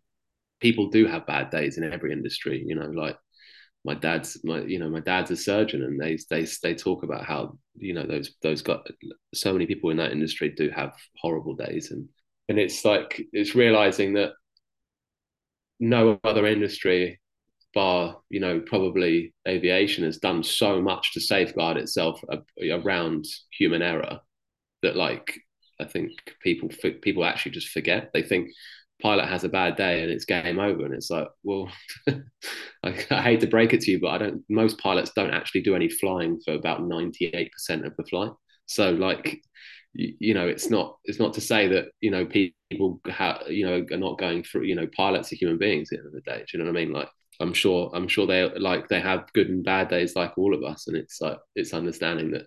people 0.62 0.88
do 0.88 1.06
have 1.06 1.26
bad 1.26 1.50
days 1.50 1.76
in 1.76 1.84
every 1.92 2.12
industry 2.12 2.64
you 2.66 2.74
know 2.74 2.86
like 2.86 3.16
my 3.84 3.94
dad's 3.94 4.38
my 4.44 4.60
you 4.60 4.78
know 4.78 4.88
my 4.88 5.00
dad's 5.00 5.30
a 5.30 5.36
surgeon 5.36 5.82
and 5.82 6.00
they 6.00 6.16
they 6.30 6.46
they 6.62 6.74
talk 6.74 7.02
about 7.02 7.24
how 7.24 7.58
you 7.76 7.92
know 7.92 8.06
those 8.06 8.34
those 8.42 8.62
got 8.62 8.86
so 9.34 9.52
many 9.52 9.66
people 9.66 9.90
in 9.90 9.96
that 9.96 10.12
industry 10.12 10.50
do 10.50 10.70
have 10.70 10.92
horrible 11.20 11.54
days. 11.54 11.90
And 11.90 12.08
and 12.48 12.58
it's 12.58 12.84
like 12.84 13.20
it's 13.32 13.54
realizing 13.54 14.14
that 14.14 14.32
no 15.80 16.18
other 16.22 16.46
industry 16.46 17.20
bar 17.74 18.18
you 18.28 18.38
know 18.38 18.60
probably 18.60 19.34
aviation 19.48 20.04
has 20.04 20.18
done 20.18 20.42
so 20.42 20.80
much 20.80 21.12
to 21.14 21.20
safeguard 21.20 21.76
itself 21.76 22.22
around 22.70 23.24
human 23.50 23.80
error 23.80 24.20
that 24.82 24.94
like 24.94 25.40
i 25.80 25.84
think 25.84 26.12
people 26.42 26.68
people 27.00 27.24
actually 27.24 27.52
just 27.52 27.70
forget. 27.70 28.10
They 28.12 28.22
think 28.22 28.50
pilot 29.02 29.28
has 29.28 29.44
a 29.44 29.48
bad 29.48 29.76
day 29.76 30.02
and 30.02 30.10
it's 30.10 30.24
game 30.24 30.58
over. 30.58 30.84
And 30.84 30.94
it's 30.94 31.10
like 31.10 31.28
well 31.42 31.70
I, 32.08 33.06
I 33.10 33.22
hate 33.22 33.40
to 33.40 33.46
break 33.46 33.72
it 33.72 33.80
to 33.82 33.90
you 33.90 34.00
but 34.00 34.08
i 34.08 34.18
don't 34.18 34.42
most 34.48 34.78
pilots 34.78 35.12
don't 35.14 35.34
actually 35.34 35.62
do 35.62 35.74
any 35.76 35.88
flying 35.88 36.40
for 36.44 36.54
about 36.54 36.80
98% 36.80 37.50
of 37.86 37.96
the 37.96 38.04
flight. 38.08 38.32
So 38.66 38.90
like 38.90 39.40
you, 39.94 40.14
you 40.18 40.34
know 40.34 40.48
it's 40.48 40.70
not 40.70 40.96
it's 41.04 41.18
not 41.18 41.34
to 41.34 41.40
say 41.40 41.68
that 41.68 41.86
you 42.00 42.10
know 42.10 42.24
people 42.26 43.00
have 43.08 43.42
you 43.48 43.66
know 43.66 43.84
are 43.92 43.98
not 43.98 44.18
going 44.18 44.42
through 44.44 44.62
you 44.64 44.74
know 44.74 44.88
pilots 44.96 45.32
are 45.32 45.36
human 45.36 45.58
beings 45.58 45.90
at 45.92 45.98
the 45.98 46.04
end 46.04 46.06
of 46.06 46.12
the 46.12 46.30
day. 46.30 46.38
Do 46.38 46.44
you 46.58 46.64
know 46.64 46.70
what 46.70 46.78
i 46.78 46.84
mean? 46.84 46.92
Like 46.92 47.08
I'm 47.40 47.52
sure 47.52 47.90
I'm 47.94 48.08
sure 48.08 48.26
they 48.26 48.48
like 48.58 48.88
they 48.88 49.00
have 49.00 49.32
good 49.32 49.48
and 49.48 49.64
bad 49.64 49.88
days 49.88 50.14
like 50.14 50.36
all 50.38 50.54
of 50.54 50.62
us, 50.62 50.86
and 50.86 50.96
it's 50.96 51.20
like 51.20 51.38
it's 51.56 51.74
understanding 51.74 52.30
that 52.32 52.46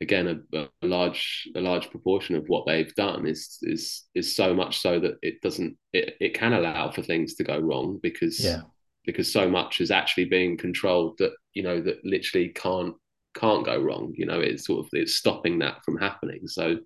again 0.00 0.44
a, 0.52 0.68
a, 0.82 0.86
large 0.86 1.48
a 1.56 1.60
large 1.60 1.90
proportion 1.90 2.36
of 2.36 2.44
what 2.48 2.66
they've 2.66 2.94
done 2.94 3.26
is 3.26 3.58
is 3.62 4.04
is 4.14 4.36
so 4.36 4.54
much 4.54 4.78
so 4.80 5.00
that 5.00 5.14
it 5.22 5.40
doesn't 5.40 5.76
it, 5.92 6.14
it 6.20 6.34
can 6.34 6.52
allow 6.52 6.90
for 6.90 7.02
things 7.02 7.34
to 7.34 7.44
go 7.44 7.58
wrong 7.58 7.98
because 8.02 8.42
yeah. 8.44 8.62
because 9.04 9.32
so 9.32 9.48
much 9.48 9.80
is 9.80 9.90
actually 9.90 10.26
being 10.26 10.56
controlled 10.56 11.16
that 11.18 11.32
you 11.54 11.62
know 11.62 11.80
that 11.80 12.04
literally 12.04 12.48
can't 12.48 12.94
can't 13.34 13.64
go 13.64 13.80
wrong 13.80 14.12
you 14.14 14.26
know 14.26 14.40
it's 14.40 14.66
sort 14.66 14.84
of 14.84 14.88
it's 14.92 15.14
stopping 15.14 15.58
that 15.58 15.82
from 15.84 15.96
happening 15.96 16.46
so 16.46 16.76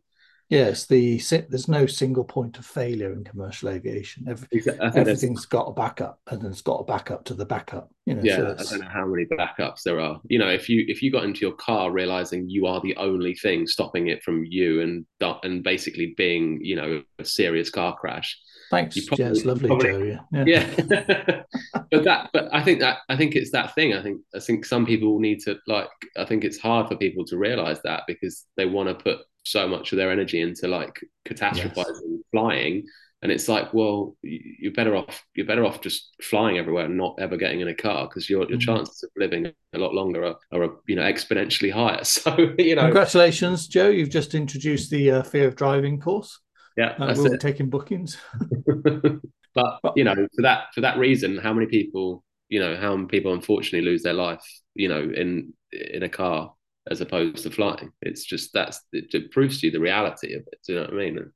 Yes, 0.51 0.87
the 0.87 1.23
there's 1.49 1.69
no 1.69 1.87
single 1.87 2.25
point 2.25 2.59
of 2.59 2.67
failure 2.67 3.13
in 3.13 3.23
commercial 3.23 3.69
aviation. 3.69 4.27
Every, 4.29 4.49
everything's 4.83 5.47
got 5.47 5.69
a 5.69 5.73
backup, 5.73 6.19
and 6.29 6.43
then 6.43 6.51
it's 6.51 6.61
got 6.61 6.81
a 6.81 6.85
backup 6.85 7.25
to 7.27 7.35
the 7.35 7.47
backup. 7.47 7.89
You 8.05 8.17
know, 8.17 8.23
yeah, 8.25 8.37
so 8.37 8.57
I 8.59 8.63
don't 8.65 8.81
know 8.81 8.91
how 8.93 9.07
many 9.07 9.27
backups 9.27 9.85
there 9.85 10.01
are. 10.01 10.21
You 10.25 10.41
know, 10.41 10.49
if 10.49 10.69
you 10.69 10.85
if 10.89 11.03
you 11.03 11.13
got 11.13 11.23
into 11.23 11.43
your 11.43 11.53
car 11.53 11.93
realizing 11.93 12.51
you 12.51 12.67
are 12.67 12.81
the 12.81 12.97
only 12.97 13.37
thing 13.37 13.69
stopping 13.69 14.09
it 14.09 14.25
from 14.25 14.45
you, 14.45 14.81
and 14.81 15.07
and 15.45 15.63
basically 15.63 16.15
being 16.17 16.59
you 16.61 16.75
know 16.75 17.05
a 17.21 17.25
serious 17.25 17.71
car 17.71 17.97
crash. 17.97 18.37
Thanks, 18.73 19.05
probably, 19.07 19.25
yeah, 19.25 19.31
it's 19.31 19.45
lovely, 19.45 19.69
probably, 19.69 19.89
Joe. 19.89 20.19
Yeah, 20.33 20.45
yeah. 20.47 21.43
but 21.91 22.05
that, 22.05 22.31
but 22.33 22.49
I 22.53 22.63
think 22.65 22.81
that 22.81 22.99
I 23.09 23.17
think 23.17 23.37
it's 23.37 23.53
that 23.53 23.77
thing. 23.77 23.95
I 23.95 24.03
think 24.03 24.21
I 24.35 24.41
think 24.41 24.65
some 24.65 24.85
people 24.85 25.21
need 25.21 25.39
to 25.43 25.59
like. 25.69 25.89
I 26.17 26.25
think 26.25 26.43
it's 26.43 26.59
hard 26.59 26.89
for 26.89 26.97
people 26.97 27.25
to 27.27 27.39
realize 27.39 27.81
that 27.83 28.03
because 28.09 28.47
they 28.57 28.67
want 28.67 28.89
to 28.89 28.97
put 28.97 29.21
so 29.45 29.67
much 29.67 29.93
of 29.93 29.97
their 29.97 30.11
energy 30.11 30.41
into 30.41 30.69
like 30.69 31.01
catastrophizing 31.27 31.77
yes. 31.77 32.23
flying. 32.31 32.87
And 33.23 33.31
it's 33.31 33.49
like 33.49 33.75
well 33.75 34.17
you're 34.23 34.73
better 34.73 34.97
off 34.97 35.23
you're 35.35 35.47
better 35.47 35.67
off 35.67 35.83
just 35.83 36.09
flying 36.23 36.57
everywhere 36.57 36.87
and 36.87 36.97
not 36.97 37.17
ever 37.19 37.37
getting 37.37 37.61
in 37.61 37.69
a 37.69 37.75
car 37.75 38.09
because 38.09 38.31
your, 38.31 38.41
your 38.49 38.59
mm-hmm. 38.59 38.61
chances 38.61 39.03
of 39.03 39.11
living 39.15 39.53
a 39.75 39.79
lot 39.79 39.93
longer 39.93 40.25
are, 40.25 40.37
are 40.53 40.77
you 40.87 40.97
know 40.97 41.03
exponentially 41.03 41.71
higher. 41.71 42.03
So 42.05 42.35
you 42.59 42.77
know. 42.77 42.83
Congratulations 42.83 43.69
joe. 43.69 43.91
You've 43.91 44.09
just 44.09 44.35
introduced 44.35 44.91
the 44.91 45.11
uh, 45.11 45.23
fear 45.23 45.49
of 45.49 45.57
driving 45.57 46.01
course. 46.01 46.41
Yeah 46.79 46.95
uh, 46.99 47.13
we'll 47.15 47.33
be 47.33 47.39
taking 47.39 47.69
bookings. 47.69 48.17
But 49.55 49.81
you 49.97 50.05
know 50.05 50.15
for 50.15 50.43
that 50.43 50.67
for 50.75 50.81
that 50.83 50.99
reason 50.99 51.37
how 51.37 51.53
many 51.53 51.67
people 51.67 52.25
you 52.49 52.61
know 52.61 52.77
how 52.77 52.95
many 52.95 53.09
people 53.09 53.33
unfortunately 53.33 53.89
lose 53.89 54.03
their 54.03 54.15
life 54.15 54.45
you 54.75 54.89
know 54.89 55.01
in 55.01 55.53
in 55.73 56.03
a 56.03 56.09
car 56.09 56.53
as 56.89 57.01
opposed 57.01 57.43
to 57.43 57.51
flying. 57.51 57.93
It's 58.03 58.25
just 58.25 58.53
that's 58.53 58.81
it, 58.93 59.13
it 59.13 59.31
proves 59.31 59.61
to 59.61 59.67
you 59.67 59.73
the 59.73 59.81
reality 59.81 60.35
of 60.35 60.43
it. 60.43 60.59
Do 60.67 60.73
you 60.73 60.79
know 60.79 60.85
what 60.87 60.95
I 60.95 60.97
mean? 60.97 61.33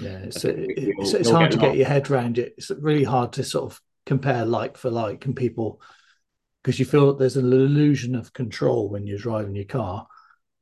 yeah, 0.00 0.18
it's, 0.18 0.44
it, 0.44 0.56
it's, 0.76 1.14
it's 1.14 1.30
hard 1.30 1.52
to 1.52 1.58
get 1.58 1.76
your 1.76 1.86
head 1.86 2.10
around 2.10 2.38
it. 2.38 2.54
It's 2.56 2.70
really 2.70 3.04
hard 3.04 3.34
to 3.34 3.44
sort 3.44 3.70
of 3.70 3.80
compare 4.06 4.44
like 4.44 4.76
for 4.76 4.90
like, 4.90 5.24
and 5.26 5.36
people 5.36 5.80
because 6.62 6.78
you 6.78 6.84
feel 6.84 7.14
there's 7.14 7.36
an 7.36 7.52
illusion 7.52 8.14
of 8.14 8.32
control 8.32 8.88
when 8.88 9.06
you're 9.06 9.18
driving 9.18 9.54
your 9.54 9.64
car. 9.64 10.06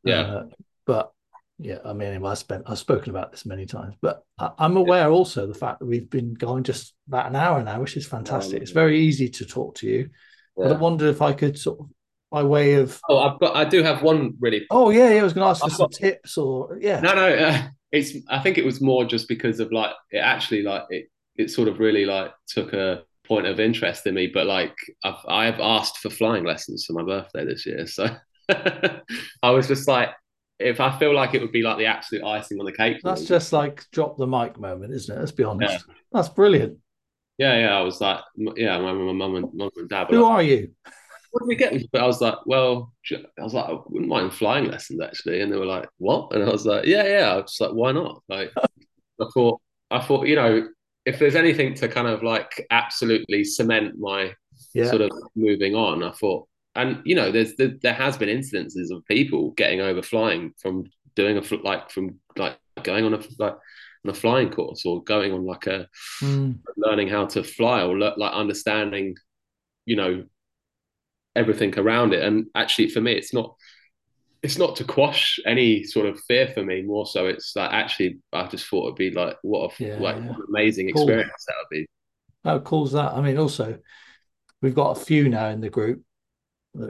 Yeah, 0.05 0.21
uh, 0.21 0.45
but 0.85 1.13
yeah, 1.59 1.79
I 1.85 1.95
mean, 1.95 2.25
I 2.25 2.35
spent 2.35 2.65
I've 2.67 2.79
spoken 2.79 3.11
about 3.11 3.33
this 3.33 3.47
many 3.47 3.67
times, 3.67 3.95
but 4.03 4.23
I, 4.39 4.51
am 4.59 4.77
aware 4.77 5.09
yeah. 5.09 5.15
also 5.15 5.47
the 5.47 5.55
fact 5.55 5.81
that 5.81 5.87
we've 5.87 6.09
been 6.09 6.35
going 6.35 6.65
just 6.65 6.95
about 7.09 7.27
an 7.27 7.37
hour 7.37 7.63
now, 7.63 7.81
which 7.81 7.97
is 7.97 8.07
fantastic. 8.07 8.61
it's 8.61 8.73
very 8.73 9.01
easy 9.01 9.29
to 9.31 9.47
talk 9.47 9.77
to 9.77 9.87
you. 9.87 10.11
Yeah. 10.57 10.69
But 10.69 10.73
I 10.73 10.79
wonder 10.79 11.09
if 11.09 11.23
I 11.23 11.33
could 11.33 11.59
sort 11.59 11.81
of 11.81 11.87
by 12.31 12.43
way 12.43 12.75
of 12.75 13.01
oh 13.09 13.19
i've 13.19 13.39
got 13.39 13.55
i 13.57 13.65
do 13.65 13.83
have 13.83 14.03
one 14.03 14.35
really 14.41 14.67
oh 14.71 14.91
yeah 14.91 15.11
yeah 15.11 15.21
i 15.21 15.23
was 15.23 15.33
going 15.33 15.45
to 15.45 15.51
ask 15.51 15.61
for 15.61 15.67
I've 15.67 15.73
some 15.73 15.87
got... 15.87 15.93
tips 15.93 16.37
or 16.37 16.77
yeah 16.81 17.01
no 17.01 17.15
no 17.15 17.29
uh, 17.29 17.63
it's 17.93 18.13
i 18.29 18.39
think 18.39 18.59
it 18.59 18.65
was 18.65 18.81
more 18.81 19.05
just 19.05 19.29
because 19.29 19.61
of 19.61 19.73
like 19.73 19.93
it 20.11 20.19
actually 20.19 20.63
like 20.63 20.83
it 20.91 21.09
it 21.37 21.51
sort 21.51 21.69
of 21.69 21.79
really 21.79 22.05
like 22.05 22.33
took 22.49 22.73
a 22.73 23.03
point 23.27 23.47
of 23.47 23.59
interest 23.59 24.07
in 24.07 24.15
me 24.15 24.27
but 24.27 24.47
like 24.47 24.75
i've 25.05 25.25
i've 25.29 25.61
asked 25.61 25.99
for 25.99 26.11
flying 26.11 26.45
lessons 26.45 26.85
for 26.85 26.93
my 26.93 27.03
birthday 27.03 27.45
this 27.45 27.67
year 27.67 27.87
so 27.87 28.09
i 29.43 29.51
was 29.51 29.67
just 29.67 29.89
like 29.89 30.11
if 30.59 30.81
I 30.81 30.99
feel 30.99 31.15
like 31.15 31.35
it 31.35 31.41
would 31.41 31.53
be 31.53 31.63
like 31.63 31.79
the 31.79 31.87
absolute 31.87 32.25
icing 32.25 32.59
on 32.59 32.67
the 32.67 32.73
cake. 32.73 32.99
That's 33.03 33.25
just 33.25 33.53
like 33.53 33.85
drop 33.93 34.17
the 34.17 34.27
mic 34.27 34.59
moment, 34.59 34.93
isn't 34.93 35.15
it? 35.15 35.19
Let's 35.19 35.33
be 35.33 35.45
honest. 35.45 35.85
Yeah. 35.87 35.95
That's 36.13 36.29
brilliant. 36.29 36.79
Yeah, 37.39 37.59
yeah. 37.59 37.79
I 37.79 37.83
was 37.83 38.01
like, 38.01 38.21
yeah, 38.57 38.79
my, 38.81 38.93
my 38.93 39.13
mum 39.13 39.37
and 39.37 39.53
mum 39.53 39.71
and 39.77 39.89
dad. 39.89 40.09
Who 40.11 40.23
like, 40.23 40.33
are 40.33 40.43
you? 40.43 40.71
What 41.37 41.43
are 41.43 41.49
we 41.49 41.55
getting? 41.55 41.87
But 41.93 42.01
I 42.01 42.07
was 42.07 42.23
like, 42.23 42.39
well, 42.47 42.95
I 43.13 43.43
was 43.43 43.53
like, 43.53 43.67
I 43.67 43.77
wouldn't 43.89 44.09
mind 44.09 44.33
flying 44.33 44.71
lessons 44.71 45.03
actually. 45.03 45.43
And 45.43 45.53
they 45.53 45.59
were 45.59 45.67
like, 45.67 45.87
what? 45.99 46.33
And 46.33 46.43
I 46.43 46.49
was 46.49 46.65
like, 46.65 46.87
yeah, 46.87 47.07
yeah. 47.07 47.35
I 47.35 47.37
was 47.37 47.59
like, 47.61 47.73
why 47.73 47.93
not? 47.93 48.23
Like, 48.27 48.53
I 48.57 49.27
thought, 49.35 49.61
I 49.91 50.01
thought, 50.01 50.29
you 50.29 50.35
know, 50.35 50.67
if 51.05 51.19
there's 51.19 51.37
anything 51.37 51.75
to 51.75 51.89
kind 51.89 52.09
of 52.09 52.23
like 52.23 52.67
absolutely 52.71 53.45
cement 53.45 53.99
my 53.99 54.33
yeah. 54.73 54.89
sort 54.89 55.03
of 55.03 55.11
moving 55.35 55.75
on, 55.75 56.03
I 56.03 56.13
thought, 56.13 56.49
and 56.75 57.03
you 57.05 57.15
know, 57.15 57.31
there's 57.31 57.55
there, 57.57 57.75
there 57.83 57.93
has 57.93 58.17
been 58.17 58.31
incidences 58.31 58.91
of 58.91 59.05
people 59.05 59.51
getting 59.59 59.83
over 59.83 60.01
flying 60.01 60.55
from 60.59 60.85
doing 61.17 61.37
a 61.37 61.57
like 61.63 61.91
from 61.91 62.19
like 62.39 62.59
going 62.83 63.05
on 63.05 63.13
a 63.13 63.21
like 63.39 63.57
on 64.07 64.11
a 64.11 64.15
flying 64.15 64.49
course 64.49 64.87
or 64.87 65.05
going 65.05 65.35
on 65.35 65.45
like 65.45 65.67
a 65.67 65.87
mm. 66.23 66.59
learning 66.79 67.09
how 67.09 67.27
to 67.27 67.45
fly 67.45 67.83
or 67.83 67.99
le- 67.99 68.15
like 68.17 68.33
understanding, 68.33 69.17
you 69.85 69.97
know, 69.97 70.25
everything 71.37 71.79
around 71.79 72.15
it. 72.15 72.23
And 72.23 72.47
actually, 72.55 72.89
for 72.89 73.01
me, 73.01 73.13
it's 73.13 73.33
not 73.33 73.55
it's 74.43 74.59
not 74.59 74.77
to 74.77 74.85
quash 74.85 75.41
any 75.47 75.83
sort 75.83 76.07
of 76.07 76.21
fear 76.21 76.49
for 76.49 76.65
me. 76.65 76.83
More 76.83 77.07
so, 77.07 77.27
it's 77.27 77.55
like 77.57 77.73
actually, 77.73 78.19
I 78.33 78.47
just 78.47 78.67
thought 78.67 78.85
it'd 78.85 78.97
be 78.97 79.11
like 79.11 79.37
what 79.43 79.73
a 79.73 79.85
yeah, 79.85 79.99
like 79.99 80.17
yeah. 80.17 80.29
What 80.29 80.39
an 80.39 80.45
amazing 80.49 80.93
cool. 80.93 81.03
experience 81.03 81.45
that 81.47 81.55
would 81.59 81.75
be. 81.77 81.87
How 82.45 82.59
cool 82.61 82.87
is 82.87 82.93
that? 82.93 83.13
I 83.13 83.21
mean, 83.21 83.39
also, 83.39 83.79
we've 84.63 84.75
got 84.75 84.97
a 84.97 85.05
few 85.05 85.29
now 85.29 85.49
in 85.49 85.61
the 85.61 85.71
group, 85.71 86.03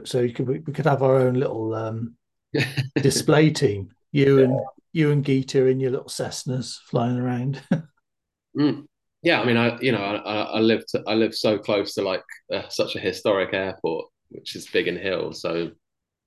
so 0.05 0.21
you 0.21 0.33
could 0.33 0.47
we 0.47 0.59
could 0.59 0.85
have 0.85 1.03
our 1.03 1.17
own 1.17 1.35
little 1.35 1.73
um, 1.73 2.15
display 2.95 3.49
team. 3.49 3.89
You 4.11 4.37
yeah. 4.37 4.43
and 4.45 4.59
you 4.93 5.11
and 5.11 5.25
Geeta 5.25 5.69
in 5.69 5.79
your 5.79 5.91
little 5.91 6.07
Cessnas 6.07 6.77
flying 6.89 7.17
around. 7.17 7.61
mm. 8.57 8.85
Yeah, 9.23 9.41
I 9.41 9.45
mean, 9.45 9.57
I 9.57 9.79
you 9.79 9.91
know, 9.91 9.97
I, 9.97 10.41
I 10.43 10.59
live 10.59 10.85
to, 10.87 11.03
I 11.07 11.15
live 11.15 11.33
so 11.33 11.57
close 11.57 11.95
to 11.95 12.03
like 12.03 12.23
uh, 12.53 12.69
such 12.69 12.95
a 12.95 12.99
historic 12.99 13.53
airport 13.53 14.05
which 14.29 14.55
is 14.55 14.67
Biggin 14.67 14.97
Hill. 14.97 15.33
So 15.33 15.71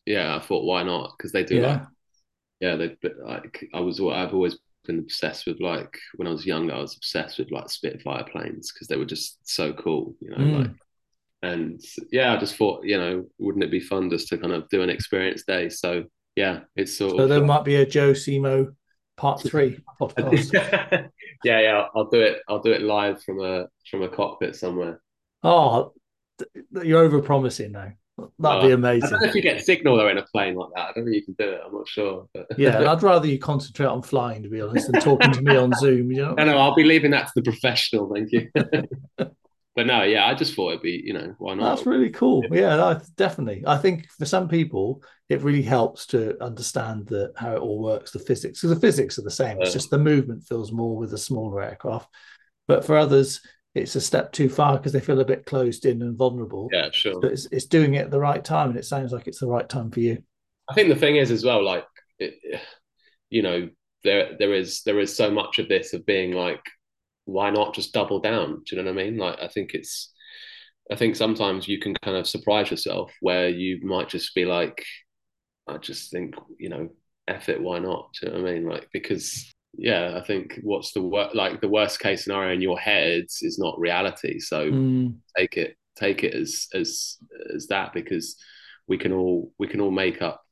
yeah, 0.07 0.37
I 0.37 0.41
thought 0.41 0.65
why 0.65 0.83
not? 0.83 1.13
Because 1.17 1.33
they 1.33 1.45
do 1.45 1.57
yeah. 1.57 1.67
like 1.67 1.83
yeah, 2.61 2.77
they 2.77 2.97
like 3.25 3.65
I 3.73 3.81
was 3.81 4.01
I've 4.01 4.35
always 4.35 4.59
been 4.85 4.99
obsessed 4.99 5.47
with 5.47 5.61
like 5.61 5.97
when 6.17 6.29
I 6.29 6.33
was 6.33 6.47
younger, 6.47 6.75
I 6.75 6.81
was 6.81 6.97
obsessed 6.97 7.39
with 7.39 7.51
like 7.51 7.71
Spitfire 7.71 8.25
planes 8.25 8.73
because 8.73 8.89
they 8.89 8.97
were 8.97 9.05
just 9.05 9.39
so 9.49 9.73
cool, 9.73 10.15
you 10.21 10.31
know, 10.31 10.37
mm. 10.37 10.59
like 10.59 10.71
and 11.43 11.81
yeah, 12.13 12.35
I 12.35 12.37
just 12.37 12.57
thought, 12.57 12.85
you 12.85 12.99
know, 12.99 13.25
wouldn't 13.39 13.65
it 13.65 13.71
be 13.71 13.81
fun 13.81 14.11
just 14.11 14.29
to 14.29 14.39
kind 14.39 14.53
of 14.53 14.69
do 14.69 14.83
an 14.83 14.91
experience 14.91 15.45
day? 15.45 15.69
So 15.69 16.05
yeah, 16.37 16.61
it's 16.77 16.97
sort 16.97 17.13
so 17.13 17.21
of 17.21 17.29
there 17.29 17.45
might 17.45 17.65
be 17.65 17.77
a 17.77 17.87
Joe 17.87 18.13
Simo 18.13 18.75
part 19.17 19.43
three 19.43 19.79
podcast. 20.01 20.53
yeah, 21.45 21.61
yeah, 21.61 21.87
I'll 21.95 22.11
do 22.11 22.21
it. 22.21 22.43
I'll 22.49 22.63
do 22.63 22.73
it 22.73 22.83
live 22.83 23.23
from 23.23 23.43
a 23.43 23.67
from 23.91 24.03
a 24.03 24.09
cockpit 24.09 24.55
somewhere. 24.55 25.01
Oh, 25.43 25.93
you're 26.83 27.03
over 27.03 27.21
promising 27.21 27.73
now. 27.73 27.93
That'd 28.39 28.69
be 28.69 28.73
amazing. 28.73 29.09
I 29.09 29.11
don't 29.11 29.23
know 29.23 29.29
if 29.29 29.35
you 29.35 29.43
get 29.43 29.65
signal 29.65 29.97
though 29.97 30.09
in 30.09 30.19
a 30.19 30.23
plane 30.23 30.55
like 30.55 30.71
that. 30.75 30.89
I 30.89 30.93
don't 30.93 31.05
think 31.05 31.17
you 31.17 31.25
can 31.25 31.35
do 31.39 31.53
it. 31.53 31.61
I'm 31.65 31.73
not 31.73 31.89
sure. 31.89 32.29
But... 32.35 32.47
yeah, 32.59 32.91
I'd 32.91 33.03
rather 33.03 33.27
you 33.27 33.39
concentrate 33.39 33.87
on 33.87 34.03
flying, 34.03 34.43
to 34.43 34.49
be 34.49 34.61
honest, 34.61 34.91
than 34.91 35.01
talking 35.01 35.33
to 35.33 35.43
me 35.43 35.57
on 35.57 35.73
Zoom. 35.75 36.11
You 36.13 36.23
know? 36.23 36.35
No, 36.35 36.45
no, 36.45 36.59
I'll 36.59 36.75
be 36.75 36.85
leaving 36.85 37.13
that 37.13 37.27
to 37.27 37.33
the 37.37 37.43
professional. 37.43 38.13
Thank 38.13 38.33
you. 38.33 38.51
but 39.17 39.87
no, 39.87 40.03
yeah, 40.03 40.27
I 40.27 40.35
just 40.35 40.55
thought 40.55 40.71
it'd 40.71 40.83
be, 40.83 41.03
you 41.05 41.13
know, 41.13 41.35
why 41.39 41.55
not? 41.55 41.77
That's 41.77 41.87
really 41.87 42.11
cool. 42.11 42.45
Yeah, 42.51 43.01
definitely. 43.17 43.65
I 43.67 43.79
think 43.79 44.11
for 44.11 44.27
some 44.27 44.49
people, 44.49 45.03
it 45.29 45.43
really 45.43 45.63
helps 45.63 46.07
to 46.07 46.43
understand 46.43 47.07
the 47.07 47.33
how 47.37 47.55
it 47.55 47.61
all 47.61 47.81
works, 47.81 48.11
the 48.11 48.19
physics, 48.19 48.61
because 48.61 48.75
the 48.75 48.81
physics 48.81 49.19
are 49.19 49.23
the 49.23 49.31
same. 49.31 49.61
It's 49.61 49.73
just 49.73 49.91
the 49.91 49.99
movement 49.99 50.45
feels 50.45 50.73
more 50.73 50.97
with 50.97 51.15
a 51.15 51.19
smaller 51.19 51.63
aircraft. 51.63 52.09
But 52.67 52.85
for 52.85 52.97
others, 52.97 53.41
it's 53.75 53.95
a 53.95 54.01
step 54.01 54.33
too 54.33 54.49
far 54.49 54.77
because 54.77 54.93
they 54.93 55.01
feel 55.01 55.21
a 55.21 55.25
bit 55.25 55.47
closed 55.47 55.87
in 55.87 56.03
and 56.03 56.17
vulnerable. 56.17 56.69
Yeah, 56.73 56.91
sure. 56.93 57.21
But 57.21 57.33
it's, 57.33 57.47
it's 57.53 57.67
doing 57.67 57.95
it 57.95 58.05
at 58.05 58.11
the 58.11 58.21
right 58.21 58.45
time, 58.45 58.71
and 58.71 58.79
it 58.79 58.85
sounds 58.85 59.13
like 59.13 59.27
it's 59.29 59.41
the 59.41 59.47
right 59.47 59.69
time 59.69 59.91
for 59.91 60.01
you. 60.01 60.23
I 60.69 60.75
think 60.75 60.89
the 60.89 60.97
thing 60.97 61.17
is 61.17 61.31
as 61.31 61.45
well, 61.45 61.65
like, 61.65 61.85
it, 62.19 62.35
you 63.29 63.43
know, 63.43 63.69
there 64.03 64.37
there 64.39 64.55
is 64.55 64.83
there 64.83 64.99
is 64.99 65.17
so 65.17 65.31
much 65.31 65.59
of 65.59 65.69
this 65.69 65.93
of 65.93 66.07
being 66.07 66.33
like, 66.33 66.63
why 67.25 67.51
not 67.51 67.75
just 67.75 67.93
double 67.93 68.21
down? 68.21 68.63
Do 68.67 68.77
you 68.77 68.83
know 68.83 68.93
what 68.93 69.01
I 69.01 69.05
mean? 69.05 69.17
Like, 69.19 69.39
I 69.41 69.49
think 69.49 69.75
it's, 69.75 70.13
I 70.91 70.97
think 70.97 71.15
sometimes 71.15 71.69
you 71.69 71.79
can 71.79 71.95
kind 72.03 72.17
of 72.17 72.27
surprise 72.27 72.71
yourself 72.71 73.13
where 73.21 73.49
you 73.49 73.81
might 73.85 74.09
just 74.09 74.35
be 74.35 74.45
like, 74.45 74.85
I 75.69 75.79
just 75.79 76.11
think, 76.11 76.35
you 76.59 76.69
know, 76.69 76.89
F 77.29 77.49
it, 77.49 77.61
why 77.61 77.79
not? 77.79 78.13
Do 78.15 78.27
you 78.27 78.33
know 78.33 78.43
what 78.43 78.51
I 78.51 78.55
mean? 78.55 78.69
Like, 78.69 78.89
because 78.93 79.55
yeah, 79.77 80.17
I 80.17 80.25
think 80.25 80.61
what's 80.63 80.93
the 80.93 81.03
wor- 81.03 81.31
like 81.35 81.61
the 81.61 81.69
worst 81.69 82.01
case 82.01 82.25
scenario 82.25 82.55
in 82.55 82.61
your 82.61 82.79
head 82.79 83.25
is 83.43 83.59
not 83.59 83.79
reality. 83.79 84.39
So 84.41 84.71
mm. 84.71 85.15
take 85.37 85.57
it 85.57 85.77
take 85.97 86.25
it 86.25 86.35
as 86.35 86.67
as 86.75 87.17
as 87.55 87.67
that 87.69 87.93
because 87.93 88.37
we 88.89 88.99
can 88.99 89.13
all 89.13 89.53
we 89.59 89.67
can 89.67 89.81
all 89.81 89.91
make 89.91 90.23
up 90.23 90.45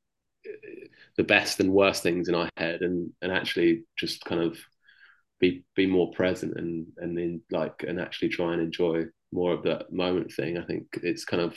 uh, 0.47 0.87
the 1.16 1.25
best 1.25 1.61
and 1.61 1.73
worst 1.73 2.03
things 2.03 2.29
in 2.29 2.35
our 2.35 2.49
head 2.57 2.83
and 2.83 3.11
and 3.21 3.33
actually 3.33 3.85
just 3.99 4.25
kind 4.25 4.41
of 4.41 4.59
be 5.41 5.64
be 5.75 5.87
more 5.87 6.11
present 6.12 6.57
and 6.57 6.87
and 6.99 7.16
then 7.16 7.41
like 7.51 7.85
and 7.87 8.01
actually 8.01 8.29
try 8.29 8.53
and 8.53 8.62
enjoy 8.62 9.05
more 9.33 9.53
of 9.53 9.62
that 9.64 9.93
moment 9.93 10.33
thing. 10.33 10.59
I 10.59 10.64
think 10.64 10.87
it's 11.03 11.25
kind 11.25 11.43
of 11.43 11.57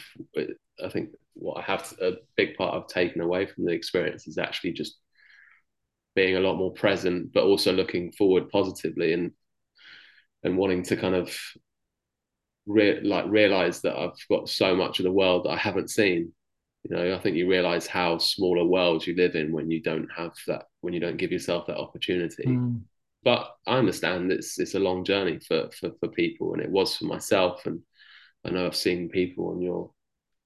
I 0.84 0.90
think 0.90 1.10
what 1.34 1.58
I 1.58 1.62
have 1.62 1.94
a 2.02 2.14
big 2.36 2.56
part 2.56 2.76
I've 2.76 2.88
taken 2.88 3.22
away 3.22 3.46
from 3.46 3.66
the 3.66 3.72
experience 3.72 4.28
is 4.28 4.38
actually 4.38 4.74
just 4.74 4.98
being 6.16 6.36
a 6.36 6.40
lot 6.40 6.58
more 6.58 6.74
present, 6.74 7.34
but 7.34 7.44
also 7.44 7.72
looking 7.72 8.12
forward 8.12 8.50
positively 8.50 9.14
and 9.14 9.32
and 10.44 10.58
wanting 10.58 10.84
to 10.84 10.98
kind 10.98 11.16
of 11.16 11.38
re- 12.66 13.02
like 13.02 13.26
realize 13.28 13.82
that 13.82 13.98
I've 13.98 14.18
got 14.30 14.50
so 14.50 14.76
much 14.76 15.00
of 15.00 15.04
the 15.04 15.12
world 15.12 15.46
that 15.46 15.52
I 15.52 15.58
haven't 15.58 15.90
seen. 15.90 16.34
You 16.84 16.96
know, 16.96 17.16
I 17.16 17.20
think 17.20 17.36
you 17.36 17.48
realize 17.48 17.86
how 17.86 18.18
small 18.18 18.60
a 18.60 18.66
world 18.66 19.06
you 19.06 19.16
live 19.16 19.36
in 19.36 19.52
when 19.52 19.70
you 19.70 19.82
don't 19.82 20.10
have 20.16 20.34
that, 20.48 20.64
when 20.82 20.94
you 20.94 21.00
don't 21.00 21.18
give 21.18 21.32
yourself 21.32 21.68
that 21.68 21.78
opportunity. 21.78 22.44
Mm. 22.44 22.82
But 23.24 23.52
I 23.68 23.78
understand 23.78 24.32
it's 24.32 24.60
it's 24.60 24.74
a 24.74 24.80
long 24.80 25.04
journey 25.04 25.40
for, 25.48 25.70
for 25.80 25.92
for 26.00 26.10
people, 26.10 26.54
and 26.54 26.62
it 26.62 26.72
was 26.72 26.98
for 26.98 27.06
myself. 27.06 27.68
And 27.68 27.82
I 28.44 28.50
know 28.50 28.66
I've 28.66 28.76
seen 28.76 29.10
people 29.10 29.50
on 29.50 29.62
your 29.62 29.92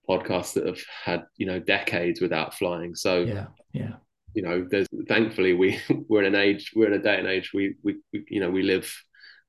podcast 0.10 0.54
that 0.54 0.68
have 0.68 0.84
had 1.04 1.24
you 1.38 1.46
know 1.46 1.60
decades 1.60 2.20
without 2.20 2.54
flying. 2.54 2.96
So 2.96 3.22
yeah, 3.22 3.48
yeah. 3.72 3.94
You 4.36 4.44
know, 4.44 4.68
there's 4.70 4.88
thankfully 5.08 5.54
we 5.54 5.80
we're 6.10 6.24
in 6.24 6.36
an 6.36 6.42
age 6.42 6.72
we're 6.76 6.88
in 6.88 7.00
a 7.00 7.04
day 7.04 7.18
and 7.18 7.28
age 7.28 7.52
we 7.54 7.76
we, 7.84 7.96
we 8.14 8.26
you 8.30 8.40
know 8.40 8.52
we 8.52 8.64
live 8.64 8.94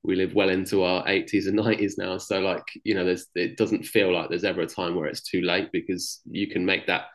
we 0.03 0.15
live 0.15 0.33
well 0.33 0.49
into 0.49 0.83
our 0.83 1.05
80s 1.05 1.47
and 1.47 1.57
90s 1.57 1.97
now. 1.97 2.17
So 2.17 2.39
like 2.39 2.63
you 2.83 2.95
know 2.95 3.05
there's 3.05 3.27
it 3.35 3.57
doesn't 3.57 3.83
feel 3.83 4.13
like 4.13 4.29
there's 4.29 4.43
ever 4.43 4.61
a 4.61 4.67
time 4.67 4.95
where 4.95 5.07
it's 5.07 5.21
too 5.21 5.41
late 5.41 5.71
because 5.71 6.21
you 6.25 6.47
can 6.47 6.65
make 6.65 6.87
that 6.87 7.07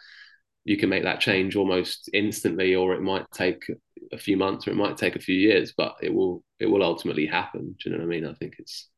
you 0.64 0.76
can 0.76 0.88
make 0.88 1.02
that 1.02 1.20
change 1.20 1.56
almost 1.56 2.08
instantly 2.12 2.74
or 2.74 2.94
it 2.94 3.02
might 3.02 3.26
take 3.32 3.64
a 4.12 4.18
few 4.18 4.36
months 4.36 4.66
or 4.66 4.70
it 4.70 4.76
might 4.76 4.96
take 4.96 5.16
a 5.16 5.20
few 5.20 5.34
years 5.34 5.74
but 5.76 5.96
it 6.02 6.12
will 6.14 6.44
it 6.60 6.66
will 6.66 6.82
ultimately 6.82 7.26
happen. 7.26 7.74
Do 7.82 7.90
you 7.90 7.96
know 7.96 8.04
what 8.04 8.12
i 8.12 8.14
mean? 8.14 8.26
I 8.26 8.34
think 8.34 8.56
it's 8.58 8.88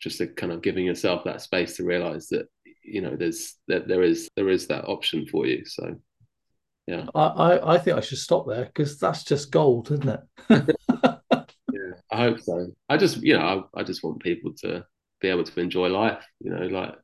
just 0.00 0.20
a 0.20 0.26
kind 0.26 0.52
of 0.52 0.62
giving 0.62 0.84
yourself 0.84 1.22
that 1.24 1.40
space 1.40 1.76
to 1.76 1.84
realize 1.84 2.28
that 2.28 2.48
you 2.84 3.00
know 3.00 3.14
there's 3.16 3.54
that 3.68 3.86
there 3.86 4.02
is 4.02 4.28
there 4.36 4.48
is 4.48 4.66
that 4.66 4.88
option 4.88 5.26
for 5.26 5.46
you. 5.46 5.64
So 5.64 5.96
yeah 6.86 7.06
i 7.14 7.74
i 7.74 7.78
think 7.78 7.96
i 7.96 8.00
should 8.00 8.18
stop 8.18 8.46
there 8.46 8.64
because 8.66 8.98
that's 8.98 9.24
just 9.24 9.50
gold 9.50 9.90
isn't 9.90 10.08
it 10.08 10.20
yeah, 11.72 11.94
I 12.10 12.16
hope 12.18 12.40
so. 12.40 12.68
I 12.88 12.96
just, 12.96 13.22
you 13.22 13.36
know, 13.36 13.68
I, 13.74 13.80
I 13.80 13.82
just 13.82 14.04
want 14.04 14.22
people 14.22 14.52
to 14.62 14.84
be 15.20 15.28
able 15.28 15.44
to 15.44 15.60
enjoy 15.60 15.88
life. 15.88 16.24
You 16.40 16.52
know, 16.52 16.66
like 16.66 16.94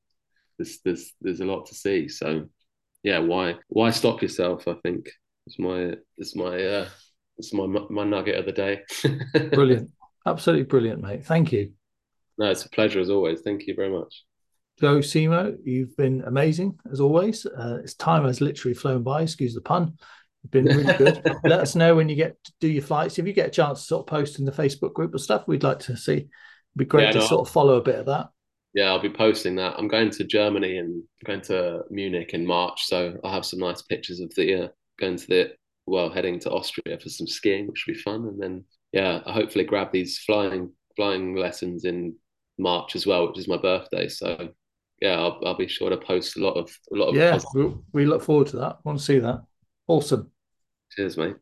there's 0.59 0.79
there's 0.85 1.13
there's 1.21 1.41
a 1.41 1.45
lot 1.47 1.67
to 1.67 1.75
see. 1.75 2.09
So, 2.09 2.49
yeah, 3.03 3.19
why 3.19 3.57
why 3.69 3.91
stop 3.91 4.23
yourself? 4.23 4.69
I 4.69 4.75
think 4.83 5.11
it's 5.47 5.59
my 5.59 5.95
it's 6.17 6.37
my 6.37 6.63
uh 6.63 6.89
it's 7.39 7.53
my 7.53 7.67
my 7.67 8.05
nugget 8.05 8.39
of 8.39 8.47
the 8.47 8.53
day. 8.53 8.83
brilliant, 9.53 9.91
absolutely 10.27 10.65
brilliant, 10.65 11.03
mate. 11.03 11.25
Thank 11.25 11.53
you. 11.53 11.73
No, 12.37 12.51
it's 12.51 12.65
a 12.65 12.71
pleasure 12.71 13.01
as 13.01 13.11
always. 13.11 13.41
Thank 13.41 13.67
you 13.67 13.75
very 13.75 13.91
much. 13.91 14.25
Joe 14.81 14.99
Simo, 14.99 15.57
you've 15.65 15.97
been 15.97 16.23
amazing 16.27 16.79
as 16.91 17.01
always. 17.01 17.47
Uh, 17.47 17.79
it's 17.83 17.95
time 17.95 18.25
has 18.25 18.41
literally 18.41 18.75
flown 18.75 19.03
by. 19.03 19.23
Excuse 19.23 19.55
the 19.55 19.61
pun 19.61 19.95
You've 20.43 20.53
been 20.53 20.65
really 20.67 20.95
good. 20.95 21.23
Let 21.45 21.61
us 21.61 21.75
know 21.75 21.95
when 21.97 22.09
you 22.09 22.15
get 22.15 22.43
to 22.45 22.53
do 22.61 22.69
your 22.69 22.83
flights. 22.83 23.19
If 23.19 23.27
you 23.27 23.33
get 23.33 23.49
a 23.49 23.51
chance 23.51 23.81
to 23.81 23.87
sort 23.87 24.03
of 24.03 24.07
post 24.07 24.39
in 24.39 24.45
the 24.45 24.53
Facebook 24.53 24.93
group 24.93 25.15
or 25.15 25.19
stuff, 25.19 25.49
we'd 25.49 25.65
like 25.65 25.81
to 25.81 25.97
see. 25.97 26.13
It'd 26.13 26.31
be 26.77 26.85
great 26.85 27.07
yeah, 27.07 27.13
to 27.13 27.19
no, 27.19 27.27
sort 27.27 27.49
of 27.49 27.53
follow 27.53 27.77
a 27.77 27.83
bit 27.83 27.97
of 27.97 28.07
that. 28.07 28.29
Yeah, 28.75 28.85
I'll 28.85 29.01
be 29.01 29.11
posting 29.11 29.57
that. 29.57 29.75
I'm 29.77 29.89
going 29.89 30.11
to 30.11 30.25
Germany 30.25 30.79
and 30.79 31.03
going 31.25 31.41
to 31.43 31.83
Munich 31.91 32.35
in 32.35 32.47
March, 32.47 32.85
so 32.85 33.19
I'll 33.25 33.33
have 33.33 33.47
some 33.47 33.59
nice 33.59 33.83
pictures 33.83 34.21
of 34.21 34.33
the 34.37 34.65
uh, 34.65 34.69
going 35.01 35.17
to 35.17 35.27
the 35.27 35.53
well, 35.87 36.11
heading 36.11 36.39
to 36.41 36.51
Austria 36.51 36.99
for 37.01 37.09
some 37.09 37.27
skiing, 37.27 37.67
which 37.67 37.87
will 37.87 37.95
be 37.95 38.01
fun. 38.01 38.29
And 38.29 38.41
then 38.41 38.65
yeah, 38.93 39.21
I 39.27 39.33
hopefully 39.33 39.65
grab 39.65 39.91
these 39.91 40.19
flying 40.19 40.73
flying 40.95 41.35
lessons 41.35 41.85
in 41.85 42.15
March 42.59 42.95
as 42.95 43.07
well, 43.07 43.29
which 43.29 43.39
is 43.39 43.49
my 43.49 43.57
birthday. 43.57 44.07
So 44.09 44.51
yeah, 45.01 45.19
I'll, 45.19 45.41
I'll 45.45 45.57
be 45.57 45.69
sure 45.69 45.91
to 45.91 45.97
post 45.97 46.37
a 46.37 46.41
lot 46.41 46.55
of 46.55 46.71
a 46.93 46.97
lot 46.97 47.09
of 47.09 47.17
yeah. 47.17 47.39
We, 47.55 47.75
we 47.93 48.07
look 48.07 48.23
forward 48.23 48.49
to 48.49 48.57
that. 48.59 48.79
Want 48.85 48.99
to 48.99 49.05
see 49.05 49.19
that. 49.19 49.43
Awesome. 49.87 50.31
Cheers, 50.93 51.17
mate. 51.17 51.37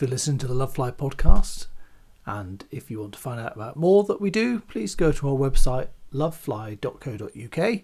For 0.00 0.06
listening 0.06 0.38
to 0.38 0.46
the 0.46 0.54
Love 0.54 0.72
Fly 0.72 0.90
podcast. 0.90 1.66
And 2.24 2.64
if 2.70 2.90
you 2.90 3.00
want 3.00 3.12
to 3.12 3.18
find 3.18 3.38
out 3.38 3.54
about 3.54 3.76
more 3.76 4.02
that 4.04 4.18
we 4.18 4.30
do, 4.30 4.60
please 4.60 4.94
go 4.94 5.12
to 5.12 5.28
our 5.28 5.36
website 5.36 5.88
lovefly.co.uk 6.10 7.82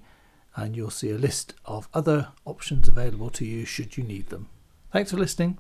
and 0.57 0.75
you'll 0.75 0.89
see 0.89 1.11
a 1.11 1.19
list 1.19 1.53
of 1.67 1.91
other 1.93 2.29
options 2.47 2.89
available 2.89 3.29
to 3.29 3.45
you 3.45 3.67
should 3.67 3.99
you 3.99 4.03
need 4.03 4.31
them. 4.31 4.49
Thanks 4.91 5.11
for 5.11 5.19
listening. 5.19 5.59